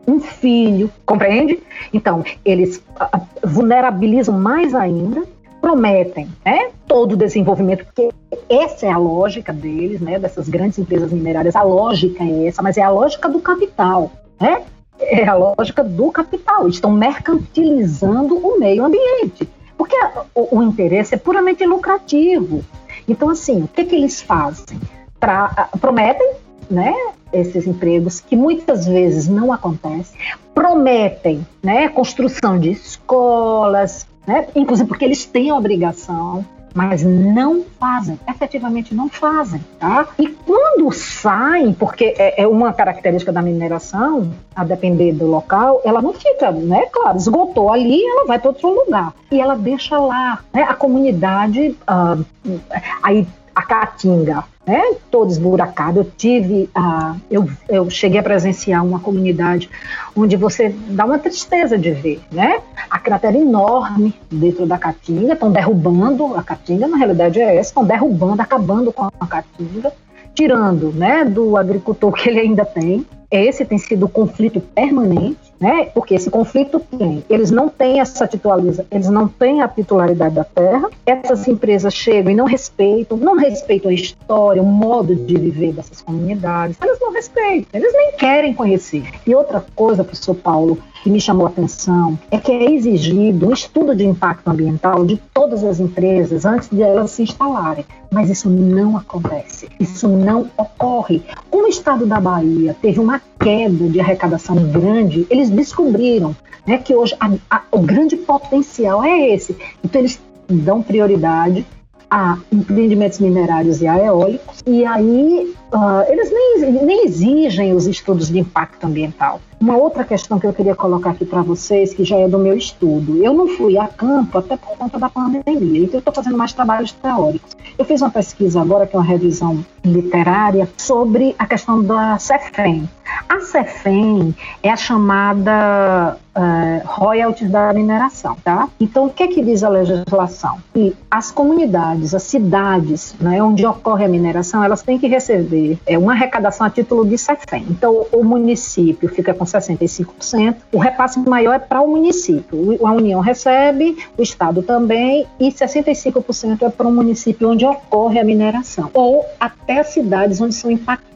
um 0.06 0.20
filho, 0.20 0.90
compreende? 1.04 1.61
Então, 1.92 2.24
eles 2.44 2.78
uh, 2.78 3.20
vulnerabilizam 3.44 4.38
mais 4.38 4.74
ainda, 4.74 5.22
prometem 5.61 6.28
né, 6.44 6.70
todo 6.87 7.12
o 7.12 7.16
desenvolvimento, 7.16 7.85
porque 7.85 8.11
essa 8.48 8.87
é 8.87 8.90
a 8.90 8.96
lógica 8.96 9.52
deles, 9.52 10.00
né, 10.00 10.18
dessas 10.18 10.48
grandes 10.48 10.78
empresas 10.78 11.12
minerárias, 11.12 11.54
a 11.54 11.62
lógica 11.62 12.24
é 12.24 12.46
essa, 12.46 12.62
mas 12.62 12.78
é 12.78 12.83
a 12.83 12.90
lógica 12.90 13.28
do 13.28 13.40
capital, 13.40 14.11
né? 14.40 14.62
É 14.98 15.26
a 15.26 15.35
lógica 15.35 15.83
do 15.83 16.11
capital, 16.11 16.68
estão 16.68 16.90
mercantilizando 16.92 18.37
o 18.37 18.59
meio 18.59 18.85
ambiente. 18.85 19.48
Porque 19.76 19.96
o, 20.35 20.59
o 20.59 20.62
interesse 20.62 21.14
é 21.14 21.18
puramente 21.18 21.64
lucrativo. 21.64 22.62
Então, 23.08 23.30
assim, 23.30 23.62
o 23.62 23.68
que, 23.68 23.84
que 23.84 23.96
eles 23.96 24.20
fazem? 24.20 24.79
Pra, 25.18 25.68
prometem 25.81 26.33
né, 26.70 26.94
esses 27.33 27.66
empregos 27.66 28.20
que 28.20 28.37
muitas 28.37 28.87
vezes 28.87 29.29
não 29.29 29.52
acontecem, 29.52 30.18
prometem 30.54 31.46
né, 31.62 31.88
construção 31.88 32.58
de 32.58 32.70
escolas, 32.70 34.06
né, 34.27 34.46
inclusive 34.54 34.88
porque 34.88 35.04
eles 35.04 35.27
têm 35.27 35.50
a 35.50 35.56
obrigação 35.56 36.44
mas 36.75 37.02
não 37.02 37.64
fazem, 37.79 38.18
efetivamente 38.29 38.94
não 38.94 39.08
fazem, 39.08 39.60
tá? 39.79 40.08
E 40.18 40.29
quando 40.29 40.90
saem, 40.92 41.73
porque 41.73 42.14
é, 42.18 42.42
é, 42.42 42.46
uma 42.46 42.73
característica 42.73 43.33
da 43.33 43.42
mineração, 43.42 44.33
a 44.54 44.64
depender 44.64 45.12
do 45.12 45.27
local, 45.27 45.81
ela 45.85 46.00
não 46.02 46.12
fica, 46.12 46.50
né? 46.50 46.87
Claro, 46.92 47.16
esgotou 47.16 47.73
ali, 47.73 48.02
ela 48.04 48.27
vai 48.27 48.38
para 48.38 48.50
outro 48.50 48.68
lugar 48.68 49.12
e 49.31 49.40
ela 49.40 49.56
deixa 49.56 49.98
lá, 49.98 50.40
né? 50.52 50.62
A 50.62 50.75
comunidade, 50.75 51.77
uh, 51.88 52.60
aí 53.02 53.27
a 53.55 53.63
caatinga, 53.63 54.44
né, 54.67 54.94
toda 55.11 55.31
esburacada. 55.31 56.01
Eu 56.01 56.11
tive, 56.17 56.69
uh, 56.77 57.21
eu, 57.31 57.48
eu 57.69 57.90
cheguei 57.90 58.21
a 58.21 58.23
presenciar 58.23 58.85
uma 58.85 59.01
comunidade 59.01 59.69
onde 60.15 60.37
você 60.37 60.75
dá 60.88 61.05
uma 61.05 61.19
tristeza 61.19 61.77
de 61.77 61.90
ver, 61.90 62.21
né? 62.31 62.61
A 62.88 62.98
cratera 62.98 63.37
enorme 63.37 64.15
dentro 64.31 64.67
da 64.67 64.79
caatinga, 64.79 65.33
estão 65.33 65.51
derrubando 65.51 66.35
a 66.37 66.42
caatinga, 66.42 66.88
na 66.88 66.96
realidade 66.96 67.40
é 67.40 67.57
essa, 67.57 67.71
estão 67.71 67.85
derrubando, 67.85 68.42
acabando 68.42 68.92
com 68.92 69.05
a 69.05 69.27
caatinga, 69.27 69.92
tirando, 70.35 70.92
né, 70.92 71.25
do 71.25 71.57
agricultor 71.57 72.13
que 72.13 72.29
ele 72.29 72.40
ainda 72.40 72.65
tem. 72.65 73.07
Esse 73.31 73.65
tem 73.65 73.79
sido 73.79 74.07
o 74.07 74.09
conflito 74.09 74.61
permanente 74.61 75.50
né? 75.61 75.90
Porque 75.92 76.15
esse 76.15 76.31
conflito 76.31 76.81
tem, 76.81 77.23
eles 77.29 77.50
não 77.50 77.69
têm 77.69 78.00
essa 78.00 78.27
titularização, 78.27 78.87
eles 78.90 79.08
não 79.08 79.29
têm 79.29 79.61
a 79.61 79.69
titularidade 79.69 80.35
da 80.35 80.44
terra. 80.44 80.88
Essas 81.04 81.46
empresas 81.46 81.92
chegam 81.92 82.33
e 82.33 82.35
não 82.35 82.46
respeitam, 82.46 83.19
não 83.19 83.37
respeitam 83.37 83.90
a 83.90 83.94
história, 83.94 84.63
o 84.63 84.67
modo 84.67 85.15
de 85.15 85.37
viver 85.37 85.73
dessas 85.73 86.00
comunidades. 86.00 86.79
Eles 86.83 86.98
não 86.98 87.13
respeitam, 87.13 87.69
eles 87.79 87.92
nem 87.92 88.13
querem 88.13 88.54
conhecer. 88.54 89.04
E 89.27 89.35
outra 89.35 89.65
coisa, 89.75 90.02
professor 90.02 90.35
Paulo, 90.35 90.79
que 91.03 91.11
me 91.11 91.21
chamou 91.21 91.46
a 91.46 91.51
atenção 91.51 92.19
é 92.31 92.38
que 92.38 92.53
é 92.53 92.73
exigido 92.73 93.48
um 93.48 93.53
estudo 93.53 93.94
de 93.94 94.05
impacto 94.05 94.48
ambiental 94.48 95.05
de 95.05 95.17
todas 95.33 95.65
as 95.65 95.81
empresas 95.81 96.44
antes 96.44 96.69
de 96.69 96.83
elas 96.83 97.11
se 97.11 97.23
instalarem. 97.23 97.85
Mas 98.11 98.29
isso 98.29 98.48
não 98.48 98.96
acontece, 98.96 99.69
isso 99.79 100.09
não 100.09 100.51
ocorre. 100.57 101.23
Como 101.51 101.65
o 101.65 101.69
estado 101.69 102.07
da 102.07 102.21
Bahia 102.21 102.77
teve 102.81 103.01
uma 103.01 103.21
queda 103.38 103.88
de 103.88 104.01
arrecadação 104.01 104.57
grande, 104.71 105.27
eles 105.31 105.51
descobriram 105.51 106.37
né, 106.67 106.79
que 106.79 106.94
hoje 106.94 107.17
a, 107.19 107.31
a, 107.51 107.63
o 107.73 107.81
grande 107.81 108.17
potencial 108.17 109.03
é 109.03 109.31
esse. 109.31 109.57
Então 109.83 110.01
eles 110.01 110.21
dão 110.48 110.83
prioridade 110.83 111.65
a 112.11 112.37
empreendimentos 112.51 113.21
minerários 113.21 113.81
e 113.81 113.87
a 113.87 113.96
eólicos, 113.96 114.63
e 114.67 114.85
aí 114.85 115.55
uh, 115.73 116.13
eles 116.13 116.31
nem, 116.33 116.73
nem 116.85 117.05
exigem 117.05 117.73
os 117.73 117.87
estudos 117.87 118.29
de 118.29 118.40
impacto 118.40 118.85
ambiental. 118.85 119.40
Uma 119.61 119.77
outra 119.77 120.04
questão 120.04 120.40
que 120.40 120.46
eu 120.46 120.54
queria 120.54 120.75
colocar 120.75 121.11
aqui 121.11 121.27
para 121.27 121.42
vocês, 121.42 121.92
que 121.92 122.02
já 122.02 122.17
é 122.17 122.27
do 122.27 122.38
meu 122.38 122.56
estudo. 122.56 123.23
Eu 123.23 123.35
não 123.35 123.46
fui 123.46 123.77
a 123.77 123.87
campo 123.87 124.38
até 124.38 124.56
por 124.56 124.75
conta 124.79 124.98
da 124.98 125.11
pandemia, 125.11 125.81
então 125.83 125.96
eu 125.96 125.98
estou 125.98 126.15
fazendo 126.15 126.38
mais 126.38 126.54
trabalhos 126.54 126.92
teóricos. 126.92 127.54
Eu 127.77 127.85
fiz 127.85 128.00
uma 128.00 128.11
pesquisa 128.11 128.58
agora, 128.58 128.87
que 128.87 128.96
é 128.96 128.98
uma 128.98 129.04
revisão 129.04 129.63
literária, 129.85 130.67
sobre 130.79 131.35
a 131.38 131.46
questão 131.46 131.83
da 131.83 132.19
CEFEM. 132.19 132.88
A 133.29 133.40
CEFEM 133.40 134.35
é 134.63 134.71
a 134.71 134.77
chamada 134.77 136.17
uh, 136.35 136.87
royalties 136.87 137.50
da 137.50 137.73
mineração, 137.73 138.37
tá? 138.42 138.69
Então, 138.79 139.06
o 139.06 139.11
que 139.11 139.23
é 139.23 139.29
que 139.29 139.42
diz 139.42 139.63
a 139.63 139.69
legislação? 139.69 140.58
Que 140.73 140.96
as 141.11 141.31
comunidades, 141.31 142.15
as 142.15 142.23
cidades, 142.23 143.15
né, 143.21 143.42
onde 143.42 143.65
ocorre 143.67 144.04
a 144.04 144.08
mineração, 144.08 144.63
elas 144.63 144.83
têm 144.83 144.98
que 144.98 145.06
receber 145.06 145.79
é, 145.87 145.98
uma 145.98 146.13
arrecadação 146.13 146.67
a 146.67 146.71
título 146.71 147.06
de 147.06 147.19
CEFEM. 147.19 147.67
Então, 147.71 148.06
o 148.13 148.23
município 148.25 149.08
fica 149.08 149.35
com 149.35 149.44
65%, 149.51 150.57
o 150.73 150.79
repasse 150.79 151.19
maior 151.21 151.55
é 151.55 151.59
para 151.59 151.81
o 151.81 151.88
município. 151.88 152.79
A 152.87 152.92
União 152.92 153.21
recebe, 153.21 153.96
o 154.17 154.23
Estado 154.23 154.63
também, 154.63 155.27
e 155.38 155.51
65% 155.51 156.63
é 156.63 156.71
para 156.71 156.87
o 156.87 156.92
município 156.92 157.51
onde 157.51 157.65
ocorre 157.65 158.19
a 158.19 158.25
mineração, 158.25 158.90
ou 158.94 159.25
até 159.38 159.81
as 159.81 159.88
cidades 159.88 160.40
onde 160.40 160.55
são 160.55 160.71
impactadas. 160.71 161.11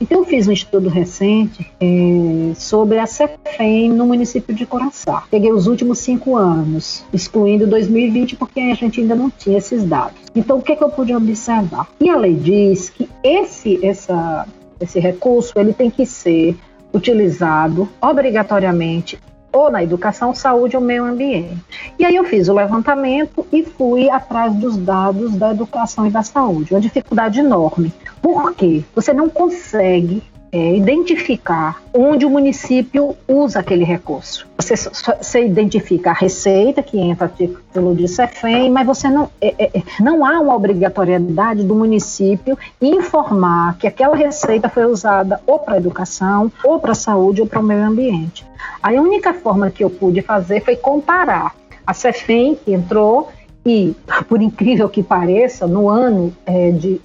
Então, 0.00 0.18
eu 0.18 0.24
fiz 0.24 0.48
um 0.48 0.52
estudo 0.52 0.88
recente 0.88 1.70
é, 1.80 2.54
sobre 2.54 2.98
a 2.98 3.06
CEFEM 3.06 3.90
no 3.90 4.06
município 4.06 4.54
de 4.54 4.66
Coraçá. 4.66 5.24
Peguei 5.30 5.52
os 5.52 5.66
últimos 5.66 6.00
cinco 6.00 6.36
anos, 6.36 7.04
excluindo 7.12 7.66
2020, 7.66 8.36
porque 8.36 8.60
a 8.60 8.74
gente 8.74 9.00
ainda 9.00 9.14
não 9.14 9.30
tinha 9.30 9.58
esses 9.58 9.84
dados. 9.84 10.20
Então, 10.34 10.58
o 10.58 10.62
que, 10.62 10.72
é 10.72 10.76
que 10.76 10.82
eu 10.82 10.90
pude 10.90 11.14
observar? 11.14 11.88
E 12.00 12.10
a 12.10 12.16
lei 12.16 12.34
diz 12.34 12.90
que 12.90 13.08
esse, 13.22 13.84
essa, 13.84 14.46
esse 14.80 14.98
recurso 14.98 15.52
ele 15.56 15.72
tem 15.72 15.90
que 15.90 16.04
ser 16.04 16.56
utilizado 16.92 17.88
obrigatoriamente 18.00 19.18
ou 19.52 19.70
na 19.70 19.82
educação, 19.82 20.34
saúde 20.34 20.76
ou 20.76 20.82
meio 20.82 21.04
ambiente. 21.04 21.62
E 21.98 22.04
aí 22.04 22.16
eu 22.16 22.24
fiz 22.24 22.48
o 22.48 22.54
levantamento 22.54 23.46
e 23.52 23.62
fui 23.62 24.08
atrás 24.08 24.54
dos 24.54 24.76
dados 24.78 25.36
da 25.36 25.50
educação 25.50 26.06
e 26.06 26.10
da 26.10 26.22
saúde, 26.22 26.72
uma 26.72 26.80
dificuldade 26.80 27.40
enorme. 27.40 27.92
Por 28.22 28.54
quê? 28.54 28.82
Você 28.94 29.12
não 29.12 29.28
consegue 29.28 30.22
é, 30.52 30.76
identificar 30.76 31.82
onde 31.94 32.26
o 32.26 32.30
município 32.30 33.16
usa 33.26 33.60
aquele 33.60 33.84
recurso. 33.84 34.46
Você, 34.58 34.74
você 34.76 35.46
identifica 35.46 36.10
a 36.10 36.12
receita 36.12 36.82
que 36.82 36.98
entra 36.98 37.24
a 37.24 37.28
título 37.28 37.96
de 37.96 38.06
CEFEM, 38.06 38.70
mas 38.70 38.86
você 38.86 39.08
não, 39.08 39.30
é, 39.40 39.54
é, 39.58 39.78
é, 39.78 39.82
não 39.98 40.24
há 40.24 40.38
uma 40.40 40.54
obrigatoriedade 40.54 41.64
do 41.64 41.74
município 41.74 42.58
informar 42.80 43.78
que 43.78 43.86
aquela 43.86 44.14
receita 44.14 44.68
foi 44.68 44.84
usada 44.84 45.40
ou 45.46 45.58
para 45.58 45.78
educação, 45.78 46.52
ou 46.62 46.78
para 46.78 46.94
saúde, 46.94 47.40
ou 47.40 47.46
para 47.46 47.60
o 47.60 47.62
meio 47.62 47.84
ambiente. 47.84 48.46
A 48.82 48.90
única 48.90 49.32
forma 49.32 49.70
que 49.70 49.82
eu 49.82 49.88
pude 49.88 50.20
fazer 50.20 50.62
foi 50.62 50.76
comparar 50.76 51.54
a 51.86 51.94
CEFEM, 51.94 52.54
que 52.54 52.72
entrou, 52.72 53.30
e, 53.64 53.94
por 54.28 54.42
incrível 54.42 54.88
que 54.88 55.02
pareça, 55.02 55.66
no 55.66 55.88
ano 55.88 56.32
é, 56.44 56.70
de. 56.70 57.00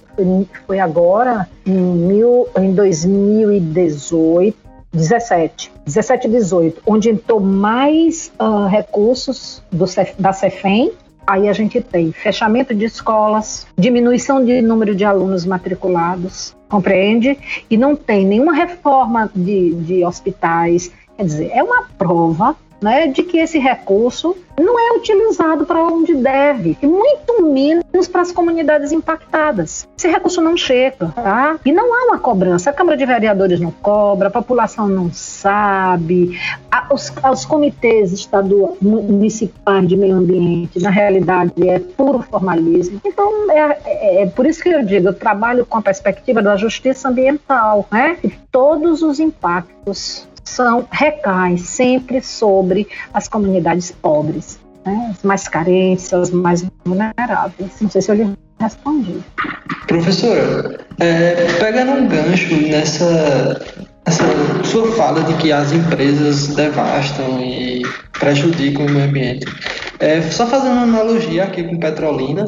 Foi 0.66 0.80
agora, 0.80 1.48
em, 1.64 1.72
mil, 1.72 2.48
em 2.58 2.74
2018, 2.74 4.56
17, 4.92 5.70
17 5.86 6.26
e 6.26 6.30
18, 6.30 6.82
onde 6.84 7.10
entrou 7.10 7.38
mais 7.38 8.32
uh, 8.40 8.66
recursos 8.66 9.62
do, 9.70 9.84
da 10.18 10.32
CEFEM. 10.32 10.90
Aí 11.24 11.48
a 11.48 11.52
gente 11.52 11.80
tem 11.80 12.10
fechamento 12.10 12.74
de 12.74 12.86
escolas, 12.86 13.66
diminuição 13.78 14.44
de 14.44 14.60
número 14.60 14.94
de 14.94 15.04
alunos 15.04 15.44
matriculados, 15.44 16.56
compreende? 16.68 17.38
E 17.70 17.76
não 17.76 17.94
tem 17.94 18.26
nenhuma 18.26 18.54
reforma 18.54 19.30
de, 19.32 19.74
de 19.74 20.04
hospitais. 20.04 20.90
Quer 21.16 21.24
dizer, 21.24 21.50
é 21.52 21.62
uma 21.62 21.84
prova 21.96 22.56
né, 22.80 23.06
de 23.08 23.22
que 23.22 23.38
esse 23.38 23.58
recurso 23.58 24.36
não 24.58 24.78
é 24.78 24.96
utilizado 24.96 25.64
para 25.64 25.82
onde 25.82 26.14
deve, 26.14 26.76
e 26.82 26.86
muito 26.86 27.42
menos 27.42 28.08
para 28.08 28.22
as 28.22 28.32
comunidades 28.32 28.92
impactadas. 28.92 29.88
Esse 29.96 30.08
recurso 30.08 30.40
não 30.40 30.56
chega, 30.56 31.06
tá? 31.14 31.58
E 31.64 31.72
não 31.72 31.94
há 31.94 32.06
uma 32.06 32.18
cobrança. 32.18 32.70
A 32.70 32.72
Câmara 32.72 32.96
de 32.96 33.06
Vereadores 33.06 33.60
não 33.60 33.70
cobra, 33.70 34.28
a 34.28 34.30
população 34.30 34.88
não 34.88 35.12
sabe, 35.12 36.38
a, 36.70 36.92
os, 36.92 37.12
os 37.32 37.44
comitês 37.44 38.12
estaduais, 38.12 38.74
municipais 38.80 39.88
de 39.88 39.96
meio 39.96 40.16
ambiente, 40.16 40.80
na 40.80 40.90
realidade, 40.90 41.52
é 41.68 41.78
puro 41.78 42.22
formalismo. 42.22 43.00
Então, 43.04 43.50
é, 43.50 43.78
é, 43.84 44.22
é 44.22 44.26
por 44.26 44.46
isso 44.46 44.62
que 44.62 44.68
eu 44.68 44.84
digo, 44.84 45.08
eu 45.08 45.14
trabalho 45.14 45.64
com 45.64 45.78
a 45.78 45.82
perspectiva 45.82 46.42
da 46.42 46.56
justiça 46.56 47.08
ambiental, 47.08 47.86
né? 47.90 48.18
Todos 48.50 49.02
os 49.02 49.20
impactos 49.20 50.26
são 50.48 50.86
recaem 50.90 51.56
sempre 51.56 52.20
sobre 52.22 52.88
as 53.12 53.28
comunidades 53.28 53.90
pobres, 53.90 54.58
né? 54.84 55.10
as 55.10 55.22
mais 55.22 55.46
carentes, 55.46 56.12
as 56.12 56.30
mais 56.30 56.64
vulneráveis. 56.84 57.70
Não 57.80 57.90
sei 57.90 58.02
se 58.02 58.10
eu 58.10 58.14
lhe 58.16 58.36
respondi. 58.60 59.18
Professora, 59.86 60.80
é, 60.98 61.46
pegando 61.58 61.92
um 61.92 62.08
gancho 62.08 62.54
nessa, 62.68 63.60
nessa 64.06 64.64
sua 64.64 64.90
fala 64.92 65.22
de 65.22 65.34
que 65.34 65.52
as 65.52 65.72
empresas 65.72 66.54
devastam 66.54 67.40
e 67.40 67.82
prejudicam 68.18 68.86
o 68.86 68.90
meio 68.90 69.08
ambiente, 69.08 69.46
é, 70.00 70.20
só 70.22 70.46
fazendo 70.46 70.72
uma 70.72 70.82
analogia 70.82 71.44
aqui 71.44 71.62
com 71.62 71.78
Petrolina, 71.78 72.44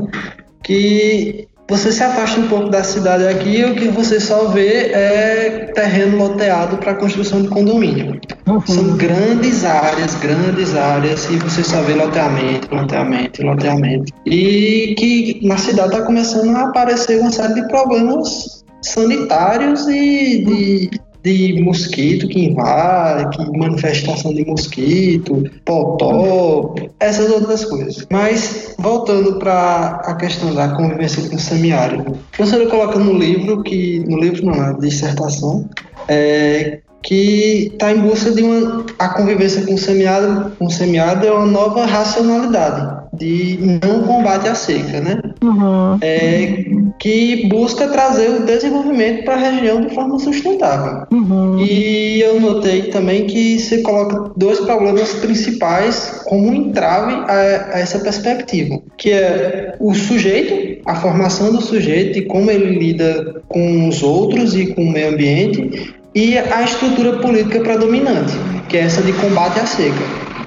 que 0.63 1.49
você 1.71 1.93
se 1.93 2.03
afasta 2.03 2.41
um 2.41 2.49
pouco 2.49 2.69
da 2.69 2.83
cidade 2.83 3.27
aqui 3.29 3.61
e 3.61 3.65
o 3.65 3.77
que 3.77 3.89
você 3.89 4.19
só 4.19 4.49
vê 4.49 4.91
é 4.93 5.71
terreno 5.73 6.19
loteado 6.19 6.77
para 6.79 6.95
construção 6.95 7.43
de 7.43 7.49
condomínio. 7.49 8.21
Uhum. 8.49 8.61
São 8.67 8.97
grandes 8.97 9.65
áreas, 9.65 10.17
grandes 10.17 10.75
áreas, 10.75 11.31
e 11.31 11.37
você 11.37 11.63
só 11.63 11.81
vê 11.83 11.95
loteamento, 11.95 12.75
loteamento, 12.75 13.43
loteamento. 13.45 14.13
E 14.27 14.97
que 14.99 15.41
na 15.47 15.57
cidade 15.57 15.95
está 15.95 16.05
começando 16.05 16.55
a 16.57 16.65
aparecer 16.65 17.21
uma 17.21 17.31
série 17.31 17.55
de 17.55 17.69
problemas 17.69 18.65
sanitários 18.83 19.87
e 19.87 20.45
de 20.45 20.91
de 21.23 21.61
mosquito 21.63 22.29
que 22.29 22.47
invade, 22.47 23.37
que 23.37 23.59
manifestação 23.59 24.33
de 24.33 24.45
mosquito, 24.45 25.45
potó, 25.65 26.75
essas 26.99 27.31
outras 27.31 27.65
coisas. 27.65 28.07
Mas 28.11 28.75
voltando 28.79 29.39
para 29.39 30.01
a 30.05 30.15
questão 30.15 30.55
da 30.55 30.69
convivência 30.69 31.29
com 31.29 31.37
o 31.37 31.41
semiárido, 31.41 32.19
professora 32.33 32.67
coloca 32.67 32.99
no 32.99 33.13
livro 33.13 33.63
que 33.63 34.01
no 34.09 34.19
livro 34.19 34.47
não, 34.47 34.55
na 34.55 34.73
dissertação, 34.73 35.69
é, 36.09 36.81
que 37.03 37.71
está 37.73 37.93
em 37.93 38.01
busca 38.01 38.31
de 38.31 38.43
uma 38.43 38.85
a 38.99 39.09
convivência 39.09 39.65
com 39.65 39.75
o 39.75 39.79
semiárido, 39.79 40.53
com 40.59 40.67
o 40.67 40.71
semiárido 40.71 41.27
é 41.27 41.33
uma 41.33 41.47
nova 41.47 41.87
racionalidade 41.87 43.00
de 43.13 43.79
não 43.83 44.03
combate 44.03 44.49
à 44.49 44.55
seca, 44.55 45.01
né? 45.01 45.21
Uhum. 45.43 45.99
É, 46.01 46.65
que 46.99 47.47
busca 47.49 47.89
trazer 47.89 48.31
o 48.31 48.45
desenvolvimento 48.45 49.25
para 49.25 49.35
a 49.35 49.51
região 49.51 49.81
de 49.81 49.95
forma 49.95 50.19
sustentável. 50.19 51.07
Uhum. 51.11 51.59
E 51.61 52.21
eu 52.21 52.41
notei 52.41 52.83
também 52.85 53.27
que 53.27 53.59
você 53.59 53.79
coloca 53.83 54.33
dois 54.37 54.61
problemas 54.61 55.13
principais 55.15 56.23
como 56.27 56.49
um 56.49 56.55
entrave 56.55 57.13
a, 57.13 57.71
a 57.75 57.81
essa 57.81 57.99
perspectiva, 57.99 58.81
que 58.97 59.11
é 59.11 59.75
o 59.81 59.95
sujeito, 59.95 60.81
a 60.87 60.95
formação 60.97 61.53
do 61.53 61.61
sujeito 61.61 62.19
e 62.19 62.27
como 62.27 62.51
ele 62.51 62.79
lida 62.79 63.43
com 63.49 63.89
os 63.89 64.03
outros 64.03 64.55
e 64.55 64.67
com 64.67 64.83
o 64.83 64.93
meio 64.93 65.15
ambiente, 65.15 65.95
e 66.15 66.37
a 66.37 66.63
estrutura 66.63 67.19
política 67.19 67.61
predominante, 67.61 68.33
que 68.69 68.77
é 68.77 68.81
essa 68.81 69.01
de 69.03 69.13
combate 69.15 69.61
à 69.61 69.67
seca. 69.67 70.40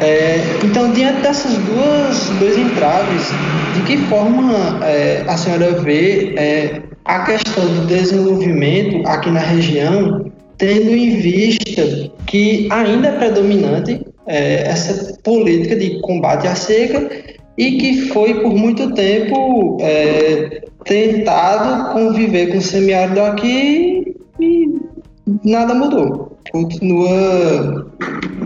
É, 0.00 0.40
então, 0.64 0.92
diante 0.92 1.20
dessas 1.20 1.58
duas 1.58 2.30
dois 2.38 2.56
entraves, 2.56 3.28
de 3.74 3.82
que 3.82 3.98
forma 4.06 4.84
é, 4.84 5.22
a 5.26 5.36
senhora 5.36 5.72
vê 5.82 6.34
é, 6.36 6.82
a 7.04 7.24
questão 7.24 7.66
do 7.66 7.86
desenvolvimento 7.86 9.06
aqui 9.06 9.30
na 9.30 9.40
região, 9.40 10.32
tendo 10.56 10.90
em 10.90 11.16
vista 11.16 12.10
que 12.26 12.66
ainda 12.70 13.08
é 13.08 13.12
predominante 13.12 14.00
é, 14.26 14.62
essa 14.68 15.18
política 15.22 15.76
de 15.76 16.00
combate 16.00 16.46
à 16.46 16.54
seca 16.54 17.10
e 17.58 17.72
que 17.72 18.08
foi 18.08 18.40
por 18.40 18.54
muito 18.54 18.94
tempo 18.94 19.76
é, 19.80 20.62
tentado 20.84 21.92
conviver 21.92 22.52
com 22.52 22.58
o 22.58 22.62
semiárido 22.62 23.20
aqui 23.20 24.16
e 24.40 24.80
nada 25.44 25.74
mudou. 25.74 26.38
Continua 26.52 27.86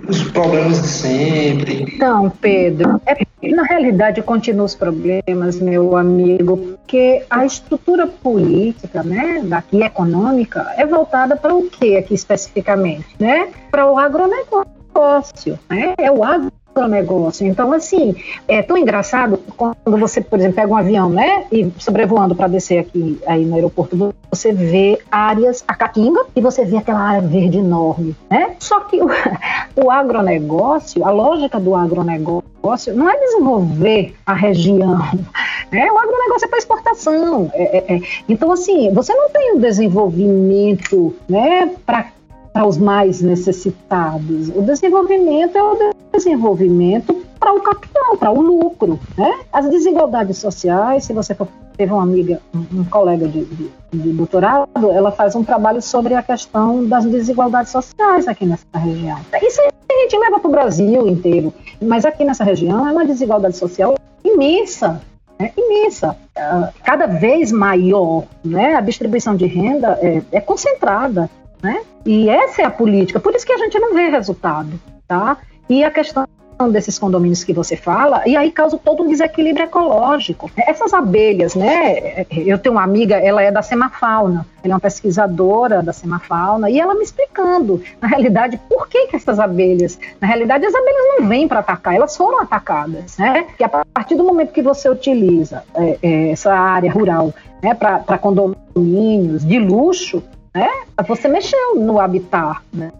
os 0.09 0.23
problemas 0.31 0.83
de 0.83 0.89
sempre. 0.89 1.87
Então, 1.95 2.31
Pedro, 2.41 3.01
é, 3.07 3.17
na 3.51 3.63
realidade 3.63 4.23
continuam 4.23 4.65
os 4.65 4.75
problemas, 4.75 5.61
meu 5.61 5.97
amigo, 5.97 6.57
porque 6.57 7.25
a 7.29 7.45
estrutura 7.45 8.07
política, 8.07 9.03
né, 9.03 9.43
daqui 9.45 9.83
econômica, 9.83 10.73
é 10.77 10.87
voltada 10.87 11.37
para 11.37 11.55
o 11.55 11.69
que 11.69 11.97
aqui 11.97 12.15
especificamente, 12.15 13.07
né? 13.19 13.49
Para 13.71 13.91
o 13.91 13.99
agronegócio, 13.99 15.59
né? 15.69 15.95
É 15.99 16.11
o 16.11 16.23
agro 16.25 16.53
negócio. 16.89 17.47
Então, 17.47 17.72
assim, 17.72 18.14
é 18.49 18.62
tão 18.62 18.77
engraçado 18.77 19.39
quando 19.57 19.99
você, 19.99 20.20
por 20.20 20.39
exemplo, 20.39 20.57
pega 20.57 20.72
um 20.72 20.77
avião, 20.77 21.09
né, 21.09 21.45
e 21.51 21.72
sobrevoando 21.79 22.35
para 22.35 22.49
descer 22.49 22.79
aqui 22.79 23.20
aí 23.27 23.45
no 23.45 23.55
aeroporto, 23.55 24.14
você 24.31 24.53
vê 24.53 24.99
áreas, 25.11 25.64
a 25.66 25.75
caatinga, 25.75 26.27
e 26.35 26.41
você 26.41 26.64
vê 26.64 26.77
aquela 26.77 27.01
área 27.01 27.20
verde 27.20 27.59
enorme, 27.59 28.16
né? 28.29 28.57
Só 28.59 28.81
que 28.81 29.01
o, 29.01 29.07
o 29.77 29.91
agronegócio, 29.91 31.05
a 31.05 31.11
lógica 31.11 31.61
do 31.61 31.75
agronegócio 31.75 32.95
não 32.95 33.09
é 33.09 33.18
desenvolver 33.18 34.14
a 34.27 34.35
região, 34.35 34.99
né? 35.70 35.93
O 35.93 35.99
agronegócio 35.99 36.47
é 36.47 36.49
para 36.49 36.59
exportação. 36.59 37.51
É, 37.55 37.79
é, 37.79 37.95
é. 37.95 38.01
Então, 38.29 38.51
assim, 38.51 38.93
você 38.93 39.14
não 39.14 39.31
tem 39.31 39.55
um 39.55 39.61
desenvolvimento, 39.61 41.14
né, 41.29 41.70
para 41.87 42.07
para 42.55 42.65
os 42.65 42.79
mais 42.79 43.21
necessitados. 43.21 44.49
O 44.55 44.63
desenvolvimento 44.63 45.59
é 45.59 45.63
o 45.63 45.93
desenvolvimento 46.13 47.13
para 47.41 47.53
o 47.53 47.61
capital, 47.61 48.17
para 48.17 48.31
o 48.31 48.41
lucro. 48.41 48.99
Né? 49.19 49.41
As 49.53 49.69
desigualdades 49.69 50.39
sociais, 50.39 51.03
se 51.03 51.13
você 51.13 51.35
for, 51.35 51.49
teve 51.77 51.93
uma 51.93 52.05
amiga, 52.05 52.41
um, 52.55 52.85
colega 52.85 53.27
de, 53.27 53.45
de, 53.45 53.71
de, 53.93 54.13
doutorado, 54.13 54.69
ela 54.93 55.11
faz 55.11 55.35
um 55.35 55.43
trabalho 55.43 55.83
sobre 55.83 56.15
a 56.15 56.23
questão 56.23 56.87
das 56.87 57.05
desigualdades 57.05 57.73
sociais 57.73 58.29
aqui 58.29 58.47
nessa 58.47 58.79
região. 58.79 59.19
Isso 59.43 59.61
a 59.61 60.03
gente 60.03 60.17
leva 60.17 60.39
para 60.39 60.49
o 60.49 60.53
Brasil 60.53 61.09
inteiro, 61.09 61.53
mas 61.83 62.05
aqui 62.05 62.25
nessa 62.25 62.45
região 62.45 62.87
é 62.87 62.93
uma 62.93 63.05
desigualdade 63.05 63.57
social 63.57 63.97
imensa. 64.25 65.01
É 65.41 65.51
imensa, 65.57 66.17
ah, 66.37 66.71
cada 66.85 67.07
vez 67.07 67.51
maior, 67.51 68.23
né? 68.45 68.77
A 68.77 68.81
distribuição 68.81 69.35
de 69.35 69.47
renda 69.47 69.99
é, 70.01 70.23
é 70.31 70.41
concentrada. 70.41 71.29
Né? 71.65 71.81
E 72.05 72.29
essa 72.29 72.61
é 72.61 72.65
a 72.67 72.71
política, 72.71 73.19
por 73.19 73.35
isso 73.35 73.47
que 73.47 73.53
a 73.55 73.57
gente 73.57 73.79
não 73.79 73.95
vê 73.95 74.11
resultado, 74.11 74.79
tá? 75.09 75.39
E 75.67 75.83
a 75.83 75.91
questão 75.91 76.27
desses 76.71 76.99
condomínios 76.99 77.43
que 77.43 77.55
você 77.55 77.75
fala, 77.75 78.23
e 78.27 78.37
aí 78.37 78.51
causa 78.51 78.77
todo 78.77 79.03
um 79.03 79.09
desequilíbrio 79.09 79.65
ecológico. 79.65 80.51
Essas 80.59 80.93
abelhas, 80.93 81.55
né? 81.55 82.27
Eu 82.31 82.59
tenho 82.59 82.75
uma 82.75 82.85
amiga, 82.85 83.17
ela 83.17 83.43
é 83.43 83.51
da 83.51 83.62
Semafauna, 83.62 84.47
ela 84.62 84.75
é 84.75 84.75
uma 84.75 84.81
pesquisadora 84.81 85.83
da 85.83 85.95
Semafauna, 85.95 86.69
e 86.69 86.79
ela 86.79 86.95
me 86.95 87.03
explicando, 87.03 87.83
na 87.99 88.09
realidade, 88.09 88.61
por 88.69 88.87
que, 88.87 89.07
que 89.07 89.17
essas 89.17 89.39
abelhas, 89.39 89.99
na 90.21 90.29
realidade, 90.29 90.67
as 90.67 90.75
abelhas 90.75 91.19
não 91.19 91.27
vêm 91.27 91.49
para 91.49 91.61
atacar, 91.61 91.95
elas 91.95 92.15
foram 92.15 92.41
atacadas, 92.41 93.17
né? 93.17 93.47
Que 93.57 93.65
a 93.65 93.69
partir 93.69 94.17
do 94.17 94.25
momento 94.25 94.53
que 94.53 94.62
você 94.62 94.87
utiliza 94.91 95.65
é, 95.75 95.99
é, 96.03 96.31
essa 96.31 96.53
área 96.53 96.93
rural 96.93 97.33
né, 97.62 97.73
para 97.73 98.19
condomínios 98.19 99.45
de 99.47 99.59
luxo, 99.59 100.23
né? 100.55 100.69
Você 101.09 101.27
mexeu 101.27 101.75
no 101.75 101.99
habitat, 101.99 102.61
né? 102.73 102.93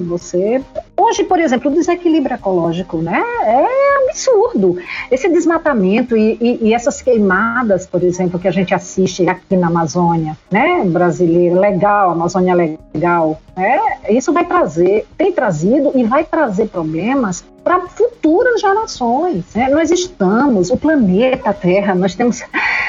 Você 0.00 0.62
hoje, 0.96 1.24
por 1.24 1.38
exemplo, 1.38 1.70
o 1.70 1.74
desequilíbrio 1.74 2.34
ecológico, 2.34 2.98
né? 2.98 3.22
É 3.44 4.08
absurdo. 4.08 4.78
Esse 5.10 5.28
desmatamento 5.28 6.16
e, 6.16 6.38
e, 6.40 6.68
e, 6.68 6.74
essas 6.74 7.02
queimadas, 7.02 7.86
por 7.86 8.02
exemplo, 8.02 8.38
que 8.38 8.48
a 8.48 8.50
gente 8.50 8.74
assiste 8.74 9.28
aqui 9.28 9.56
na 9.56 9.66
Amazônia, 9.66 10.38
né? 10.50 10.82
Brasileira, 10.86 11.60
legal, 11.60 12.10
Amazônia 12.12 12.54
legal, 12.54 13.38
né? 13.54 13.78
Isso 14.08 14.32
vai 14.32 14.46
trazer, 14.46 15.06
tem 15.18 15.32
trazido 15.32 15.92
e 15.94 16.04
vai 16.04 16.24
trazer 16.24 16.68
problemas 16.68 17.44
para 17.62 17.80
futuras 17.88 18.60
gerações. 18.60 19.44
Né? 19.54 19.68
Nós 19.68 19.90
estamos, 19.90 20.70
o 20.70 20.76
planeta 20.76 21.52
Terra, 21.52 21.94
nós 21.94 22.14
temos, 22.14 22.42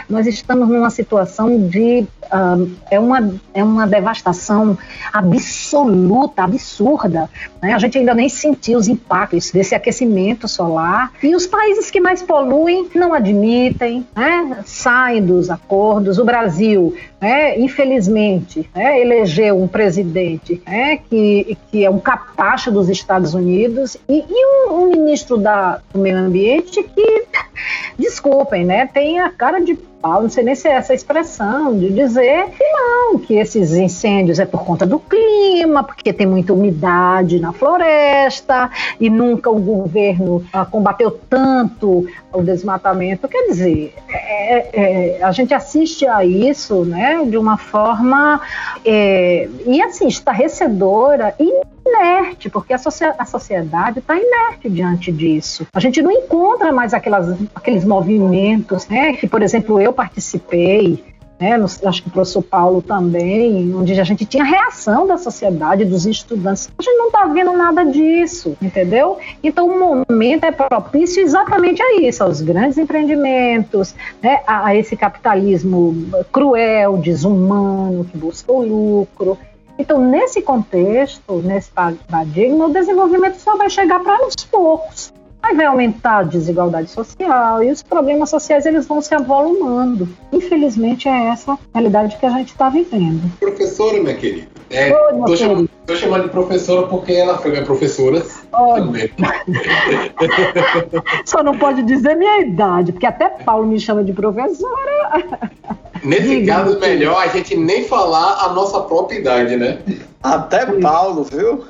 nós 0.10 0.28
estamos 0.28 0.68
numa 0.68 0.90
situação 0.90 1.68
de 1.68 2.06
uh, 2.26 2.72
é 2.90 3.00
uma 3.00 3.34
é 3.54 3.64
uma 3.64 3.88
devastação 3.88 4.78
absoluta, 5.12 6.44
absurda. 6.44 7.30
Né? 7.62 7.74
A 7.74 7.80
gente 7.80 7.98
ainda 7.98 8.14
nem 8.14 8.30
sentiu 8.30 8.80
os 8.80 8.88
impactos 8.88 9.52
desse 9.52 9.76
aquecimento 9.76 10.48
solar 10.48 11.12
e 11.22 11.36
os 11.36 11.46
países 11.46 11.90
que 11.90 12.00
mais 12.00 12.22
poluem 12.22 12.90
não 12.96 13.14
admitem, 13.14 14.06
né? 14.16 14.60
saem 14.66 15.26
dos 15.26 15.50
acordos. 15.50 16.18
O 16.18 16.26
Brasil, 16.26 16.96
né? 17.22 17.60
infelizmente, 17.60 18.70
né? 18.76 19.00
elegeu 19.00 19.62
um 19.62 19.68
presidente 19.68 20.62
né? 20.66 20.98
que 21.10 21.58
que 21.72 21.86
é 21.86 21.90
um 21.90 22.00
capacho 22.00 22.72
dos 22.72 22.90
Estados 22.90 23.34
Unidos 23.34 23.98
e, 24.08 24.20
e 24.28 24.46
um 24.46 24.64
um, 24.74 24.90
ministro 24.90 25.38
da, 25.38 25.82
do 25.92 26.00
meio 26.00 26.18
ambiente 26.18 26.84
que, 26.84 27.26
desculpem, 27.98 28.66
né, 28.66 28.88
tem 28.88 29.20
a 29.20 29.30
cara 29.30 29.60
de 29.60 29.78
pau, 30.04 30.22
não 30.22 30.30
sei 30.30 30.44
nem 30.44 30.54
se 30.54 30.68
é 30.68 30.74
essa 30.74 30.94
expressão, 30.94 31.80
de 31.80 31.90
dizer 31.90 32.50
que 32.50 32.64
não, 32.64 33.18
que 33.18 33.36
esses 33.36 33.72
incêndios 33.72 34.38
é 34.38 34.46
por 34.46 34.66
conta 34.66 34.86
do 34.86 35.00
clima, 35.00 35.82
porque 35.82 36.12
tem 36.12 36.28
muita 36.28 36.52
umidade 36.52 37.40
na 37.40 37.54
floresta 37.54 38.70
e 39.00 39.10
nunca 39.10 39.50
o 39.50 39.60
governo 39.60 40.44
ah, 40.52 40.66
combateu 40.66 41.10
tanto 41.30 42.06
o 42.34 42.42
desmatamento. 42.42 43.30
Quer 43.30 43.48
dizer, 43.48 43.96
é, 44.10 44.68
é, 44.74 45.24
a 45.24 45.32
gente 45.32 45.54
assiste 45.54 46.06
a 46.06 46.26
isso 46.26 46.84
né, 46.84 47.24
de 47.26 47.38
uma 47.38 47.56
forma 47.56 48.42
é, 48.84 49.48
e 49.66 49.82
assim, 49.82 50.08
estarrecedora 50.08 51.34
e 51.40 51.73
inerte, 51.86 52.50
porque 52.50 52.74
a, 52.74 52.78
a 53.18 53.26
sociedade 53.26 54.00
está 54.00 54.16
inerte 54.16 54.70
diante 54.70 55.12
disso. 55.12 55.68
A 55.74 55.80
gente 55.80 56.02
não 56.02 56.12
encontra 56.12 56.72
mais 56.72 56.94
aquelas, 56.94 57.38
aqueles 57.54 57.86
movimentos, 57.86 58.88
né, 58.88 59.14
que, 59.14 59.28
por 59.28 59.42
exemplo, 59.42 59.80
eu 59.80 59.92
participei, 59.92 61.04
né, 61.40 61.58
no, 61.58 61.66
acho 61.66 62.04
que 62.04 62.08
o 62.08 62.12
professor 62.12 62.42
Paulo 62.42 62.82
também, 62.82 63.74
onde 63.76 64.00
a 64.00 64.04
gente 64.04 64.26
tinha 64.26 64.44
reação 64.44 65.06
da 65.06 65.18
sociedade, 65.18 65.84
dos 65.84 66.06
estudantes. 66.06 66.70
A 66.78 66.82
gente 66.82 66.96
não 66.96 67.08
está 67.08 67.26
vendo 67.26 67.52
nada 67.54 67.84
disso, 67.84 68.56
entendeu? 68.62 69.18
Então 69.44 69.68
o 69.68 70.08
momento 70.08 70.46
é 70.46 70.52
propício 70.52 71.22
exatamente 71.22 71.82
a 71.82 72.02
isso, 72.02 72.24
aos 72.24 72.42
grandes 72.42 72.78
empreendimentos, 72.78 73.94
né, 74.22 74.42
a, 74.48 74.68
a 74.68 74.76
esse 74.76 74.96
capitalismo 74.96 75.94
cruel, 76.32 76.98
desumano, 76.98 78.06
que 78.06 78.18
busca 78.18 78.52
o 78.52 78.62
lucro. 78.62 79.38
Então, 79.78 80.00
nesse 80.00 80.42
contexto, 80.42 81.42
nesse 81.44 81.72
paradigma, 81.72 82.68
o 82.68 82.74
desenvolvimento 82.74 83.36
só 83.38 83.58
vai 83.58 83.70
chegar 83.70 84.00
para 84.00 84.26
uns 84.26 84.36
poucos. 84.50 85.12
Aí 85.42 85.54
vai 85.58 85.66
aumentar 85.66 86.20
a 86.20 86.24
desigualdade 86.24 86.90
social 86.90 87.62
e 87.62 87.70
os 87.70 87.84
problemas 87.84 88.30
sociais 88.30 88.66
eles 88.66 88.86
vão 88.86 89.02
se 89.02 89.14
avolumando. 89.14 90.08
Infelizmente 90.32 91.10
é 91.10 91.26
essa 91.26 91.54
a 91.54 91.58
realidade 91.74 92.16
que 92.16 92.26
a 92.26 92.30
gente 92.30 92.52
está 92.54 92.70
vivendo. 92.70 93.30
Professora, 93.42 94.02
minha 94.02 94.16
querida. 94.16 94.48
É, 94.70 94.94
Oi, 94.94 95.26
tô, 95.26 95.36
chamando, 95.36 95.70
chamando, 95.98 96.24
de 96.24 96.30
professora 96.30 96.88
porque 96.88 97.12
ela 97.12 97.38
foi 97.38 97.52
minha 97.52 97.66
professora 97.66 98.26
também. 98.54 99.10
Só 101.26 101.44
não 101.44 101.58
pode 101.58 101.84
dizer 101.84 102.16
minha 102.16 102.42
idade, 102.42 102.92
porque 102.92 103.06
até 103.06 103.30
Paulo 103.30 103.68
me 103.68 103.80
chama 103.80 104.04
de 104.04 104.12
professora. 104.14 105.40
Nesse 106.04 106.28
Diga, 106.28 106.56
caso, 106.56 106.80
melhor 106.80 107.22
a 107.22 107.28
gente 107.28 107.56
nem 107.56 107.86
falar 107.86 108.44
a 108.44 108.54
nossa 108.54 108.82
própria 108.82 109.20
idade, 109.20 109.56
né? 109.56 109.78
Até 110.22 110.66
Paulo, 110.66 111.24
viu? 111.24 111.64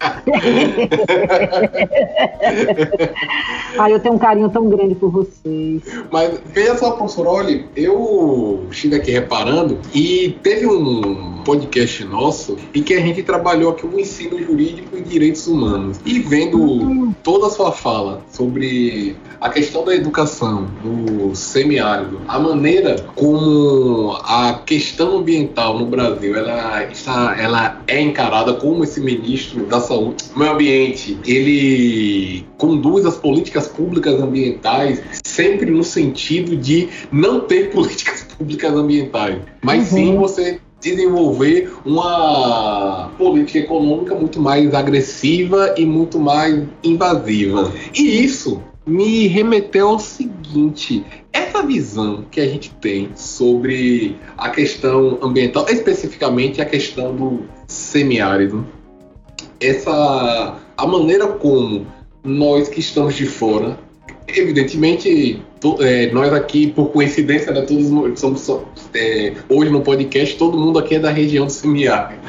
Ai, 3.78 3.92
eu 3.92 4.00
tenho 4.00 4.14
um 4.14 4.18
carinho 4.18 4.48
tão 4.48 4.68
grande 4.68 4.94
por 4.94 5.10
vocês. 5.10 5.82
Mas 6.10 6.40
veja 6.46 6.76
só, 6.76 6.92
professor, 6.92 7.26
olha, 7.26 7.64
eu 7.74 8.64
estive 8.70 8.96
aqui 8.96 9.10
reparando 9.10 9.78
e 9.92 10.38
teve 10.42 10.66
um 10.66 11.42
podcast 11.44 12.04
nosso 12.04 12.56
em 12.74 12.82
que 12.82 12.94
a 12.94 13.00
gente 13.00 13.22
trabalhou 13.22 13.72
aqui 13.72 13.86
o 13.86 13.98
ensino 13.98 14.38
jurídico 14.38 14.96
e 14.96 15.00
direitos 15.00 15.48
humanos. 15.48 15.98
E 16.04 16.17
vendo 16.20 17.14
toda 17.22 17.46
a 17.46 17.50
sua 17.50 17.72
fala 17.72 18.22
sobre 18.30 19.16
a 19.40 19.48
questão 19.48 19.84
da 19.84 19.94
educação 19.94 20.68
no 20.84 21.34
semiárido, 21.34 22.20
a 22.26 22.38
maneira 22.38 22.96
como 23.14 24.12
a 24.24 24.60
questão 24.64 25.18
ambiental 25.18 25.78
no 25.78 25.86
Brasil 25.86 26.36
ela, 26.36 26.84
está, 26.84 27.36
ela 27.38 27.80
é 27.86 28.00
encarada 28.00 28.54
como 28.54 28.84
esse 28.84 29.00
ministro 29.00 29.64
da 29.66 29.80
saúde, 29.80 30.24
meio 30.36 30.52
ambiente, 30.52 31.18
ele 31.24 32.44
conduz 32.56 33.06
as 33.06 33.16
políticas 33.16 33.68
públicas 33.68 34.20
ambientais 34.20 35.00
sempre 35.24 35.70
no 35.70 35.84
sentido 35.84 36.56
de 36.56 36.88
não 37.12 37.40
ter 37.40 37.70
políticas 37.72 38.24
públicas 38.36 38.72
ambientais, 38.72 39.38
mas 39.62 39.88
sim 39.88 40.16
você 40.16 40.60
desenvolver 40.80 41.72
uma 41.84 43.10
política 43.18 43.58
econômica 43.58 44.14
muito 44.14 44.40
mais 44.40 44.74
agressiva 44.74 45.74
e 45.76 45.84
muito 45.84 46.18
mais 46.18 46.64
invasiva. 46.82 47.72
E 47.94 48.24
isso 48.24 48.62
me 48.86 49.26
remeteu 49.26 49.88
ao 49.88 49.98
seguinte: 49.98 51.04
essa 51.32 51.62
visão 51.62 52.24
que 52.30 52.40
a 52.40 52.46
gente 52.46 52.70
tem 52.76 53.10
sobre 53.14 54.16
a 54.36 54.50
questão 54.50 55.18
ambiental, 55.22 55.66
especificamente 55.68 56.60
a 56.60 56.64
questão 56.64 57.14
do 57.14 57.40
semiárido, 57.66 58.66
essa 59.60 60.58
a 60.76 60.86
maneira 60.86 61.26
como 61.26 61.86
nós 62.22 62.68
que 62.68 62.80
estamos 62.80 63.14
de 63.14 63.26
fora, 63.26 63.78
evidentemente 64.28 65.42
é, 65.80 66.10
nós 66.12 66.32
aqui 66.32 66.68
por 66.68 66.86
coincidência, 66.90 67.52
né, 67.52 67.62
todos 67.62 68.20
somos 68.20 68.40
só- 68.40 68.62
é, 68.94 69.32
hoje 69.48 69.70
no 69.70 69.80
podcast 69.80 70.36
todo 70.36 70.58
mundo 70.58 70.78
aqui 70.78 70.96
é 70.96 70.98
da 70.98 71.10
região 71.10 71.46
do 71.46 71.52
semiárido. 71.52 72.20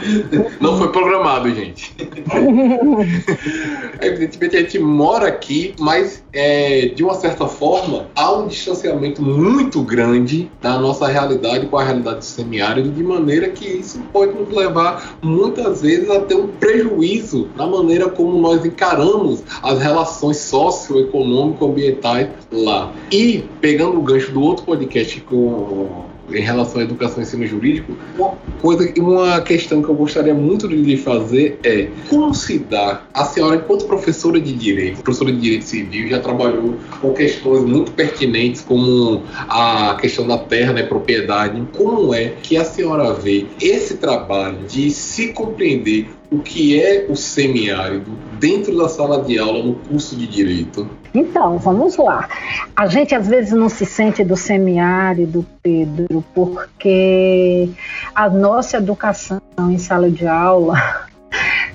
Não 0.59 0.77
foi 0.77 0.91
programado, 0.91 1.53
gente. 1.53 1.95
Evidentemente 4.01 4.57
a 4.57 4.59
gente 4.61 4.80
mora 4.80 5.27
aqui, 5.27 5.73
mas 5.80 6.23
é, 6.34 6.88
de 6.95 7.03
uma 7.03 7.13
certa 7.15 7.47
forma 7.47 8.07
há 8.15 8.32
um 8.34 8.47
distanciamento 8.47 9.21
muito 9.21 9.82
grande 9.82 10.49
da 10.61 10.77
nossa 10.80 11.07
realidade 11.07 11.65
com 11.67 11.77
a 11.77 11.84
realidade 11.84 12.19
do 12.19 12.25
semiárido, 12.25 12.89
de 12.89 13.03
maneira 13.03 13.49
que 13.49 13.67
isso 13.67 13.99
pode 14.11 14.34
nos 14.34 14.49
levar 14.55 15.17
muitas 15.21 15.82
vezes 15.82 16.09
a 16.09 16.19
ter 16.21 16.36
um 16.36 16.47
prejuízo 16.47 17.49
na 17.55 17.67
maneira 17.67 18.09
como 18.09 18.39
nós 18.39 18.65
encaramos 18.65 19.43
as 19.61 19.80
relações 19.80 20.38
socioeconômico-ambientais 20.38 22.27
lá. 22.51 22.93
E 23.11 23.43
pegando 23.61 23.97
o 23.97 24.01
gancho 24.01 24.31
do 24.31 24.41
outro 24.41 24.65
podcast 24.65 25.19
com 25.21 26.05
em 26.31 26.41
relação 26.41 26.81
à 26.81 26.83
educação 26.83 27.19
e 27.19 27.21
ensino 27.23 27.45
jurídico, 27.45 27.93
uma 28.17 28.33
coisa, 28.61 28.93
uma 28.97 29.41
questão 29.41 29.81
que 29.81 29.89
eu 29.89 29.95
gostaria 29.95 30.33
muito 30.33 30.67
de 30.67 30.75
lhe 30.75 30.97
fazer 30.97 31.59
é 31.63 31.87
como 32.07 32.33
se 32.33 32.59
dá 32.59 33.01
a 33.13 33.25
senhora, 33.25 33.57
enquanto 33.57 33.85
professora 33.85 34.39
de 34.39 34.53
direito, 34.53 35.01
professora 35.01 35.31
de 35.31 35.39
direito 35.39 35.65
civil, 35.65 36.07
já 36.07 36.19
trabalhou 36.19 36.75
com 37.01 37.13
questões 37.13 37.63
muito 37.63 37.91
pertinentes 37.91 38.61
como 38.61 39.23
a 39.47 39.97
questão 39.99 40.27
da 40.27 40.37
terra, 40.37 40.73
né, 40.73 40.83
propriedade, 40.83 41.61
como 41.75 42.13
é 42.13 42.33
que 42.43 42.57
a 42.57 42.63
senhora 42.63 43.13
vê 43.13 43.45
esse 43.61 43.97
trabalho 43.97 44.59
de 44.67 44.91
se 44.91 45.29
compreender 45.29 46.07
o 46.32 46.39
que 46.39 46.80
é 46.80 47.07
o 47.09 47.15
semiárido 47.15 48.11
dentro 48.39 48.77
da 48.77 48.88
sala 48.88 49.23
de 49.23 49.39
aula 49.39 49.63
no 49.63 49.75
curso 49.75 50.15
de 50.15 50.27
direito? 50.27 50.88
Então, 51.13 51.57
vamos 51.57 51.97
lá. 51.97 52.30
A 52.75 52.86
gente 52.86 53.15
às 53.15 53.27
vezes 53.27 53.51
não 53.51 53.67
se 53.67 53.86
sente 53.86 54.23
do 54.23 54.38
semiárido, 54.38 55.45
Pedro, 55.63 56.23
porque 56.36 57.69
a 58.13 58.30
nossa 58.30 58.77
educação 58.77 59.41
em 59.57 59.77
sala 59.80 60.09
de 60.09 60.27
aula 60.27 61.09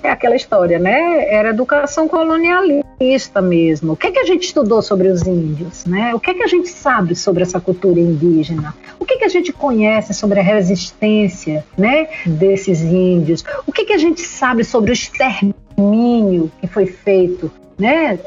é 0.07 0.11
aquela 0.11 0.37
história, 0.37 0.79
né? 0.79 1.27
Era 1.29 1.51
educação 1.51 2.09
colonialista 2.09 3.41
mesmo. 3.41 3.93
O 3.93 3.97
que, 3.97 4.11
que 4.11 4.19
a 4.19 4.25
gente 4.25 4.45
estudou 4.45 4.83
sobre 4.83 5.09
os 5.09 5.27
índios, 5.27 5.85
né? 5.85 6.15
O 6.15 6.21
que, 6.21 6.35
que 6.35 6.43
a 6.43 6.47
gente 6.47 6.69
sabe 6.69 7.15
sobre 7.15 7.43
essa 7.43 7.61
cultura 7.61 7.99
indígena? 7.99 8.75
O 8.99 9.05
que, 9.05 9.19
que 9.19 9.25
a 9.25 9.29
gente 9.29 9.53
conhece 9.53 10.15
sobre 10.15 10.41
a 10.41 10.43
resistência, 10.43 11.65
né, 11.77 12.09
desses 12.27 12.81
índios? 12.83 13.45
O 13.67 13.73
que, 13.73 13.85
que 13.85 13.93
a 13.93 13.99
gente 13.99 14.21
sabe 14.21 14.65
sobre 14.65 14.91
o 14.91 14.95
extermínio 14.95 16.51
que 16.61 16.67
foi 16.67 16.87
feito 16.87 17.51
né? 17.79 18.19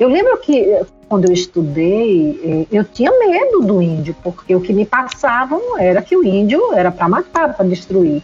Eu 0.00 0.08
lembro 0.08 0.38
que 0.38 0.66
quando 1.08 1.26
eu 1.26 1.32
estudei, 1.32 2.40
eh, 2.42 2.76
eu 2.76 2.84
tinha 2.84 3.10
medo 3.10 3.60
do 3.60 3.80
índio, 3.80 4.16
porque 4.22 4.54
o 4.54 4.60
que 4.60 4.72
me 4.72 4.84
passavam 4.84 5.78
era 5.78 6.02
que 6.02 6.16
o 6.16 6.24
índio 6.24 6.72
era 6.72 6.90
para 6.90 7.08
matar, 7.08 7.54
para 7.54 7.66
destruir. 7.66 8.22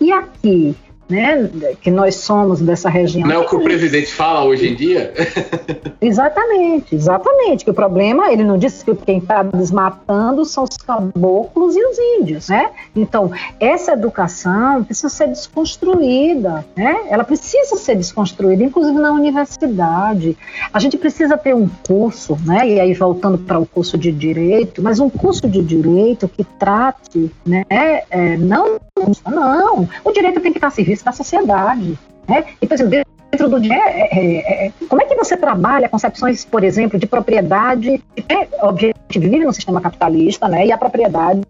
E 0.00 0.12
aqui, 0.12 0.76
né, 1.10 1.50
que 1.80 1.90
nós 1.90 2.16
somos 2.16 2.60
dessa 2.60 2.88
região. 2.88 3.26
Não 3.26 3.34
é 3.34 3.38
o 3.38 3.48
que 3.48 3.56
o 3.56 3.62
presidente 3.62 4.12
fala 4.12 4.44
hoje 4.44 4.68
em 4.68 4.74
dia? 4.74 5.12
Exatamente, 6.00 6.94
exatamente. 6.94 7.64
Que 7.64 7.70
o 7.70 7.74
problema, 7.74 8.32
ele 8.32 8.42
não 8.42 8.56
disse 8.56 8.84
que 8.84 8.94
quem 8.94 9.18
está 9.18 9.42
desmatando 9.42 10.44
são 10.44 10.64
os 10.64 10.76
caboclos 10.78 11.76
e 11.76 11.84
os 11.84 11.98
índios, 11.98 12.48
né? 12.48 12.70
Então, 12.96 13.30
essa 13.58 13.92
educação 13.92 14.82
precisa 14.82 15.10
ser 15.10 15.28
desconstruída, 15.28 16.64
né? 16.74 17.02
Ela 17.10 17.22
precisa 17.22 17.76
ser 17.76 17.96
desconstruída, 17.96 18.64
inclusive 18.64 18.98
na 18.98 19.12
universidade. 19.12 20.36
A 20.72 20.78
gente 20.80 20.96
precisa 20.96 21.36
ter 21.36 21.54
um 21.54 21.68
curso, 21.86 22.38
né? 22.46 22.66
E 22.66 22.80
aí 22.80 22.94
voltando 22.94 23.36
para 23.36 23.58
o 23.58 23.66
curso 23.66 23.98
de 23.98 24.10
direito, 24.10 24.82
mas 24.82 25.00
um 25.00 25.10
curso 25.10 25.48
de 25.48 25.62
direito 25.62 26.28
que 26.28 26.44
trate, 26.44 27.30
né? 27.44 27.64
É, 27.68 28.36
não, 28.36 28.80
não. 29.26 29.88
O 30.04 30.12
direito 30.12 30.40
tem 30.40 30.52
que 30.52 30.58
estar 30.58 30.68
a 30.68 30.70
serviço 30.70 30.99
da 31.04 31.12
sociedade, 31.12 31.98
né? 32.28 32.44
E, 32.60 32.66
por 32.66 32.74
exemplo, 32.74 33.04
dentro 33.30 33.48
do 33.48 33.60
dia, 33.60 33.74
é, 33.74 34.18
é, 34.18 34.66
é, 34.66 34.72
como 34.88 35.02
é 35.02 35.04
que 35.04 35.14
você 35.14 35.36
trabalha 35.36 35.88
concepções, 35.88 36.44
por 36.44 36.64
exemplo, 36.64 36.98
de 36.98 37.06
propriedade? 37.06 38.02
É, 38.28 38.48
obviamente, 38.64 39.18
vive 39.18 39.44
no 39.44 39.52
sistema 39.52 39.80
capitalista, 39.80 40.48
né? 40.48 40.66
E 40.66 40.72
a 40.72 40.78
propriedade 40.78 41.42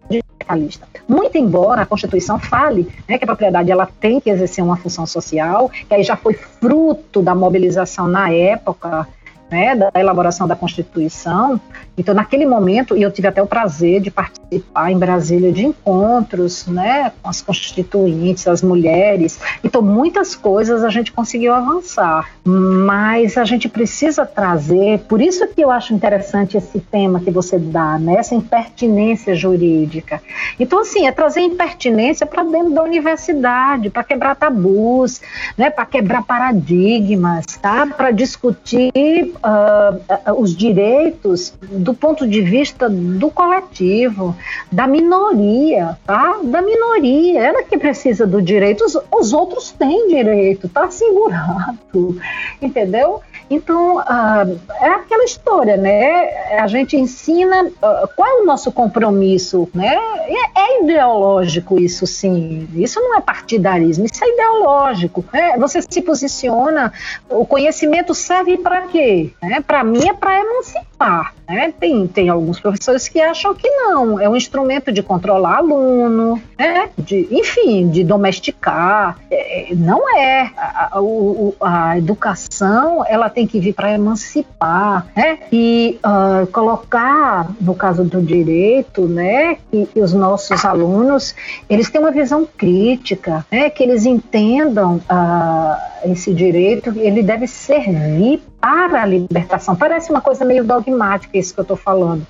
capitalista. 0.51 0.87
Muito 1.07 1.37
embora 1.37 1.81
a 1.81 1.85
Constituição 1.85 2.39
fale 2.39 2.87
né, 3.07 3.17
que 3.17 3.23
a 3.23 3.27
propriedade 3.27 3.71
ela 3.71 3.87
tem 3.99 4.19
que 4.19 4.29
exercer 4.29 4.63
uma 4.63 4.77
função 4.77 5.05
social, 5.05 5.69
que 5.69 5.93
aí 5.93 6.03
já 6.03 6.15
foi 6.15 6.33
fruto 6.33 7.21
da 7.21 7.33
mobilização 7.33 8.07
na 8.07 8.31
época 8.31 9.07
né, 9.51 9.75
da 9.75 9.91
elaboração 9.99 10.47
da 10.47 10.55
Constituição. 10.55 11.59
Então, 11.97 12.15
naquele 12.15 12.45
momento, 12.45 12.95
e 12.95 13.01
eu 13.01 13.11
tive 13.11 13.27
até 13.27 13.43
o 13.43 13.45
prazer 13.45 13.99
de 14.01 14.09
participar 14.09 14.91
em 14.91 14.97
Brasília 14.97 15.51
de 15.51 15.65
encontros 15.65 16.65
né, 16.65 17.11
com 17.21 17.29
as 17.29 17.41
constituintes, 17.41 18.47
as 18.47 18.61
mulheres. 18.61 19.39
Então, 19.63 19.81
muitas 19.81 20.33
coisas 20.35 20.83
a 20.83 20.89
gente 20.89 21.11
conseguiu 21.11 21.53
avançar, 21.53 22.29
mas 22.45 23.37
a 23.37 23.43
gente 23.43 23.67
precisa 23.67 24.25
trazer, 24.25 24.99
por 24.99 25.21
isso 25.21 25.45
que 25.47 25.61
eu 25.61 25.69
acho 25.69 25.93
interessante 25.93 26.57
esse 26.57 26.79
tema 26.79 27.19
que 27.19 27.29
você 27.29 27.59
dá, 27.59 27.99
né, 27.99 28.15
essa 28.15 28.33
impertinência 28.33 29.35
jurídica. 29.35 30.21
Então, 30.59 30.79
assim, 30.79 31.07
é 31.07 31.11
trazer 31.11 31.41
impertinência 31.41 32.25
para 32.25 32.43
dentro 32.43 32.73
da 32.73 32.83
universidade, 32.83 33.89
para 33.89 34.03
quebrar 34.03 34.35
tabus, 34.35 35.21
né, 35.57 35.69
para 35.69 35.85
quebrar 35.85 36.23
paradigmas, 36.23 37.45
tá? 37.61 37.85
para 37.85 38.11
discutir 38.11 38.91
uh, 39.43 40.33
os 40.41 40.55
direitos 40.55 41.53
do 41.61 41.93
ponto 41.93 42.27
de 42.27 42.41
vista 42.41 42.89
do 42.89 43.29
coletivo, 43.29 44.35
da 44.71 44.87
minoria, 44.87 45.97
tá? 46.05 46.39
Da 46.43 46.61
minoria, 46.61 47.39
ela 47.41 47.63
que 47.63 47.77
precisa 47.77 48.25
do 48.25 48.41
direito, 48.41 48.83
os, 48.85 48.97
os 49.11 49.33
outros 49.33 49.71
têm 49.71 50.07
direito, 50.07 50.69
tá 50.69 50.89
segurado, 50.89 52.17
entendeu? 52.61 53.21
Então, 53.51 53.99
é 53.99 54.89
aquela 54.91 55.25
história, 55.25 55.75
né? 55.75 56.57
A 56.57 56.67
gente 56.67 56.95
ensina 56.95 57.65
uh, 57.65 58.07
qual 58.15 58.29
é 58.29 58.41
o 58.41 58.45
nosso 58.45 58.71
compromisso, 58.71 59.67
né? 59.73 59.93
É, 59.93 60.59
é, 60.61 60.83
ideológico 60.83 61.77
isso, 61.77 62.07
sim. 62.07 62.65
Isso 62.73 62.97
não 63.01 63.17
é 63.17 63.19
partidarismo, 63.19 64.05
isso 64.05 64.23
é 64.23 64.29
ideológico. 64.29 65.25
Né? 65.33 65.57
Você 65.57 65.81
se 65.81 66.01
posiciona, 66.01 66.93
o 67.29 67.45
conhecimento 67.45 68.15
serve 68.15 68.57
para 68.57 68.83
quê? 68.83 69.31
Né? 69.41 69.59
Para 69.59 69.83
mim 69.83 70.07
é 70.07 70.13
para 70.13 70.39
emancipar 70.39 70.90
Né? 71.47 71.73
Tem, 71.77 72.07
tem 72.07 72.29
alguns 72.29 72.59
professores 72.59 73.07
que 73.07 73.19
acham 73.19 73.53
que 73.53 73.69
não, 73.69 74.19
é 74.19 74.29
um 74.29 74.35
instrumento 74.35 74.91
de 74.91 75.03
controlar 75.03 75.57
aluno, 75.57 76.41
né? 76.57 76.89
de, 76.97 77.27
enfim, 77.29 77.89
de 77.89 78.03
domesticar. 78.03 79.17
É, 79.29 79.67
não 79.75 80.09
é. 80.17 80.51
A, 80.55 80.91
a, 80.93 81.89
a, 81.89 81.97
educação 81.97 83.03
ela 83.07 83.29
tem 83.29 83.45
que 83.45 83.59
vir 83.59 83.73
para 83.73 83.91
emancipar 83.91 85.07
né? 85.15 85.39
e 85.51 85.99
uh, 86.05 86.47
colocar, 86.47 87.49
no 87.59 87.75
caso 87.75 88.03
do 88.03 88.21
direito, 88.21 89.07
né, 89.07 89.57
que, 89.69 89.85
que, 89.87 89.99
os 89.99 90.13
nossos 90.13 90.63
alunos 90.63 91.35
eles 91.69 91.89
têm 91.89 91.99
uma 91.99 92.11
visão 92.11 92.47
crítica, 92.57 93.45
né, 93.51 93.69
que 93.69 93.83
eles 93.83 94.05
entendam 94.05 94.97
uh, 94.97 96.09
esse 96.11 96.33
direito, 96.33 96.93
ele 96.97 97.21
deve 97.21 97.47
servir 97.47 98.41
para 98.61 99.01
a 99.01 99.05
libertação. 99.05 99.75
Parece 99.75 100.11
uma 100.11 100.21
coisa 100.21 100.45
meio 100.45 100.63
dogmática 100.63 101.37
isso 101.37 101.53
que 101.53 101.59
eu 101.59 101.63
estou 101.63 101.75
falando, 101.75 102.25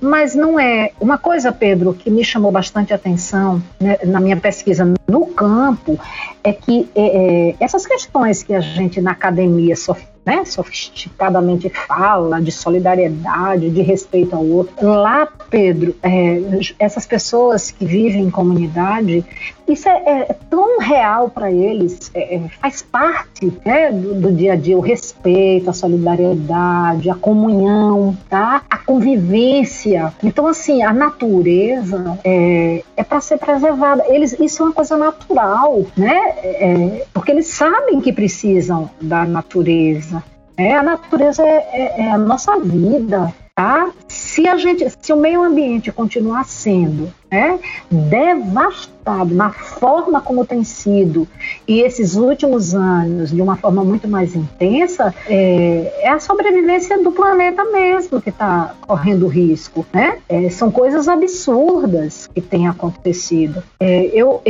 mas 0.00 0.34
não 0.34 0.58
é. 0.58 0.90
Uma 1.00 1.16
coisa, 1.16 1.52
Pedro, 1.52 1.94
que 1.94 2.10
me 2.10 2.24
chamou 2.24 2.50
bastante 2.50 2.92
atenção 2.92 3.62
né, 3.80 3.96
na 4.04 4.20
minha 4.20 4.36
pesquisa 4.36 4.92
no 5.06 5.26
campo 5.26 5.98
é 6.42 6.52
que 6.52 6.90
é, 6.94 7.50
é, 7.50 7.54
essas 7.60 7.86
questões 7.86 8.42
que 8.42 8.52
a 8.52 8.60
gente 8.60 9.00
na 9.00 9.12
academia 9.12 9.76
sofre 9.76 10.17
né, 10.28 10.44
sofisticadamente 10.44 11.70
fala 11.70 12.38
de 12.38 12.52
solidariedade, 12.52 13.70
de 13.70 13.80
respeito 13.80 14.36
ao 14.36 14.44
outro. 14.44 14.86
Lá, 14.86 15.26
Pedro, 15.48 15.96
é, 16.02 16.42
essas 16.78 17.06
pessoas 17.06 17.70
que 17.70 17.86
vivem 17.86 18.24
em 18.24 18.30
comunidade, 18.30 19.24
isso 19.66 19.88
é, 19.88 20.26
é 20.28 20.36
tão 20.50 20.78
real 20.78 21.30
para 21.30 21.50
eles, 21.50 22.10
é, 22.14 22.36
é, 22.36 22.48
faz 22.60 22.82
parte 22.82 23.52
né, 23.64 23.90
do, 23.90 24.14
do, 24.14 24.32
dia 24.32 24.52
a 24.52 24.56
dia, 24.56 24.76
o 24.76 24.80
respeito, 24.80 25.70
a 25.70 25.72
solidariedade, 25.72 27.08
a 27.08 27.14
comunhão, 27.14 28.16
tá? 28.28 28.62
a 28.68 28.78
convivência. 28.78 30.12
Então, 30.22 30.46
assim, 30.46 30.82
a 30.82 30.92
natureza 30.92 32.18
é, 32.24 32.82
é 32.96 33.04
para 33.04 33.20
ser 33.20 33.38
preservada. 33.38 34.04
Eles, 34.08 34.38
isso 34.38 34.62
é 34.62 34.66
uma 34.66 34.72
coisa 34.72 34.96
natural, 34.96 35.84
né? 35.96 36.18
É, 36.42 37.06
porque 37.12 37.30
eles 37.30 37.48
sabem 37.48 38.00
que 38.00 38.12
precisam 38.12 38.90
da 39.00 39.24
natureza. 39.24 40.17
É, 40.58 40.74
a 40.74 40.82
natureza 40.82 41.46
é, 41.46 41.56
é, 41.72 42.00
é 42.00 42.10
a 42.10 42.18
nossa 42.18 42.58
vida, 42.58 43.32
tá? 43.58 43.90
Se 44.06 44.46
a 44.46 44.56
gente, 44.56 44.88
se 45.02 45.12
o 45.12 45.16
meio 45.16 45.42
ambiente 45.42 45.90
continuar 45.90 46.44
sendo 46.44 47.12
né, 47.28 47.58
devastado 47.90 49.34
na 49.34 49.50
forma 49.50 50.20
como 50.20 50.46
tem 50.46 50.62
sido 50.62 51.26
e 51.66 51.80
esses 51.80 52.14
últimos 52.14 52.72
anos 52.72 53.30
de 53.32 53.42
uma 53.42 53.56
forma 53.56 53.82
muito 53.82 54.06
mais 54.06 54.36
intensa, 54.36 55.12
é, 55.26 55.92
é 56.02 56.08
a 56.08 56.20
sobrevivência 56.20 57.02
do 57.02 57.10
planeta 57.10 57.64
mesmo 57.64 58.22
que 58.22 58.30
está 58.30 58.76
correndo 58.86 59.26
risco. 59.26 59.84
Né? 59.92 60.18
É, 60.28 60.48
são 60.50 60.70
coisas 60.70 61.08
absurdas 61.08 62.30
que 62.32 62.40
têm 62.40 62.68
acontecido. 62.68 63.60
É, 63.80 64.04
eu, 64.14 64.40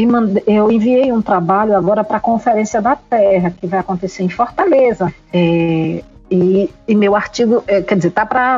eu 0.47 0.71
enviei 0.71 1.11
um 1.11 1.23
trabalho 1.23 1.75
agora 1.75 2.05
para 2.05 2.19
a 2.19 2.21
Conferência 2.21 2.83
da 2.83 2.95
Terra, 2.95 3.55
que 3.59 3.67
vai 3.67 3.81
acontecer 3.81 4.23
em 4.23 4.29
Fortaleza. 4.29 5.11
E, 6.31 6.71
e, 6.87 6.95
meu 6.95 7.17
artigo, 7.17 7.65
é, 7.67 7.81
quer 7.81 7.97
dizer, 7.97 8.09
está 8.09 8.27
para 8.27 8.57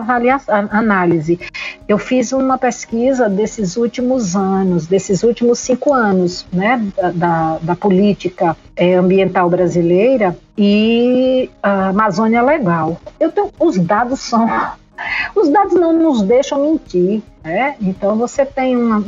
análise. 0.71 1.39
Eu 1.87 1.99
fiz 1.99 2.33
uma 2.33 2.59
pesquisa 2.59 3.29
desses 3.29 3.77
últimos 3.77 4.35
anos, 4.35 4.87
desses 4.87 5.23
últimos 5.23 5.61
cinco 5.61 5.93
anos, 5.93 6.47
né, 6.53 6.85
da, 7.15 7.59
da 7.63 7.77
política 7.77 8.57
é, 8.75 8.95
ambiental 8.95 9.49
brasileira 9.49 10.37
e 10.59 11.49
a 11.63 11.89
Amazônia 11.89 12.43
Legal. 12.43 13.01
Eu 13.21 13.31
tenho, 13.31 13.51
os 13.59 13.79
dados 13.79 14.21
são, 14.21 14.49
os 15.37 15.49
dados 15.49 15.75
não 15.75 15.93
nos 15.93 16.23
deixam 16.23 16.73
mentir, 16.73 17.23
né? 17.45 17.77
Então 17.81 18.17
você 18.17 18.45
tem 18.45 18.77
um 18.77 19.01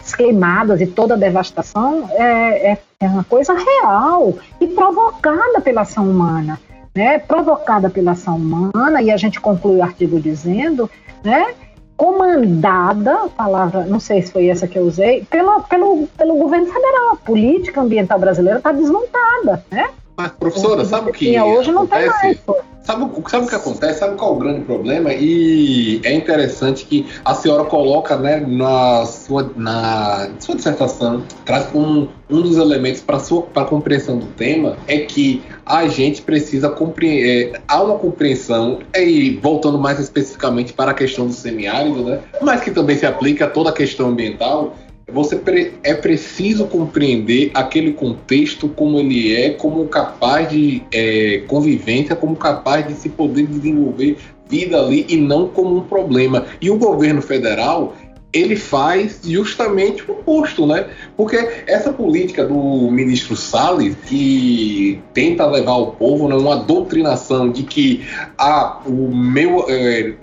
as 0.00 0.14
queimadas 0.14 0.80
e 0.80 0.86
toda 0.86 1.14
a 1.14 1.16
devastação 1.16 2.08
é, 2.12 2.72
é, 2.72 2.78
é 3.00 3.06
uma 3.06 3.24
coisa 3.24 3.54
real 3.54 4.34
e 4.60 4.66
provocada 4.68 5.60
pela 5.60 5.82
ação 5.82 6.08
humana 6.08 6.58
né, 6.94 7.18
provocada 7.18 7.90
pela 7.90 8.12
ação 8.12 8.36
humana, 8.36 9.02
e 9.02 9.10
a 9.10 9.16
gente 9.16 9.40
conclui 9.40 9.78
o 9.78 9.82
artigo 9.82 10.20
dizendo, 10.20 10.88
né, 11.24 11.54
comandada, 11.96 13.28
palavra, 13.36 13.84
não 13.84 14.00
sei 14.00 14.22
se 14.22 14.32
foi 14.32 14.48
essa 14.48 14.66
que 14.66 14.78
eu 14.78 14.84
usei, 14.84 15.24
pela, 15.24 15.60
pelo, 15.60 16.06
pelo 16.16 16.36
governo 16.36 16.66
federal. 16.66 17.12
A 17.12 17.16
política 17.16 17.80
ambiental 17.80 18.18
brasileira 18.18 18.58
está 18.58 18.72
desmontada, 18.72 19.64
né? 19.70 19.88
Mas, 20.16 20.32
professora, 20.32 20.84
sabe 20.84 21.10
o 21.10 21.12
que 21.12 21.38
hoje 21.40 21.72
não 21.72 21.86
tem 21.86 22.06
mais. 22.06 22.38
Sabe, 22.84 23.10
sabe 23.30 23.46
o 23.46 23.48
que 23.48 23.54
acontece? 23.54 24.00
Sabe 24.00 24.16
qual 24.16 24.32
é 24.32 24.36
o 24.36 24.38
grande 24.38 24.60
problema? 24.60 25.10
E 25.14 26.02
é 26.04 26.12
interessante 26.12 26.84
que 26.84 27.06
a 27.24 27.34
senhora 27.34 27.64
coloca 27.64 28.14
né, 28.16 28.44
na, 28.46 29.06
sua, 29.06 29.50
na 29.56 30.28
sua 30.38 30.54
dissertação, 30.54 31.22
traz 31.46 31.64
como 31.68 31.86
um, 31.86 32.08
um 32.28 32.42
dos 32.42 32.58
elementos 32.58 33.00
para 33.00 33.16
a 33.62 33.64
compreensão 33.64 34.18
do 34.18 34.26
tema 34.26 34.76
é 34.86 34.98
que 34.98 35.42
a 35.64 35.88
gente 35.88 36.20
precisa 36.20 36.68
compreender. 36.68 37.54
É, 37.54 37.60
há 37.66 37.82
uma 37.82 37.98
compreensão, 37.98 38.80
e 38.94 39.38
voltando 39.42 39.78
mais 39.78 39.98
especificamente 39.98 40.74
para 40.74 40.90
a 40.90 40.94
questão 40.94 41.26
do 41.26 41.32
semiárido, 41.32 42.04
né, 42.04 42.20
mas 42.42 42.60
que 42.60 42.70
também 42.70 42.98
se 42.98 43.06
aplica 43.06 43.46
a 43.46 43.48
toda 43.48 43.70
a 43.70 43.72
questão 43.72 44.10
ambiental, 44.10 44.76
você 45.12 45.40
é 45.82 45.94
preciso 45.94 46.66
compreender 46.66 47.50
aquele 47.54 47.92
contexto 47.92 48.68
como 48.68 48.98
ele 48.98 49.34
é, 49.34 49.50
como 49.50 49.86
capaz 49.86 50.48
de 50.48 50.82
é, 50.92 51.42
convivência, 51.46 52.16
como 52.16 52.34
capaz 52.36 52.86
de 52.86 52.94
se 52.94 53.08
poder 53.08 53.46
desenvolver 53.46 54.16
vida 54.48 54.78
ali 54.78 55.04
e 55.08 55.16
não 55.16 55.48
como 55.48 55.76
um 55.76 55.82
problema. 55.82 56.46
E 56.60 56.70
o 56.70 56.78
governo 56.78 57.20
federal 57.20 57.94
ele 58.34 58.56
faz 58.56 59.20
justamente 59.22 60.02
o 60.10 60.12
oposto, 60.12 60.66
né? 60.66 60.88
Porque 61.16 61.36
essa 61.68 61.92
política 61.92 62.44
do 62.44 62.90
ministro 62.90 63.36
Salles, 63.36 63.96
que 64.06 65.00
tenta 65.14 65.46
levar 65.46 65.76
o 65.76 65.92
povo 65.92 66.28
numa 66.28 66.56
doutrinação 66.56 67.50
de 67.50 67.62
que 67.62 68.04
a 68.36 68.80
o 68.84 69.14
meu 69.14 69.66
é, 69.68 70.14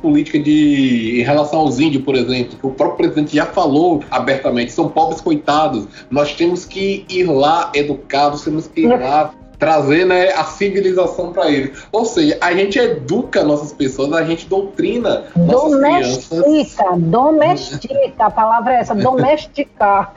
política 0.00 0.38
de 0.38 1.20
em 1.20 1.22
relação 1.22 1.60
aos 1.60 1.78
índios, 1.78 2.02
por 2.02 2.14
exemplo, 2.14 2.56
que 2.58 2.66
o 2.66 2.70
próprio 2.70 2.96
presidente 2.96 3.36
já 3.36 3.44
falou 3.44 4.02
abertamente, 4.10 4.72
são 4.72 4.88
pobres 4.88 5.20
coitados, 5.20 5.86
nós 6.10 6.34
temos 6.34 6.64
que 6.64 7.04
ir 7.08 7.24
lá 7.24 7.70
educados, 7.74 8.42
temos 8.42 8.66
que 8.66 8.80
ir 8.80 8.88
lá 8.88 9.34
trazer 9.58 10.06
né, 10.06 10.32
a 10.32 10.44
civilização 10.44 11.32
para 11.32 11.50
eles. 11.50 11.86
Ou 11.90 12.04
seja, 12.04 12.38
a 12.40 12.52
gente 12.52 12.78
educa 12.78 13.42
nossas 13.42 13.72
pessoas, 13.72 14.12
a 14.12 14.24
gente 14.24 14.46
doutrina 14.46 15.24
nossas 15.36 15.72
domestica, 15.72 16.42
crianças. 16.42 16.98
Domestica, 16.98 18.24
a 18.26 18.30
palavra 18.30 18.74
é 18.74 18.80
essa, 18.80 18.94
domesticar. 18.96 20.14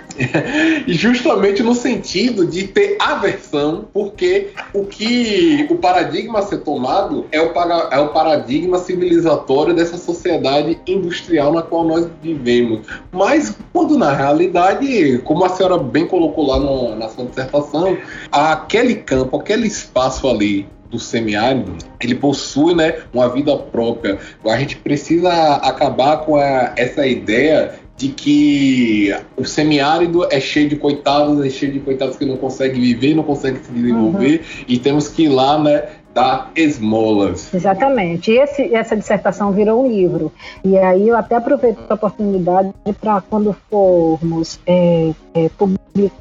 justamente 0.88 1.64
no 1.64 1.74
sentido 1.74 2.46
de 2.46 2.68
ter 2.68 2.98
aversão, 3.00 3.86
porque 3.92 4.50
o 4.74 4.86
que 4.86 5.68
o 5.70 5.76
paradigma 5.76 6.40
a 6.40 6.42
ser 6.44 6.60
tomado 6.60 7.26
é 7.32 7.42
o, 7.42 7.50
para, 7.50 7.90
é 7.92 8.00
o 8.00 8.10
paradigma 8.10 8.78
civilizatório 8.78 9.74
dessa 9.74 9.98
sociedade 9.98 10.80
industrial 10.86 11.52
na 11.54 11.62
qual 11.62 11.84
nós 11.84 12.08
vivemos. 12.22 12.86
Mas 13.12 13.56
quando 13.74 13.98
na 13.98 14.14
realidade, 14.14 15.20
como 15.20 15.44
a 15.46 15.50
senhora 15.50 15.78
bem 15.78 16.06
colocou 16.06 16.46
lá 16.46 16.60
no, 16.60 16.96
na 16.96 17.10
sua 17.10 17.26
dissertação, 17.26 17.98
aquele 18.32 18.96
campo 18.96 19.31
qualquer 19.32 19.58
espaço 19.60 20.30
ali 20.30 20.68
do 20.90 21.00
semiárido, 21.00 21.78
ele 22.02 22.16
possui 22.16 22.76
né, 22.76 22.96
uma 23.14 23.30
vida 23.30 23.56
própria. 23.58 24.20
A 24.46 24.58
gente 24.60 24.76
precisa 24.76 25.32
acabar 25.56 26.18
com 26.18 26.36
a, 26.36 26.74
essa 26.76 27.08
ideia 27.08 27.80
de 27.96 28.10
que 28.10 29.16
o 29.38 29.46
semiárido 29.46 30.28
é 30.30 30.40
cheio 30.40 30.68
de 30.68 30.76
coitados, 30.76 31.46
é 31.46 31.50
cheio 31.50 31.72
de 31.72 31.80
coitados 31.80 32.18
que 32.18 32.26
não 32.26 32.36
conseguem 32.36 32.82
viver, 32.82 33.16
não 33.16 33.24
conseguem 33.24 33.64
se 33.64 33.72
desenvolver, 33.72 34.38
uhum. 34.38 34.66
e 34.68 34.80
temos 34.80 35.08
que 35.08 35.24
ir 35.24 35.30
lá, 35.30 35.62
né, 35.62 35.84
dar 36.14 36.52
esmolas. 36.56 37.54
Exatamente. 37.54 38.32
E 38.32 38.38
esse, 38.38 38.74
essa 38.74 38.96
dissertação 38.96 39.52
virou 39.52 39.86
um 39.86 39.88
livro. 39.88 40.32
E 40.64 40.78
aí 40.78 41.08
eu 41.08 41.16
até 41.16 41.36
aproveito 41.36 41.80
a 41.90 41.94
oportunidade 41.94 42.74
para 43.00 43.22
quando 43.22 43.56
formos 43.70 44.60
é, 44.66 45.12
é, 45.34 45.50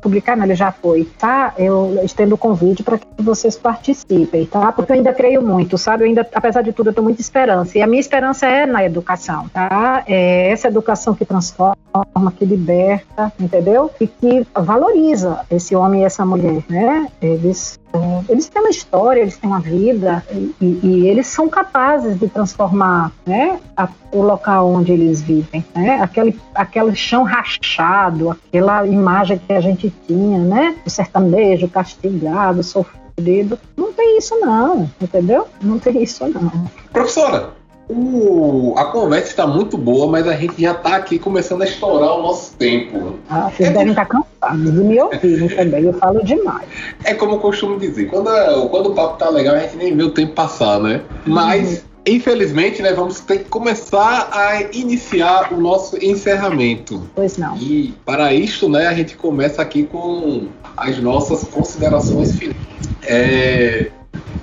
publicar, 0.00 0.36
não, 0.36 0.44
ele 0.44 0.54
já 0.54 0.72
foi, 0.72 1.08
tá? 1.18 1.54
Eu 1.58 2.00
estendo 2.04 2.34
o 2.34 2.38
convite 2.38 2.82
para 2.82 2.98
que 2.98 3.06
vocês 3.22 3.56
participem, 3.56 4.46
tá? 4.46 4.72
Porque 4.72 4.92
eu 4.92 4.96
ainda 4.96 5.12
creio 5.12 5.42
muito, 5.42 5.76
sabe? 5.78 6.04
Eu 6.04 6.08
ainda, 6.08 6.26
apesar 6.34 6.62
de 6.62 6.72
tudo, 6.72 6.90
eu 6.90 6.94
tenho 6.94 7.04
muita 7.04 7.20
esperança. 7.20 7.78
E 7.78 7.82
a 7.82 7.86
minha 7.86 8.00
esperança 8.00 8.46
é 8.46 8.66
na 8.66 8.84
educação, 8.84 9.48
tá? 9.48 10.02
É 10.06 10.50
essa 10.50 10.68
educação 10.68 11.14
que 11.14 11.24
transforma, 11.24 11.76
que 12.36 12.44
liberta, 12.44 13.32
entendeu? 13.38 13.90
E 14.00 14.06
que 14.06 14.46
valoriza 14.54 15.40
esse 15.50 15.74
homem 15.74 16.02
e 16.02 16.04
essa 16.04 16.24
mulher, 16.24 16.62
né? 16.68 17.08
Eles 17.20 17.79
eles 18.28 18.48
têm 18.48 18.62
uma 18.62 18.70
história, 18.70 19.20
eles 19.20 19.36
têm 19.36 19.50
uma 19.50 19.60
vida 19.60 20.24
e, 20.30 20.80
e 20.82 21.08
eles 21.08 21.26
são 21.26 21.48
capazes 21.48 22.18
de 22.18 22.28
transformar 22.28 23.12
né, 23.26 23.58
a, 23.76 23.88
o 24.12 24.22
local 24.22 24.68
onde 24.68 24.92
eles 24.92 25.20
vivem. 25.20 25.64
Né? 25.74 26.00
Aquele, 26.00 26.38
aquele 26.54 26.94
chão 26.94 27.24
rachado, 27.24 28.30
aquela 28.30 28.86
imagem 28.86 29.38
que 29.38 29.52
a 29.52 29.60
gente 29.60 29.92
tinha, 30.06 30.38
né? 30.38 30.76
O 30.86 30.90
sertanejo 30.90 31.68
castigado, 31.68 32.62
sofrido. 32.62 33.58
Não 33.76 33.92
tem 33.92 34.18
isso 34.18 34.38
não, 34.40 34.88
entendeu? 35.00 35.46
Não 35.60 35.78
tem 35.78 36.02
isso 36.02 36.26
não. 36.28 36.70
Professora, 36.92 37.50
o, 37.90 38.74
a 38.76 38.84
conversa 38.86 39.28
está 39.28 39.46
muito 39.46 39.76
boa, 39.76 40.06
mas 40.06 40.26
a 40.28 40.34
gente 40.34 40.60
já 40.62 40.72
está 40.72 40.96
aqui 40.96 41.18
começando 41.18 41.62
a 41.62 41.64
estourar 41.64 42.18
o 42.18 42.22
nosso 42.22 42.54
tempo. 42.54 43.18
Ah, 43.28 43.50
vocês 43.50 43.68
é 43.68 43.72
devem 43.72 43.90
estar 43.90 44.06
tá 44.06 44.22
cansados 44.40 44.72
de 44.72 44.80
me 44.80 45.00
ouvir 45.00 45.56
também, 45.56 45.84
eu 45.84 45.92
falo 45.94 46.24
demais. 46.24 46.68
É 47.04 47.14
como 47.14 47.34
eu 47.34 47.38
costumo 47.40 47.78
dizer, 47.78 48.06
quando, 48.06 48.30
quando 48.68 48.90
o 48.90 48.94
papo 48.94 49.18
tá 49.18 49.28
legal, 49.28 49.56
a 49.56 49.60
gente 49.60 49.76
nem 49.76 49.96
vê 49.96 50.04
o 50.04 50.10
tempo 50.10 50.32
passar, 50.34 50.78
né? 50.80 51.02
Mas 51.26 51.78
uhum. 51.78 51.90
Infelizmente, 52.06 52.80
né, 52.80 52.94
vamos 52.94 53.20
ter 53.20 53.40
que 53.40 53.44
começar 53.44 54.30
a 54.32 54.62
iniciar 54.72 55.52
o 55.52 55.60
nosso 55.60 56.02
encerramento. 56.02 57.06
Pois 57.14 57.36
não. 57.36 57.58
E 57.58 57.94
para 58.06 58.32
isto, 58.32 58.70
né, 58.70 58.86
a 58.86 58.94
gente 58.94 59.18
começa 59.18 59.60
aqui 59.60 59.84
com 59.84 60.48
as 60.76 60.98
nossas 60.98 61.44
considerações 61.44 62.34
finais. 62.36 62.56
É... 63.02 63.90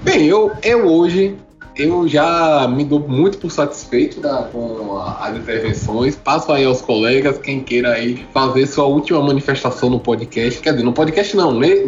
Bem, 0.04 0.28
eu, 0.28 0.52
eu 0.62 0.86
hoje 0.86 1.36
eu 1.78 2.07
já 2.07 2.67
me 2.67 2.84
dou 2.84 2.99
muito 2.99 3.38
por 3.38 3.51
satisfeito 3.51 4.19
da, 4.19 4.43
com 4.51 4.99
as 5.19 5.36
intervenções. 5.36 6.15
Passo 6.15 6.51
aí 6.51 6.65
aos 6.65 6.82
colegas, 6.82 7.38
quem 7.38 7.61
queira 7.61 7.93
aí 7.93 8.25
fazer 8.34 8.65
sua 8.65 8.86
última 8.86 9.21
manifestação 9.21 9.89
no 9.89 9.99
podcast. 9.99 10.59
Quer 10.59 10.71
dizer, 10.71 10.84
no 10.84 10.93
podcast 10.93 11.36
não, 11.38 11.53
ne, 11.53 11.86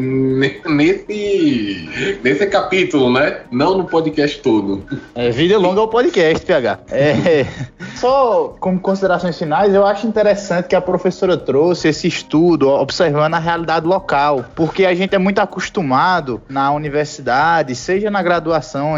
nesse, 0.68 1.90
nesse 2.24 2.46
capítulo, 2.48 3.12
né? 3.12 3.42
Não 3.52 3.78
no 3.78 3.86
podcast 3.86 4.40
todo. 4.40 4.84
É, 5.16 5.32
vida 5.32 5.58
longa 5.58 5.82
ao 5.82 5.88
podcast, 5.88 6.46
PH. 6.46 6.80
É, 6.92 7.46
só 7.98 8.56
como 8.60 8.80
considerações 8.80 9.38
finais, 9.38 9.74
eu 9.74 9.86
acho 9.86 10.06
interessante 10.08 10.68
que 10.68 10.76
a 10.76 10.82
professora 10.82 11.36
trouxe 11.36 11.88
esse 11.88 12.08
estudo 12.08 12.70
observando 12.70 13.34
a 13.34 13.40
realidade 13.40 13.86
local, 13.86 14.46
porque 14.56 14.86
a 14.86 14.94
gente 14.94 15.16
é 15.16 15.18
muito 15.18 15.40
acostumado 15.40 16.42
na 16.48 16.72
universidade, 16.72 17.76
seja 17.76 18.12
na 18.12 18.22
graduação, 18.22 18.96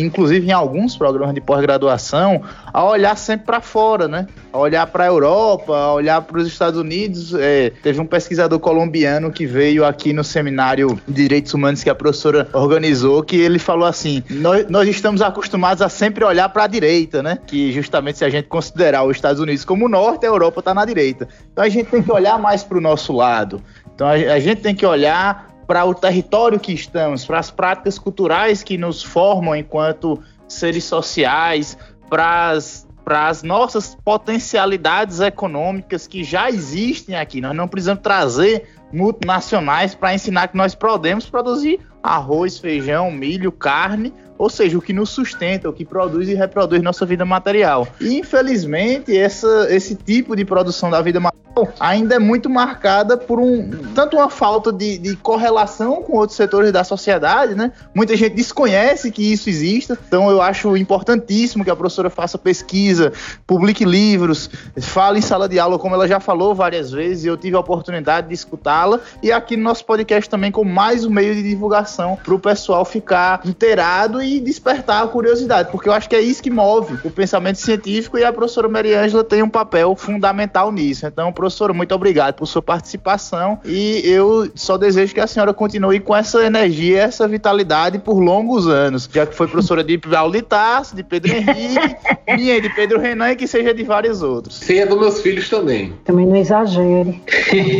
inclusive 0.00 0.48
em 0.48 0.52
alguns 0.52 0.96
programas 0.96 1.34
de 1.34 1.40
pós-graduação, 1.40 2.42
a 2.72 2.84
olhar 2.84 3.16
sempre 3.16 3.46
para 3.46 3.60
fora, 3.60 4.06
né? 4.06 4.26
A 4.52 4.58
olhar 4.58 4.86
para 4.86 5.04
a 5.04 5.06
Europa, 5.06 5.76
a 5.76 5.92
olhar 5.94 6.22
para 6.22 6.38
os 6.38 6.46
Estados 6.46 6.78
Unidos. 6.78 7.34
É, 7.34 7.70
teve 7.82 8.00
um 8.00 8.06
pesquisador 8.06 8.58
colombiano 8.58 9.30
que 9.30 9.46
veio 9.46 9.84
aqui 9.84 10.12
no 10.12 10.22
seminário 10.22 10.98
de 11.06 11.22
Direitos 11.22 11.54
Humanos 11.54 11.82
que 11.82 11.90
a 11.90 11.94
professora 11.94 12.48
organizou, 12.52 13.22
que 13.22 13.36
ele 13.36 13.58
falou 13.58 13.86
assim: 13.86 14.22
nós, 14.30 14.66
nós 14.68 14.88
estamos 14.88 15.22
acostumados 15.22 15.82
a 15.82 15.88
sempre 15.88 16.24
olhar 16.24 16.48
para 16.48 16.64
a 16.64 16.66
direita, 16.66 17.22
né? 17.22 17.38
Que 17.46 17.72
justamente 17.72 18.18
se 18.18 18.24
a 18.24 18.30
gente 18.30 18.48
considerar 18.48 19.04
os 19.04 19.16
Estados 19.16 19.40
Unidos 19.40 19.64
como 19.64 19.86
o 19.86 19.88
norte, 19.88 20.26
a 20.26 20.28
Europa 20.28 20.60
está 20.60 20.74
na 20.74 20.84
direita. 20.84 21.28
Então 21.52 21.64
a 21.64 21.68
gente 21.68 21.90
tem 21.90 22.02
que 22.02 22.12
olhar 22.12 22.38
mais 22.38 22.62
para 22.62 22.78
o 22.78 22.80
nosso 22.80 23.12
lado. 23.12 23.62
Então 23.94 24.06
a, 24.06 24.12
a 24.12 24.38
gente 24.38 24.60
tem 24.60 24.74
que 24.74 24.84
olhar 24.84 25.55
para 25.66 25.84
o 25.84 25.94
território 25.94 26.60
que 26.60 26.72
estamos, 26.72 27.24
para 27.24 27.38
as 27.38 27.50
práticas 27.50 27.98
culturais 27.98 28.62
que 28.62 28.78
nos 28.78 29.02
formam 29.02 29.54
enquanto 29.54 30.22
seres 30.48 30.84
sociais, 30.84 31.76
para 32.08 32.50
as, 32.50 33.42
nossas 33.42 33.96
potencialidades 34.04 35.20
econômicas 35.20 36.06
que 36.06 36.22
já 36.22 36.48
existem 36.48 37.16
aqui. 37.16 37.40
Nós 37.40 37.54
não 37.54 37.66
precisamos 37.66 38.02
trazer 38.02 38.68
multinacionais 38.92 39.94
para 39.94 40.14
ensinar 40.14 40.48
que 40.48 40.56
nós 40.56 40.74
podemos 40.74 41.28
produzir 41.28 41.80
arroz, 42.02 42.58
feijão, 42.58 43.10
milho, 43.10 43.50
carne, 43.50 44.12
ou 44.38 44.50
seja, 44.50 44.76
o 44.78 44.82
que 44.82 44.92
nos 44.92 45.10
sustenta, 45.10 45.68
o 45.68 45.72
que 45.72 45.84
produz 45.84 46.28
e 46.28 46.34
reproduz 46.34 46.82
nossa 46.82 47.06
vida 47.06 47.24
material. 47.24 47.86
E, 48.00 48.18
infelizmente, 48.18 49.16
essa, 49.16 49.66
esse 49.70 49.94
tipo 49.94 50.36
de 50.36 50.44
produção 50.44 50.90
da 50.90 51.00
vida 51.00 51.20
material 51.20 51.46
ainda 51.80 52.16
é 52.16 52.18
muito 52.18 52.50
marcada 52.50 53.16
por 53.16 53.40
um 53.40 53.70
tanto 53.94 54.16
uma 54.16 54.28
falta 54.28 54.72
de, 54.72 54.98
de, 54.98 55.16
correlação 55.16 56.02
com 56.02 56.16
outros 56.16 56.36
setores 56.36 56.70
da 56.70 56.84
sociedade, 56.84 57.54
né? 57.54 57.72
Muita 57.94 58.16
gente 58.16 58.34
desconhece 58.34 59.10
que 59.10 59.32
isso 59.32 59.48
exista, 59.48 59.98
então 60.06 60.30
eu 60.30 60.42
acho 60.42 60.76
importantíssimo 60.76 61.64
que 61.64 61.70
a 61.70 61.76
professora 61.76 62.10
faça 62.10 62.36
pesquisa, 62.36 63.12
publique 63.46 63.84
livros, 63.84 64.50
fale 64.80 65.18
em 65.18 65.22
sala 65.22 65.48
de 65.48 65.58
aula, 65.58 65.78
como 65.78 65.94
ela 65.94 66.06
já 66.06 66.20
falou 66.20 66.54
várias 66.54 66.90
vezes, 66.90 67.24
e 67.24 67.28
eu 67.28 67.36
tive 67.36 67.56
a 67.56 67.60
oportunidade 67.60 68.28
de 68.28 68.34
escutá-la, 68.34 69.00
e 69.22 69.32
aqui 69.32 69.56
no 69.56 69.62
nosso 69.62 69.84
podcast 69.84 70.28
também 70.28 70.50
com 70.50 70.64
mais 70.64 71.04
um 71.04 71.10
meio 71.10 71.34
de 71.34 71.42
divulgação 71.42 72.18
para 72.22 72.34
o 72.34 72.38
pessoal 72.38 72.84
ficar 72.84 73.40
inteirado 73.44 74.22
e 74.26 74.40
despertar 74.40 75.04
a 75.04 75.08
curiosidade, 75.08 75.70
porque 75.70 75.88
eu 75.88 75.92
acho 75.92 76.08
que 76.08 76.16
é 76.16 76.20
isso 76.20 76.42
que 76.42 76.50
move 76.50 76.98
o 77.04 77.10
pensamento 77.10 77.56
científico 77.56 78.18
e 78.18 78.24
a 78.24 78.32
professora 78.32 78.68
Mariângela 78.68 79.24
tem 79.24 79.42
um 79.42 79.48
papel 79.48 79.94
fundamental 79.96 80.72
nisso. 80.72 81.06
Então, 81.06 81.32
professora, 81.32 81.72
muito 81.72 81.94
obrigado 81.94 82.34
por 82.34 82.46
sua 82.46 82.62
participação 82.62 83.58
e 83.64 84.02
eu 84.04 84.50
só 84.54 84.76
desejo 84.76 85.14
que 85.14 85.20
a 85.20 85.26
senhora 85.26 85.54
continue 85.54 86.00
com 86.00 86.14
essa 86.14 86.44
energia, 86.44 87.02
essa 87.02 87.26
vitalidade 87.26 87.98
por 87.98 88.18
longos 88.18 88.66
anos, 88.66 89.08
já 89.12 89.26
que 89.26 89.34
foi 89.34 89.46
professora 89.46 89.82
de 89.82 89.98
Paulo 89.98 90.32
de 90.32 91.02
Pedro 91.02 91.32
Henrique, 91.32 91.96
minha 92.36 92.60
de 92.60 92.68
Pedro 92.70 93.00
Renan 93.00 93.30
e 93.30 93.36
que 93.36 93.46
seja 93.46 93.72
de 93.72 93.82
vários 93.82 94.22
outros. 94.22 94.56
Seja 94.56 94.86
dos 94.86 94.98
meus 94.98 95.20
filhos 95.20 95.48
também. 95.48 95.92
Também 96.04 96.26
não 96.26 96.36
exagere. 96.36 97.22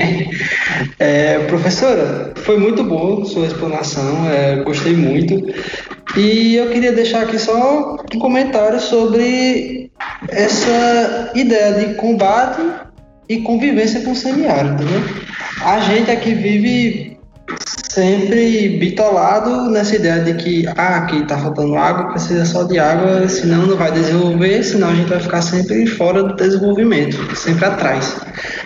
é, 0.99 1.39
professora, 1.41 2.33
foi 2.37 2.59
muito 2.59 2.85
boa 2.85 3.25
sua 3.25 3.47
explanação, 3.47 4.27
é, 4.31 4.63
gostei 4.63 4.95
muito. 4.95 5.35
E 6.17 6.36
eu 6.57 6.71
queria 6.71 6.93
deixar 6.93 7.23
aqui 7.23 7.39
só 7.39 7.97
um 8.15 8.19
comentário 8.19 8.81
sobre 8.81 9.91
essa 10.29 11.31
ideia 11.35 11.73
de 11.75 11.95
combate 11.95 12.61
e 13.29 13.39
convivência 13.41 14.01
com 14.03 14.13
o 14.13 14.17
semiárido. 14.17 14.85
Né? 14.85 15.03
A 15.63 15.81
gente 15.81 16.11
aqui 16.11 16.35
vive 16.35 17.17
sempre 17.91 18.77
bitolado 18.79 19.71
nessa 19.71 19.97
ideia 19.97 20.21
de 20.21 20.35
que 20.35 20.67
ah, 20.77 20.97
aqui 20.97 21.23
está 21.23 21.39
faltando 21.39 21.77
água, 21.77 22.11
precisa 22.11 22.45
só 22.45 22.65
de 22.65 22.79
água, 22.79 23.27
senão 23.29 23.67
não 23.67 23.77
vai 23.77 23.91
desenvolver, 23.91 24.63
senão 24.63 24.91
a 24.91 24.95
gente 24.95 25.09
vai 25.09 25.21
ficar 25.21 25.41
sempre 25.41 25.87
fora 25.87 26.23
do 26.23 26.37
desenvolvimento, 26.37 27.17
sempre 27.35 27.65
atrás. 27.65 28.17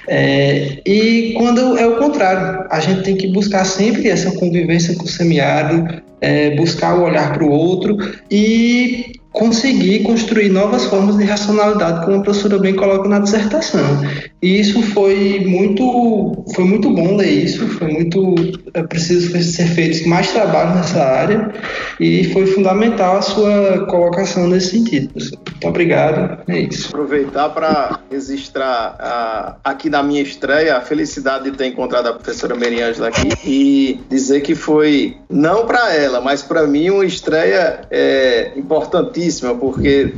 É, 0.09 0.79
e 0.85 1.35
quando 1.37 1.79
é 1.79 1.87
o 1.87 1.99
contrário, 1.99 2.67
a 2.71 2.81
gente 2.81 3.03
tem 3.03 3.17
que 3.17 3.29
buscar 3.29 3.65
sempre 3.65 4.09
essa 4.09 4.33
convivência 4.33 4.97
com 4.97 5.05
o 5.05 5.09
semiárido, 5.09 6.03
é, 6.21 6.55
buscar 6.57 6.99
o 6.99 7.03
olhar 7.03 7.33
para 7.33 7.45
o 7.45 7.51
outro 7.51 7.97
e 8.31 9.20
conseguir 9.33 10.03
construir 10.03 10.49
novas 10.49 10.85
formas 10.87 11.17
de 11.17 11.25
racionalidade, 11.25 12.05
como 12.05 12.19
a 12.19 12.23
professora 12.23 12.59
bem 12.59 12.75
coloca 12.75 13.09
na 13.09 13.21
dissertação. 13.21 14.03
E 14.43 14.59
isso 14.61 14.83
foi 14.83 15.45
muito, 15.47 16.45
foi 16.55 16.65
muito 16.65 16.91
bom 16.91 17.17
ler 17.17 17.31
isso, 17.31 17.67
foi 17.69 17.89
muito 17.89 18.35
é 18.75 18.83
preciso 18.83 19.31
ser 19.43 19.67
feito 19.67 20.09
mais 20.09 20.33
trabalho 20.33 20.75
nessa 20.75 21.03
área 21.03 21.53
e 21.99 22.25
foi 22.33 22.47
fundamental 22.47 23.19
a 23.19 23.23
sua 23.23 23.87
colocação 23.87 24.49
nesse 24.49 24.71
sentido. 24.79 25.11
Muito 25.15 25.67
obrigado, 25.67 26.43
é 26.49 26.61
isso. 26.61 26.89
Aproveitar 26.89 27.51
para 27.51 28.01
registrar 28.11 28.97
a, 28.99 29.57
aqui 29.63 29.89
na 29.91 30.03
minha 30.03 30.23
estreia 30.23 30.77
a 30.77 30.81
felicidade 30.81 31.51
de 31.51 31.57
ter 31.57 31.67
encontrado 31.67 32.09
a 32.09 32.13
professora 32.13 32.57
Meriângela 32.57 33.09
aqui 33.09 33.29
e 33.45 34.01
dizer 34.09 34.41
que 34.41 34.55
foi 34.55 35.17
não 35.29 35.67
para 35.67 35.95
ela, 35.95 36.21
mas 36.21 36.43
para 36.43 36.67
mim 36.67 36.91
uma 36.91 37.05
estreia 37.05 37.83
é, 37.91 38.53
importantíssima 38.57 39.20
porque 39.59 40.13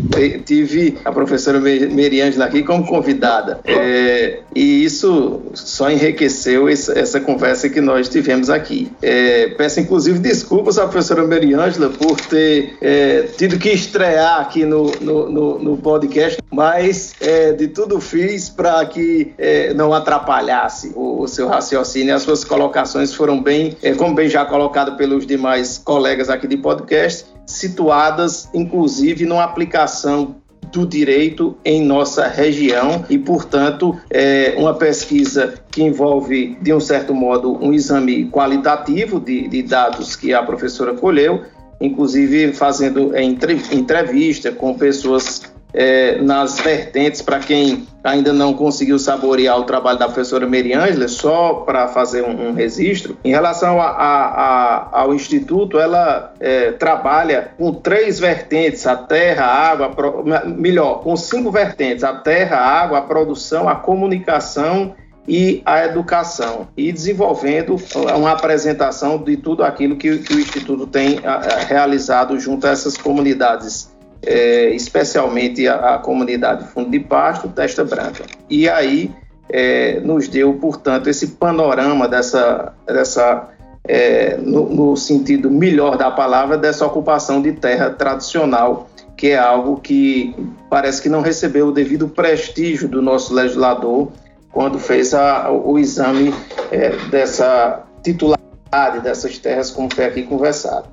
tive 0.44 0.98
a 1.04 1.12
professora 1.12 1.58
Meriângela 1.60 2.44
aqui 2.44 2.62
como 2.62 2.86
convidada. 2.86 3.60
É, 3.64 4.40
e 4.54 4.84
isso 4.84 5.40
só 5.54 5.90
enriqueceu 5.90 6.68
essa, 6.68 7.20
conversa 7.20 7.68
que 7.68 7.80
nós 7.80 8.08
tivemos 8.08 8.50
aqui. 8.50 8.90
É, 9.00 9.48
peço 9.56 9.80
inclusive 9.80 10.18
desculpas 10.18 10.78
à 10.78 10.82
professora 10.86 11.26
Mariângela 11.26 11.88
por 11.90 12.20
ter 12.20 12.74
é, 12.80 13.22
tido 13.36 13.58
que 13.58 13.70
estrear 13.70 14.40
aqui 14.40 14.64
no, 14.64 14.90
no, 15.00 15.30
no, 15.30 15.58
no 15.58 15.76
podcast, 15.76 16.38
mas 16.50 17.14
é, 17.20 17.52
de 17.52 17.68
tudo 17.68 18.00
fiz 18.00 18.48
para 18.48 18.84
que 18.86 19.32
é, 19.38 19.72
não 19.74 19.92
atrapalhasse 19.92 20.92
o, 20.94 21.22
o, 21.22 21.28
seu 21.28 21.48
raciocínio. 21.48 22.14
As 22.14 22.22
suas 22.22 22.44
colocações 22.44 23.14
foram 23.14 23.42
bem, 23.42 23.76
é, 23.82 23.94
como 23.94 24.14
bem 24.14 24.28
já 24.28 24.44
colocado 24.44 24.96
pelos 24.96 25.26
demais 25.26 25.78
colegas 25.78 26.28
aqui 26.28 26.46
de 26.46 26.56
podcast, 26.56 27.26
situadas 27.46 28.48
inclusive 28.54 28.91
numa 29.26 29.44
aplicação 29.44 30.36
do 30.72 30.86
direito 30.86 31.56
em 31.64 31.84
nossa 31.84 32.26
região. 32.26 33.04
E, 33.08 33.18
portanto, 33.18 33.98
é 34.10 34.54
uma 34.56 34.74
pesquisa 34.74 35.54
que 35.70 35.82
envolve, 35.82 36.56
de 36.60 36.72
um 36.72 36.80
certo 36.80 37.14
modo, 37.14 37.52
um 37.62 37.72
exame 37.72 38.28
qualitativo 38.30 39.20
de, 39.20 39.48
de 39.48 39.62
dados 39.62 40.16
que 40.16 40.32
a 40.32 40.42
professora 40.42 40.94
colheu, 40.94 41.42
inclusive 41.80 42.52
fazendo 42.52 43.12
entrevista 43.16 44.50
com 44.52 44.74
pessoas 44.74 45.51
é, 45.74 46.20
nas 46.20 46.60
vertentes, 46.60 47.22
para 47.22 47.38
quem 47.38 47.86
ainda 48.04 48.32
não 48.32 48.52
conseguiu 48.52 48.98
saborear 48.98 49.58
o 49.58 49.64
trabalho 49.64 49.98
da 49.98 50.06
professora 50.06 50.46
Meriângela, 50.46 51.08
só 51.08 51.54
para 51.54 51.88
fazer 51.88 52.22
um, 52.22 52.48
um, 52.48 52.52
registro, 52.52 53.16
em 53.24 53.30
relação 53.30 53.80
a, 53.80 53.86
a, 53.86 54.26
a, 54.26 55.00
ao 55.00 55.14
Instituto, 55.14 55.78
ela 55.78 56.34
é, 56.40 56.72
trabalha 56.72 57.52
com 57.56 57.72
três 57.72 58.18
vertentes, 58.18 58.86
a 58.86 58.96
terra, 58.96 59.44
a 59.44 59.70
água, 59.70 59.90
a 60.36 60.44
melhor, 60.46 61.00
com 61.02 61.16
cinco 61.16 61.50
vertentes, 61.50 62.04
a 62.04 62.14
terra, 62.14 62.56
a 62.56 62.82
água, 62.82 62.98
a 62.98 63.02
produção, 63.02 63.68
a 63.68 63.76
comunicação 63.76 64.94
e 65.26 65.62
a 65.64 65.84
educação, 65.84 66.66
e 66.76 66.90
desenvolvendo 66.90 67.76
uma 68.16 68.32
apresentação 68.32 69.18
de 69.18 69.36
tudo 69.36 69.62
aquilo 69.62 69.96
que, 69.96 70.18
que 70.18 70.34
o 70.34 70.40
Instituto 70.40 70.84
tem 70.86 71.20
realizado 71.68 72.38
junto 72.40 72.66
a 72.66 72.70
essas 72.70 72.96
comunidades, 72.96 73.92
é, 74.24 74.70
especialmente 74.70 75.66
a, 75.66 75.94
a, 75.94 75.98
comunidade 75.98 76.68
Fundo 76.68 76.90
de 76.90 77.00
Pasto, 77.00 77.48
Testa 77.48 77.84
Branca. 77.84 78.24
E 78.48 78.68
aí 78.68 79.10
é, 79.48 80.00
nos 80.00 80.28
deu, 80.28 80.54
portanto, 80.54 81.08
esse 81.08 81.28
panorama 81.28 82.08
dessa, 82.08 82.72
dessa 82.86 83.48
é, 83.86 84.36
no, 84.36 84.68
no 84.68 84.96
sentido 84.96 85.50
melhor 85.50 85.96
da 85.96 86.10
palavra, 86.10 86.56
dessa 86.56 86.86
ocupação 86.86 87.42
de 87.42 87.52
terra 87.52 87.90
tradicional 87.90 88.88
que 89.16 89.28
é 89.28 89.38
algo 89.38 89.80
que 89.80 90.34
parece 90.68 91.00
que 91.00 91.08
não 91.08 91.20
recebeu 91.20 91.68
o 91.68 91.72
devido 91.72 92.08
prestígio 92.08 92.88
do 92.88 93.00
nosso 93.00 93.32
legislador 93.32 94.10
quando 94.50 94.80
fez 94.80 95.14
a, 95.14 95.50
o 95.50 95.78
exame 95.78 96.34
é, 96.72 96.90
dessa 97.08 97.84
titularidade 98.02 99.00
dessas 99.00 99.38
terras, 99.38 99.70
como 99.70 99.94
foi 99.94 100.06
aqui 100.06 100.24
conversado. 100.24 100.88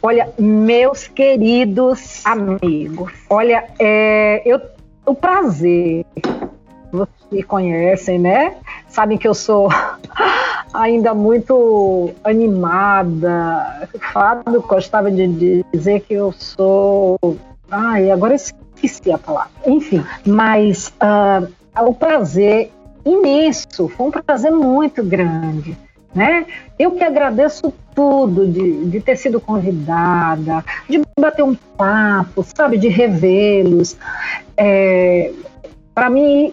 Olha, 0.00 0.32
meus 0.38 1.08
queridos 1.08 2.24
amigos, 2.24 3.12
olha, 3.28 3.64
é, 3.80 4.42
eu, 4.44 4.60
o 5.04 5.12
prazer, 5.12 6.06
vocês 6.92 7.26
me 7.32 7.42
conhecem, 7.42 8.16
né? 8.16 8.54
Sabem 8.86 9.18
que 9.18 9.26
eu 9.26 9.34
sou 9.34 9.68
ainda 10.72 11.12
muito 11.14 12.12
animada. 12.22 13.88
Fábio 14.12 14.62
gostava 14.62 15.10
de 15.10 15.64
dizer 15.72 16.00
que 16.02 16.14
eu 16.14 16.32
sou. 16.32 17.18
Ai, 17.68 18.08
agora 18.10 18.36
esqueci 18.36 19.10
a 19.10 19.18
palavra. 19.18 19.50
Enfim, 19.66 20.04
mas 20.24 20.94
uh, 21.02 21.84
o 21.84 21.92
prazer 21.92 22.70
imenso, 23.04 23.88
foi 23.88 24.06
um 24.06 24.10
prazer 24.12 24.52
muito 24.52 25.02
grande. 25.02 25.76
Né? 26.14 26.46
Eu 26.78 26.92
que 26.92 27.04
agradeço 27.04 27.72
tudo 27.98 28.46
de, 28.46 28.84
de 28.84 29.00
ter 29.00 29.16
sido 29.16 29.40
convidada, 29.40 30.64
de 30.88 31.02
bater 31.18 31.42
um 31.42 31.52
papo, 31.52 32.46
sabe, 32.56 32.78
de 32.78 32.86
revê-los. 32.86 33.96
É, 34.56 35.32
Para 35.92 36.08
mim, 36.08 36.52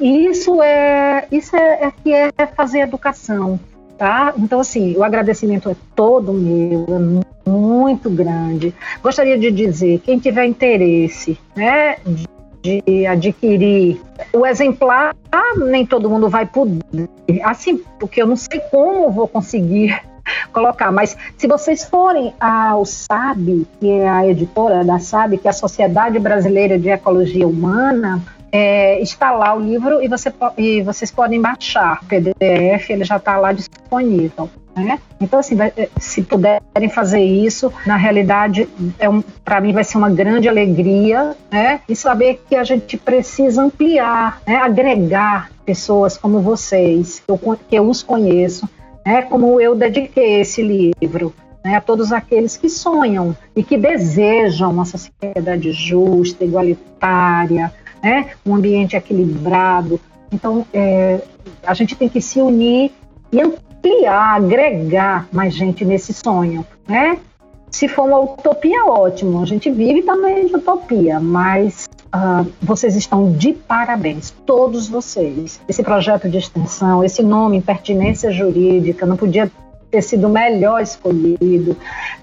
isso 0.00 0.62
é 0.62 1.26
isso 1.30 1.54
é, 1.54 1.82
é 1.82 1.92
que 2.02 2.14
é 2.14 2.46
fazer 2.56 2.80
educação, 2.80 3.60
tá? 3.98 4.32
Então 4.38 4.60
assim, 4.60 4.96
o 4.96 5.04
agradecimento 5.04 5.68
é 5.68 5.76
todo 5.94 6.32
meu, 6.32 6.86
é 6.88 7.50
muito 7.50 8.08
grande. 8.08 8.74
Gostaria 9.02 9.38
de 9.38 9.50
dizer, 9.50 10.00
quem 10.00 10.18
tiver 10.18 10.46
interesse, 10.46 11.38
né, 11.54 11.96
de 12.06 12.24
de 12.62 13.06
adquirir 13.06 14.00
o 14.32 14.44
exemplar, 14.44 15.14
nem 15.68 15.86
todo 15.86 16.10
mundo 16.10 16.28
vai 16.28 16.46
poder. 16.46 16.82
Assim, 17.44 17.80
porque 18.00 18.20
eu 18.20 18.26
não 18.26 18.34
sei 18.34 18.58
como 18.72 19.08
vou 19.12 19.28
conseguir 19.28 20.02
colocar, 20.52 20.90
mas 20.92 21.16
se 21.36 21.46
vocês 21.46 21.84
forem 21.84 22.34
ao 22.40 22.84
SAB, 22.84 23.66
que 23.78 23.90
é 23.90 24.08
a 24.08 24.26
editora 24.26 24.84
da 24.84 24.98
SAB, 24.98 25.38
que 25.38 25.46
é 25.46 25.50
a 25.50 25.54
Sociedade 25.54 26.18
Brasileira 26.18 26.78
de 26.78 26.88
Ecologia 26.88 27.46
Humana, 27.46 28.22
é, 28.50 29.00
está 29.00 29.32
lá 29.32 29.54
o 29.54 29.60
livro 29.60 30.02
e, 30.02 30.08
você, 30.08 30.32
e 30.56 30.82
vocês 30.82 31.10
podem 31.10 31.40
baixar 31.40 32.00
o 32.02 32.06
PDF, 32.06 32.90
ele 32.90 33.04
já 33.04 33.16
está 33.16 33.36
lá 33.36 33.52
disponível. 33.52 34.48
Né? 34.74 34.98
Então, 35.18 35.38
assim, 35.38 35.56
se 35.98 36.22
puderem 36.22 36.90
fazer 36.90 37.22
isso, 37.22 37.72
na 37.86 37.96
realidade, 37.96 38.68
é 38.98 39.08
um, 39.08 39.22
para 39.42 39.58
mim 39.58 39.72
vai 39.72 39.82
ser 39.82 39.96
uma 39.96 40.10
grande 40.10 40.50
alegria, 40.50 41.34
né? 41.50 41.80
E 41.88 41.96
saber 41.96 42.44
que 42.46 42.54
a 42.54 42.62
gente 42.62 42.98
precisa 42.98 43.62
ampliar, 43.62 44.42
né? 44.46 44.56
agregar 44.56 45.50
pessoas 45.64 46.18
como 46.18 46.40
vocês, 46.40 47.22
que 47.26 47.32
eu, 47.32 47.58
que 47.68 47.74
eu 47.74 47.88
os 47.88 48.02
conheço, 48.02 48.68
né? 49.06 49.22
Como 49.22 49.60
eu 49.60 49.76
dediquei 49.76 50.40
esse 50.40 50.60
livro. 50.62 51.32
Né, 51.64 51.74
a 51.74 51.80
todos 51.80 52.12
aqueles 52.12 52.56
que 52.56 52.68
sonham 52.68 53.36
e 53.56 53.60
que 53.60 53.76
desejam 53.76 54.70
uma 54.70 54.84
sociedade 54.84 55.72
justa, 55.72 56.44
igualitária, 56.44 57.72
né, 58.00 58.30
um 58.46 58.54
ambiente 58.54 58.94
equilibrado. 58.94 59.98
Então, 60.30 60.64
é, 60.72 61.20
a 61.66 61.74
gente 61.74 61.96
tem 61.96 62.08
que 62.08 62.20
se 62.20 62.40
unir 62.40 62.92
e 63.32 63.40
ampliar, 63.42 64.36
agregar 64.36 65.26
mais 65.32 65.54
gente 65.54 65.84
nesse 65.84 66.12
sonho, 66.12 66.64
né? 66.86 67.18
Se 67.68 67.88
for 67.88 68.04
uma 68.04 68.20
utopia, 68.20 68.84
ótimo. 68.86 69.42
A 69.42 69.46
gente 69.46 69.68
vive 69.68 70.02
também 70.02 70.46
de 70.46 70.54
utopia, 70.54 71.18
mas 71.18 71.88
uh, 72.16 72.52
vocês 72.60 72.96
estão 72.96 73.32
de 73.32 73.52
parabéns, 73.52 74.32
todos 74.44 74.88
vocês. 74.88 75.60
Esse 75.68 75.82
projeto 75.82 76.28
de 76.28 76.38
extensão, 76.38 77.04
esse 77.04 77.22
nome, 77.22 77.58
Impertinência 77.58 78.32
Jurídica, 78.32 79.04
não 79.04 79.16
podia 79.16 79.50
ter 79.90 80.02
sido 80.02 80.28
melhor 80.28 80.82
escolhido, 80.82 81.76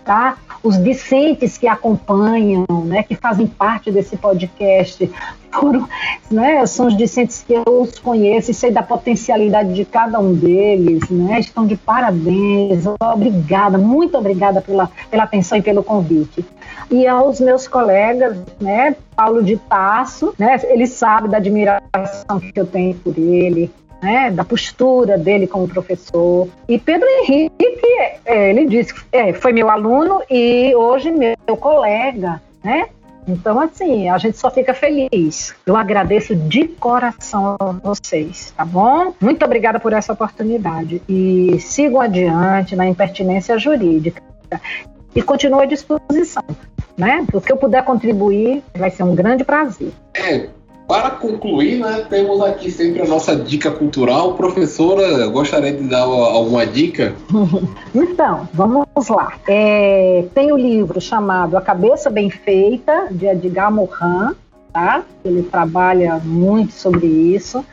tá? 0.03 0.37
Os 0.63 0.81
discentes 0.81 1.57
que 1.57 1.67
acompanham, 1.67 2.65
né, 2.85 3.03
que 3.03 3.15
fazem 3.15 3.45
parte 3.45 3.91
desse 3.91 4.15
podcast, 4.15 5.11
foram, 5.51 5.87
né, 6.31 6.65
são 6.65 6.87
os 6.87 6.97
discentes 6.97 7.43
que 7.45 7.53
eu 7.53 7.63
os 7.67 7.99
conheço 7.99 8.51
e 8.51 8.53
sei 8.53 8.71
da 8.71 8.81
potencialidade 8.81 9.73
de 9.73 9.83
cada 9.85 10.19
um 10.19 10.33
deles, 10.33 11.09
né, 11.09 11.39
estão 11.39 11.67
de 11.67 11.75
parabéns, 11.75 12.85
obrigada, 13.01 13.77
muito 13.77 14.17
obrigada 14.17 14.61
pela, 14.61 14.89
pela 15.11 15.23
atenção 15.23 15.57
e 15.57 15.61
pelo 15.61 15.83
convite. 15.83 16.45
E 16.89 17.05
aos 17.07 17.39
meus 17.39 17.67
colegas, 17.67 18.37
né, 18.59 18.95
Paulo 19.15 19.43
de 19.43 19.57
Tasso, 19.57 20.33
né, 20.39 20.59
ele 20.63 20.87
sabe 20.87 21.27
da 21.27 21.37
admiração 21.37 22.39
que 22.39 22.59
eu 22.59 22.65
tenho 22.65 22.95
por 22.95 23.17
ele, 23.17 23.69
né, 24.03 24.29
da 24.29 24.43
postura 24.43 25.17
dele 25.17 25.47
como 25.47 25.67
professor. 25.67 26.49
E 26.67 26.77
Pedro 26.77 27.07
Henrique, 27.07 27.55
é, 28.25 28.49
ele 28.49 28.65
disse, 28.65 28.93
é, 29.11 29.31
foi 29.31 29.53
meu 29.53 29.69
aluno 29.69 30.21
e 30.29 30.75
hoje 30.75 31.09
meu 31.09 31.55
colega, 31.55 32.41
né? 32.61 32.89
Então, 33.25 33.57
assim, 33.57 34.09
a 34.09 34.17
gente 34.17 34.37
só 34.37 34.51
fica 34.51 34.73
feliz. 34.73 35.55
Eu 35.65 35.77
agradeço 35.77 36.35
de 36.35 36.67
coração 36.67 37.55
a 37.57 37.71
vocês, 37.71 38.53
tá 38.55 38.65
bom? 38.65 39.13
Muito 39.21 39.45
obrigada 39.45 39.79
por 39.79 39.93
essa 39.93 40.11
oportunidade. 40.11 41.01
E 41.07 41.57
sigam 41.61 42.01
adiante 42.01 42.75
na 42.75 42.85
impertinência 42.85 43.57
jurídica. 43.57 44.21
E 45.15 45.21
continuo 45.21 45.61
à 45.61 45.65
disposição, 45.65 46.43
né? 46.97 47.25
O 47.31 47.39
que 47.39 47.53
eu 47.53 47.55
puder 47.55 47.85
contribuir 47.85 48.61
vai 48.75 48.91
ser 48.91 49.03
um 49.03 49.15
grande 49.15 49.45
prazer. 49.45 49.93
Para 50.87 51.11
concluir, 51.11 51.79
né, 51.79 52.05
temos 52.09 52.41
aqui 52.41 52.69
sempre 52.69 53.01
a 53.01 53.07
nossa 53.07 53.35
dica 53.35 53.71
cultural. 53.71 54.33
Professora, 54.33 55.27
gostaria 55.27 55.71
de 55.71 55.83
dar 55.83 56.01
alguma 56.01 56.65
dica? 56.65 57.13
então, 57.95 58.47
vamos 58.53 58.85
lá. 59.09 59.33
É, 59.47 60.25
tem 60.35 60.51
o 60.51 60.55
um 60.55 60.57
livro 60.57 60.99
chamado 60.99 61.57
A 61.57 61.61
Cabeça 61.61 62.09
Bem 62.09 62.29
Feita, 62.29 63.07
de 63.11 63.25
Edgar 63.25 63.71
Morin, 63.71 64.35
tá? 64.73 65.03
Ele 65.23 65.43
trabalha 65.43 66.19
muito 66.23 66.73
sobre 66.73 67.05
isso. 67.05 67.63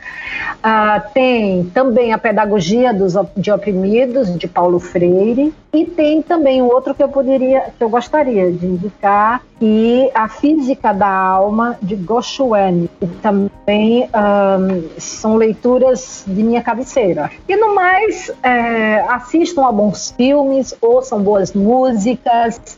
Ah, 0.63 0.99
tem 1.13 1.65
também 1.73 2.13
a 2.13 2.17
Pedagogia 2.17 2.93
dos, 2.93 3.15
de 3.35 3.51
Oprimidos, 3.51 4.37
de 4.37 4.47
Paulo 4.47 4.79
Freire, 4.79 5.51
e 5.73 5.85
tem 5.85 6.21
também 6.21 6.61
outro 6.61 6.93
que 6.93 7.01
eu 7.01 7.09
poderia, 7.09 7.71
que 7.77 7.83
eu 7.83 7.89
gostaria 7.89 8.51
de 8.51 8.67
indicar, 8.67 9.41
e 9.59 10.09
a 10.13 10.29
Física 10.29 10.93
da 10.93 11.09
Alma, 11.09 11.77
de 11.81 11.95
Goshuane. 11.95 12.89
Também 13.21 14.03
um, 14.05 14.89
são 14.97 15.35
leituras 15.35 16.23
de 16.27 16.43
minha 16.43 16.61
cabeceira. 16.61 17.31
E 17.47 17.55
no 17.55 17.73
mais, 17.73 18.31
é, 18.43 19.01
assistam 19.09 19.65
a 19.65 19.71
bons 19.71 20.11
filmes, 20.11 20.75
ouçam 20.81 21.21
boas 21.21 21.53
músicas, 21.53 22.77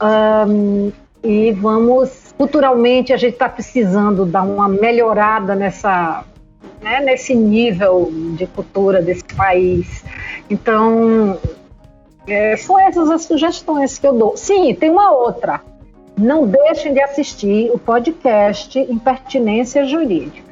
um, 0.00 0.90
e 1.22 1.52
vamos 1.52 2.27
culturalmente 2.38 3.12
a 3.12 3.16
gente 3.16 3.32
está 3.32 3.48
precisando 3.48 4.24
dar 4.24 4.42
uma 4.42 4.68
melhorada 4.68 5.56
nessa, 5.56 6.24
né, 6.80 7.00
nesse 7.00 7.34
nível 7.34 8.08
de 8.36 8.46
cultura 8.46 9.02
desse 9.02 9.24
país. 9.24 10.04
Então, 10.48 11.36
é, 12.28 12.56
são 12.56 12.78
essas 12.78 13.10
as 13.10 13.24
sugestões 13.24 13.98
que 13.98 14.06
eu 14.06 14.12
dou. 14.12 14.36
Sim, 14.36 14.72
tem 14.72 14.88
uma 14.88 15.10
outra. 15.10 15.60
Não 16.16 16.46
deixem 16.46 16.94
de 16.94 17.00
assistir 17.00 17.70
o 17.72 17.78
podcast 17.78 18.78
Impertinência 18.78 19.84
Jurídica. 19.84 20.42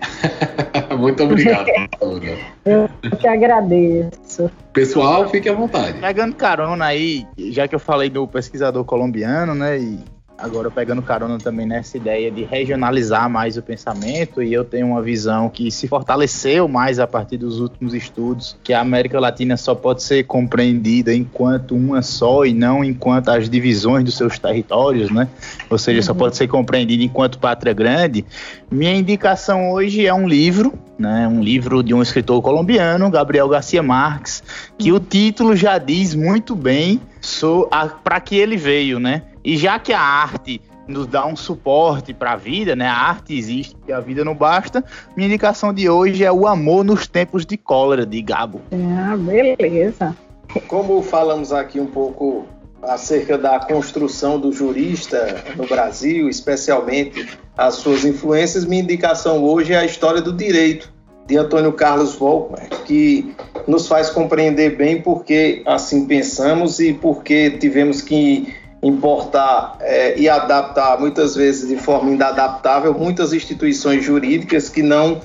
Muito 0.96 1.22
obrigado. 1.22 1.66
eu 2.64 2.88
te 3.18 3.26
agradeço. 3.26 4.50
Pessoal, 4.72 5.28
fique 5.28 5.48
à 5.48 5.52
vontade. 5.52 5.98
Pegando 6.00 6.34
carona 6.34 6.86
aí, 6.86 7.26
já 7.50 7.66
que 7.66 7.74
eu 7.74 7.80
falei 7.80 8.08
do 8.08 8.26
pesquisador 8.28 8.84
colombiano, 8.84 9.54
né? 9.54 9.78
E 9.78 10.15
agora 10.38 10.70
pegando 10.70 11.00
carona 11.00 11.38
também 11.38 11.66
nessa 11.66 11.96
ideia 11.96 12.30
de 12.30 12.44
regionalizar 12.44 13.28
mais 13.30 13.56
o 13.56 13.62
pensamento, 13.62 14.42
e 14.42 14.52
eu 14.52 14.64
tenho 14.64 14.88
uma 14.88 15.02
visão 15.02 15.48
que 15.48 15.70
se 15.70 15.88
fortaleceu 15.88 16.68
mais 16.68 16.98
a 16.98 17.06
partir 17.06 17.36
dos 17.36 17.60
últimos 17.60 17.94
estudos, 17.94 18.56
que 18.62 18.72
a 18.72 18.80
América 18.80 19.18
Latina 19.18 19.56
só 19.56 19.74
pode 19.74 20.02
ser 20.02 20.24
compreendida 20.24 21.14
enquanto 21.14 21.74
uma 21.74 22.02
só 22.02 22.44
e 22.44 22.52
não 22.52 22.84
enquanto 22.84 23.28
as 23.30 23.48
divisões 23.48 24.04
dos 24.04 24.16
seus 24.16 24.38
territórios, 24.38 25.10
né? 25.10 25.28
Ou 25.70 25.78
seja, 25.78 26.02
só 26.02 26.14
pode 26.14 26.36
ser 26.36 26.48
compreendida 26.48 27.02
enquanto 27.02 27.38
pátria 27.38 27.72
grande. 27.72 28.24
Minha 28.70 28.94
indicação 28.94 29.70
hoje 29.70 30.06
é 30.06 30.12
um 30.12 30.28
livro, 30.28 30.74
né? 30.98 31.26
Um 31.26 31.42
livro 31.42 31.82
de 31.82 31.94
um 31.94 32.02
escritor 32.02 32.42
colombiano, 32.42 33.10
Gabriel 33.10 33.48
Garcia 33.48 33.82
Marques, 33.82 34.42
que 34.78 34.92
o 34.92 35.00
título 35.00 35.56
já 35.56 35.78
diz 35.78 36.14
muito 36.14 36.54
bem 36.54 37.00
para 38.04 38.20
que 38.20 38.36
ele 38.36 38.56
veio, 38.56 39.00
né? 39.00 39.22
E 39.46 39.56
já 39.56 39.78
que 39.78 39.92
a 39.92 40.00
arte 40.00 40.60
nos 40.88 41.06
dá 41.06 41.24
um 41.24 41.36
suporte 41.36 42.12
para 42.12 42.32
a 42.32 42.36
vida, 42.36 42.74
né? 42.74 42.88
A 42.88 42.96
arte 42.96 43.38
existe 43.38 43.76
e 43.86 43.92
a 43.92 44.00
vida 44.00 44.24
não 44.24 44.34
basta. 44.34 44.84
Minha 45.16 45.28
indicação 45.28 45.72
de 45.72 45.88
hoje 45.88 46.24
é 46.24 46.32
o 46.32 46.48
amor 46.48 46.84
nos 46.84 47.06
tempos 47.06 47.46
de 47.46 47.56
cólera 47.56 48.04
de 48.04 48.20
Gabo. 48.22 48.60
Ah, 48.72 49.16
beleza. 49.16 50.16
Como 50.66 51.00
falamos 51.00 51.52
aqui 51.52 51.78
um 51.78 51.86
pouco 51.86 52.44
acerca 52.82 53.38
da 53.38 53.60
construção 53.60 54.40
do 54.40 54.52
jurista 54.52 55.44
no 55.54 55.64
Brasil, 55.64 56.28
especialmente 56.28 57.28
as 57.56 57.74
suas 57.74 58.04
influências, 58.04 58.64
minha 58.64 58.82
indicação 58.82 59.44
hoje 59.44 59.74
é 59.74 59.78
a 59.78 59.84
história 59.84 60.20
do 60.20 60.32
direito 60.32 60.92
de 61.24 61.36
Antônio 61.36 61.72
Carlos 61.72 62.16
Volkmer, 62.16 62.68
que 62.84 63.32
nos 63.68 63.86
faz 63.86 64.10
compreender 64.10 64.76
bem 64.76 65.00
porque 65.00 65.62
assim 65.66 66.04
pensamos 66.04 66.80
e 66.80 66.92
porque 66.92 67.50
tivemos 67.52 68.02
que 68.02 68.65
importar 68.86 69.76
é, 69.80 70.18
e 70.18 70.28
adaptar, 70.28 70.98
muitas 70.98 71.34
vezes 71.34 71.68
de 71.68 71.76
forma 71.76 72.10
inadaptável, 72.10 72.94
muitas 72.94 73.32
instituições 73.32 74.04
jurídicas 74.04 74.68
que 74.68 74.82
não 74.82 75.20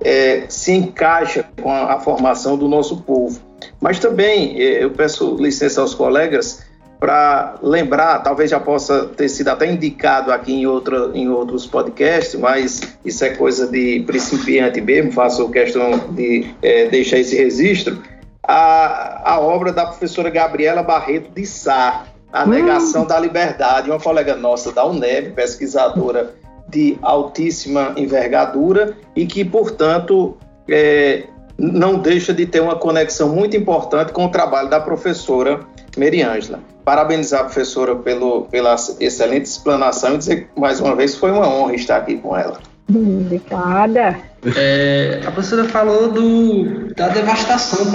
é, 0.00 0.44
se 0.48 0.72
encaixam 0.72 1.44
com 1.60 1.70
a, 1.70 1.94
a, 1.94 2.00
formação 2.00 2.56
do 2.56 2.68
nosso 2.68 3.02
povo. 3.02 3.40
Mas 3.80 3.98
também 3.98 4.60
é, 4.60 4.82
eu 4.82 4.90
peço 4.90 5.36
licença 5.36 5.80
aos 5.80 5.94
colegas 5.94 6.64
para 6.98 7.56
lembrar, 7.62 8.20
talvez 8.20 8.50
já 8.50 8.60
possa 8.60 9.06
ter 9.06 9.28
sido 9.28 9.48
até 9.48 9.70
indicado 9.70 10.30
aqui 10.30 10.52
em, 10.52 10.66
outra, 10.66 11.10
em 11.14 11.28
outros 11.28 11.66
podcasts, 11.66 12.38
mas 12.38 12.80
isso 13.04 13.24
é 13.24 13.30
coisa 13.30 13.66
de 13.66 14.04
principiante 14.06 14.80
mesmo, 14.80 15.10
faço 15.10 15.48
questão 15.50 15.98
de 16.12 16.54
deixar 16.92 17.18
esse 17.18 17.34
registro, 17.36 18.00
a, 18.42 19.32
a 19.32 19.40
obra 19.40 19.72
da 19.72 19.86
professora 19.86 20.30
Gabriela 20.30 20.82
Barreto 20.82 21.30
de 21.32 21.44
Sá, 21.44 22.06
a 22.32 22.46
negação 22.46 23.04
da 23.04 23.20
liberdade, 23.20 23.90
uma 23.90 24.00
colega 24.00 24.34
nossa 24.34 24.72
da 24.72 24.84
UNEB, 24.86 25.32
pesquisadora 25.32 26.34
de 26.68 26.96
altíssima 27.02 27.92
envergadura 27.96 28.96
e 29.14 29.26
que, 29.26 29.44
portanto, 29.44 30.36
é, 30.68 31.24
não 31.58 31.98
deixa 31.98 32.32
de 32.32 32.46
ter 32.46 32.60
uma 32.60 32.76
conexão 32.76 33.28
muito 33.28 33.56
importante 33.56 34.12
com 34.12 34.24
o 34.24 34.28
trabalho 34.30 34.70
da 34.70 34.80
professora 34.80 35.60
Meriângela. 35.96 36.60
Parabenizar 36.84 37.42
a 37.42 37.44
professora 37.44 37.94
pelo, 37.94 38.42
pela 38.46 38.74
excelente 38.98 39.44
explanação 39.44 40.14
e 40.14 40.18
dizer 40.18 40.48
que, 40.48 40.60
mais 40.60 40.80
uma 40.80 40.96
vez, 40.96 41.14
foi 41.14 41.30
uma 41.30 41.46
honra 41.46 41.74
estar 41.74 41.98
aqui 41.98 42.16
com 42.16 42.36
ela. 42.36 42.58
Obrigada. 42.88 44.16
É, 44.56 45.20
a 45.24 45.30
professora 45.30 45.68
falou 45.68 46.10
do, 46.10 46.94
da 46.94 47.08
devastação 47.08 47.86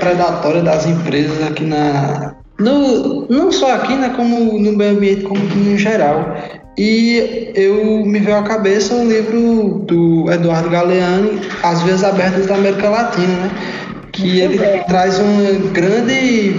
predatória 0.00 0.62
das 0.62 0.86
empresas 0.86 1.42
aqui 1.46 1.64
na, 1.64 2.34
no, 2.58 3.26
não 3.28 3.50
só 3.50 3.74
aqui, 3.74 3.94
né, 3.94 4.12
como 4.16 4.58
no 4.58 4.72
meio 4.72 4.92
ambiente, 4.92 5.22
como 5.22 5.40
no 5.42 5.76
geral. 5.76 6.36
E 6.76 7.52
eu 7.54 8.04
me 8.06 8.18
veio 8.18 8.38
à 8.38 8.42
cabeça 8.42 8.94
o 8.94 9.06
livro 9.06 9.84
do 9.86 10.30
Eduardo 10.30 10.70
Galeani, 10.70 11.40
As 11.62 11.82
Vias 11.82 12.02
Abertas 12.02 12.46
da 12.46 12.54
América 12.54 12.88
Latina, 12.88 13.26
né? 13.26 13.50
Que 14.10 14.40
ele 14.40 14.58
traz 14.86 15.18
uma 15.18 15.70
grande 15.72 16.54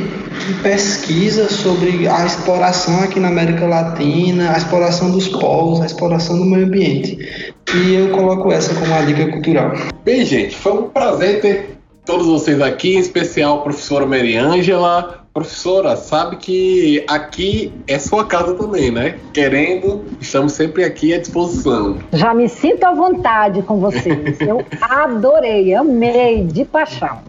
pesquisa 0.62 1.50
sobre 1.50 2.08
a 2.08 2.26
exploração 2.26 3.04
aqui 3.04 3.20
na 3.20 3.30
América 3.30 3.66
Latina, 3.66 4.54
a 4.54 4.58
exploração 4.58 5.12
dos 5.12 5.28
povos, 5.28 5.82
a 5.82 5.86
exploração 5.86 6.38
do 6.38 6.46
meio 6.46 6.66
ambiente. 6.66 7.54
E 7.74 7.94
eu 7.96 8.10
coloco 8.10 8.52
essa 8.52 8.74
como 8.74 8.88
uma 8.88 9.04
dica 9.04 9.32
cultural. 9.32 9.74
Bem, 10.04 10.26
gente, 10.26 10.56
foi 10.56 10.74
um 10.74 10.89
prazer 10.89 11.41
ter 11.41 11.78
todos 12.06 12.28
vocês 12.28 12.62
aqui, 12.62 12.96
em 12.96 13.00
especial 13.00 13.60
a 13.60 13.62
professora 13.62 14.06
Mariângela, 14.06 15.22
Professora, 15.34 15.95
sabe 15.95 16.36
que 16.36 17.03
aqui 17.07 17.73
é 17.88 17.97
sua 17.97 18.23
casa 18.23 18.53
também, 18.53 18.91
né? 18.91 19.17
Querendo, 19.34 20.05
estamos 20.21 20.51
sempre 20.51 20.84
aqui 20.84 21.11
à 21.11 21.19
disposição. 21.19 21.97
Já 22.13 22.36
me 22.36 22.47
sinto 22.47 22.84
à 22.84 22.93
vontade 22.93 23.63
com 23.63 23.79
vocês. 23.79 24.39
Eu 24.39 24.63
adorei, 24.79 25.73
amei 25.73 26.43
de 26.43 26.63
paixão. 26.63 27.19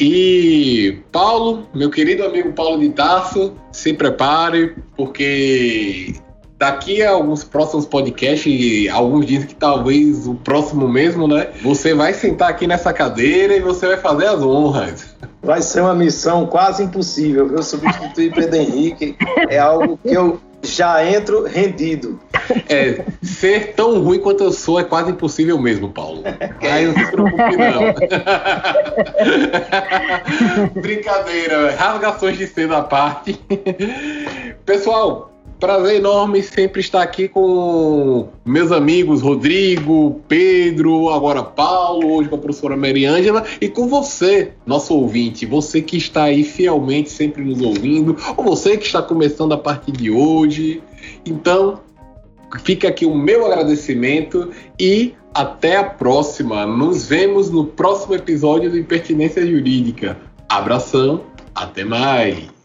E 0.00 0.98
Paulo, 1.12 1.68
meu 1.72 1.88
querido 1.88 2.24
amigo 2.24 2.52
Paulo 2.52 2.80
de 2.80 2.90
Tarso, 2.90 3.54
se 3.70 3.94
prepare, 3.94 4.74
porque 4.96 6.14
daqui 6.62 7.02
a 7.02 7.10
alguns 7.10 7.42
próximos 7.42 7.84
podcasts, 7.84 8.88
alguns 8.88 9.26
dizem 9.26 9.48
que 9.48 9.54
talvez 9.56 10.28
o 10.28 10.36
próximo 10.36 10.88
mesmo, 10.88 11.26
né? 11.26 11.48
Você 11.60 11.92
vai 11.92 12.14
sentar 12.14 12.50
aqui 12.50 12.68
nessa 12.68 12.92
cadeira 12.92 13.56
e 13.56 13.60
você 13.60 13.88
vai 13.88 13.96
fazer 13.96 14.26
as 14.26 14.40
honras. 14.44 15.12
Vai 15.42 15.60
ser 15.60 15.80
uma 15.80 15.92
missão 15.92 16.46
quase 16.46 16.84
impossível, 16.84 17.48
viu? 17.48 17.60
Substituir 17.64 18.30
Pedro 18.38 18.54
Henrique 18.54 19.16
é 19.48 19.58
algo 19.58 19.98
que 20.00 20.14
eu 20.14 20.40
já 20.62 21.04
entro 21.04 21.44
rendido. 21.44 22.20
É, 22.68 23.06
ser 23.20 23.74
tão 23.74 24.00
ruim 24.00 24.20
quanto 24.20 24.44
eu 24.44 24.52
sou 24.52 24.78
é 24.78 24.84
quase 24.84 25.10
impossível 25.10 25.58
mesmo, 25.58 25.88
Paulo. 25.88 26.22
Aí 26.62 26.86
não 26.86 26.94
se 26.94 27.10
preocupe, 27.10 27.56
não. 27.56 27.92
Brincadeira, 30.80 31.74
rasgações 31.74 32.38
de 32.38 32.46
cedo 32.46 32.76
à 32.76 32.82
parte. 32.82 33.40
Pessoal, 34.64 35.31
Prazer 35.62 35.98
enorme 35.98 36.42
sempre 36.42 36.80
estar 36.80 37.02
aqui 37.02 37.28
com 37.28 38.30
meus 38.44 38.72
amigos 38.72 39.22
Rodrigo, 39.22 40.20
Pedro, 40.26 41.10
agora 41.10 41.40
Paulo, 41.40 42.16
hoje 42.16 42.28
com 42.28 42.34
a 42.34 42.38
professora 42.38 42.76
Mariângela 42.76 43.44
e 43.60 43.68
com 43.68 43.86
você, 43.86 44.54
nosso 44.66 44.92
ouvinte, 44.92 45.46
você 45.46 45.80
que 45.80 45.96
está 45.96 46.24
aí 46.24 46.42
fielmente 46.42 47.10
sempre 47.10 47.44
nos 47.44 47.60
ouvindo, 47.60 48.16
ou 48.36 48.42
você 48.42 48.76
que 48.76 48.86
está 48.86 49.00
começando 49.00 49.52
a 49.52 49.56
partir 49.56 49.92
de 49.92 50.10
hoje. 50.10 50.82
Então, 51.24 51.78
fica 52.64 52.88
aqui 52.88 53.06
o 53.06 53.14
meu 53.14 53.46
agradecimento 53.46 54.50
e 54.80 55.14
até 55.32 55.76
a 55.76 55.84
próxima. 55.84 56.66
Nos 56.66 57.06
vemos 57.06 57.50
no 57.50 57.66
próximo 57.66 58.16
episódio 58.16 58.68
do 58.68 58.76
Impertinência 58.76 59.46
Jurídica. 59.46 60.16
Abração, 60.48 61.22
até 61.54 61.84
mais! 61.84 62.61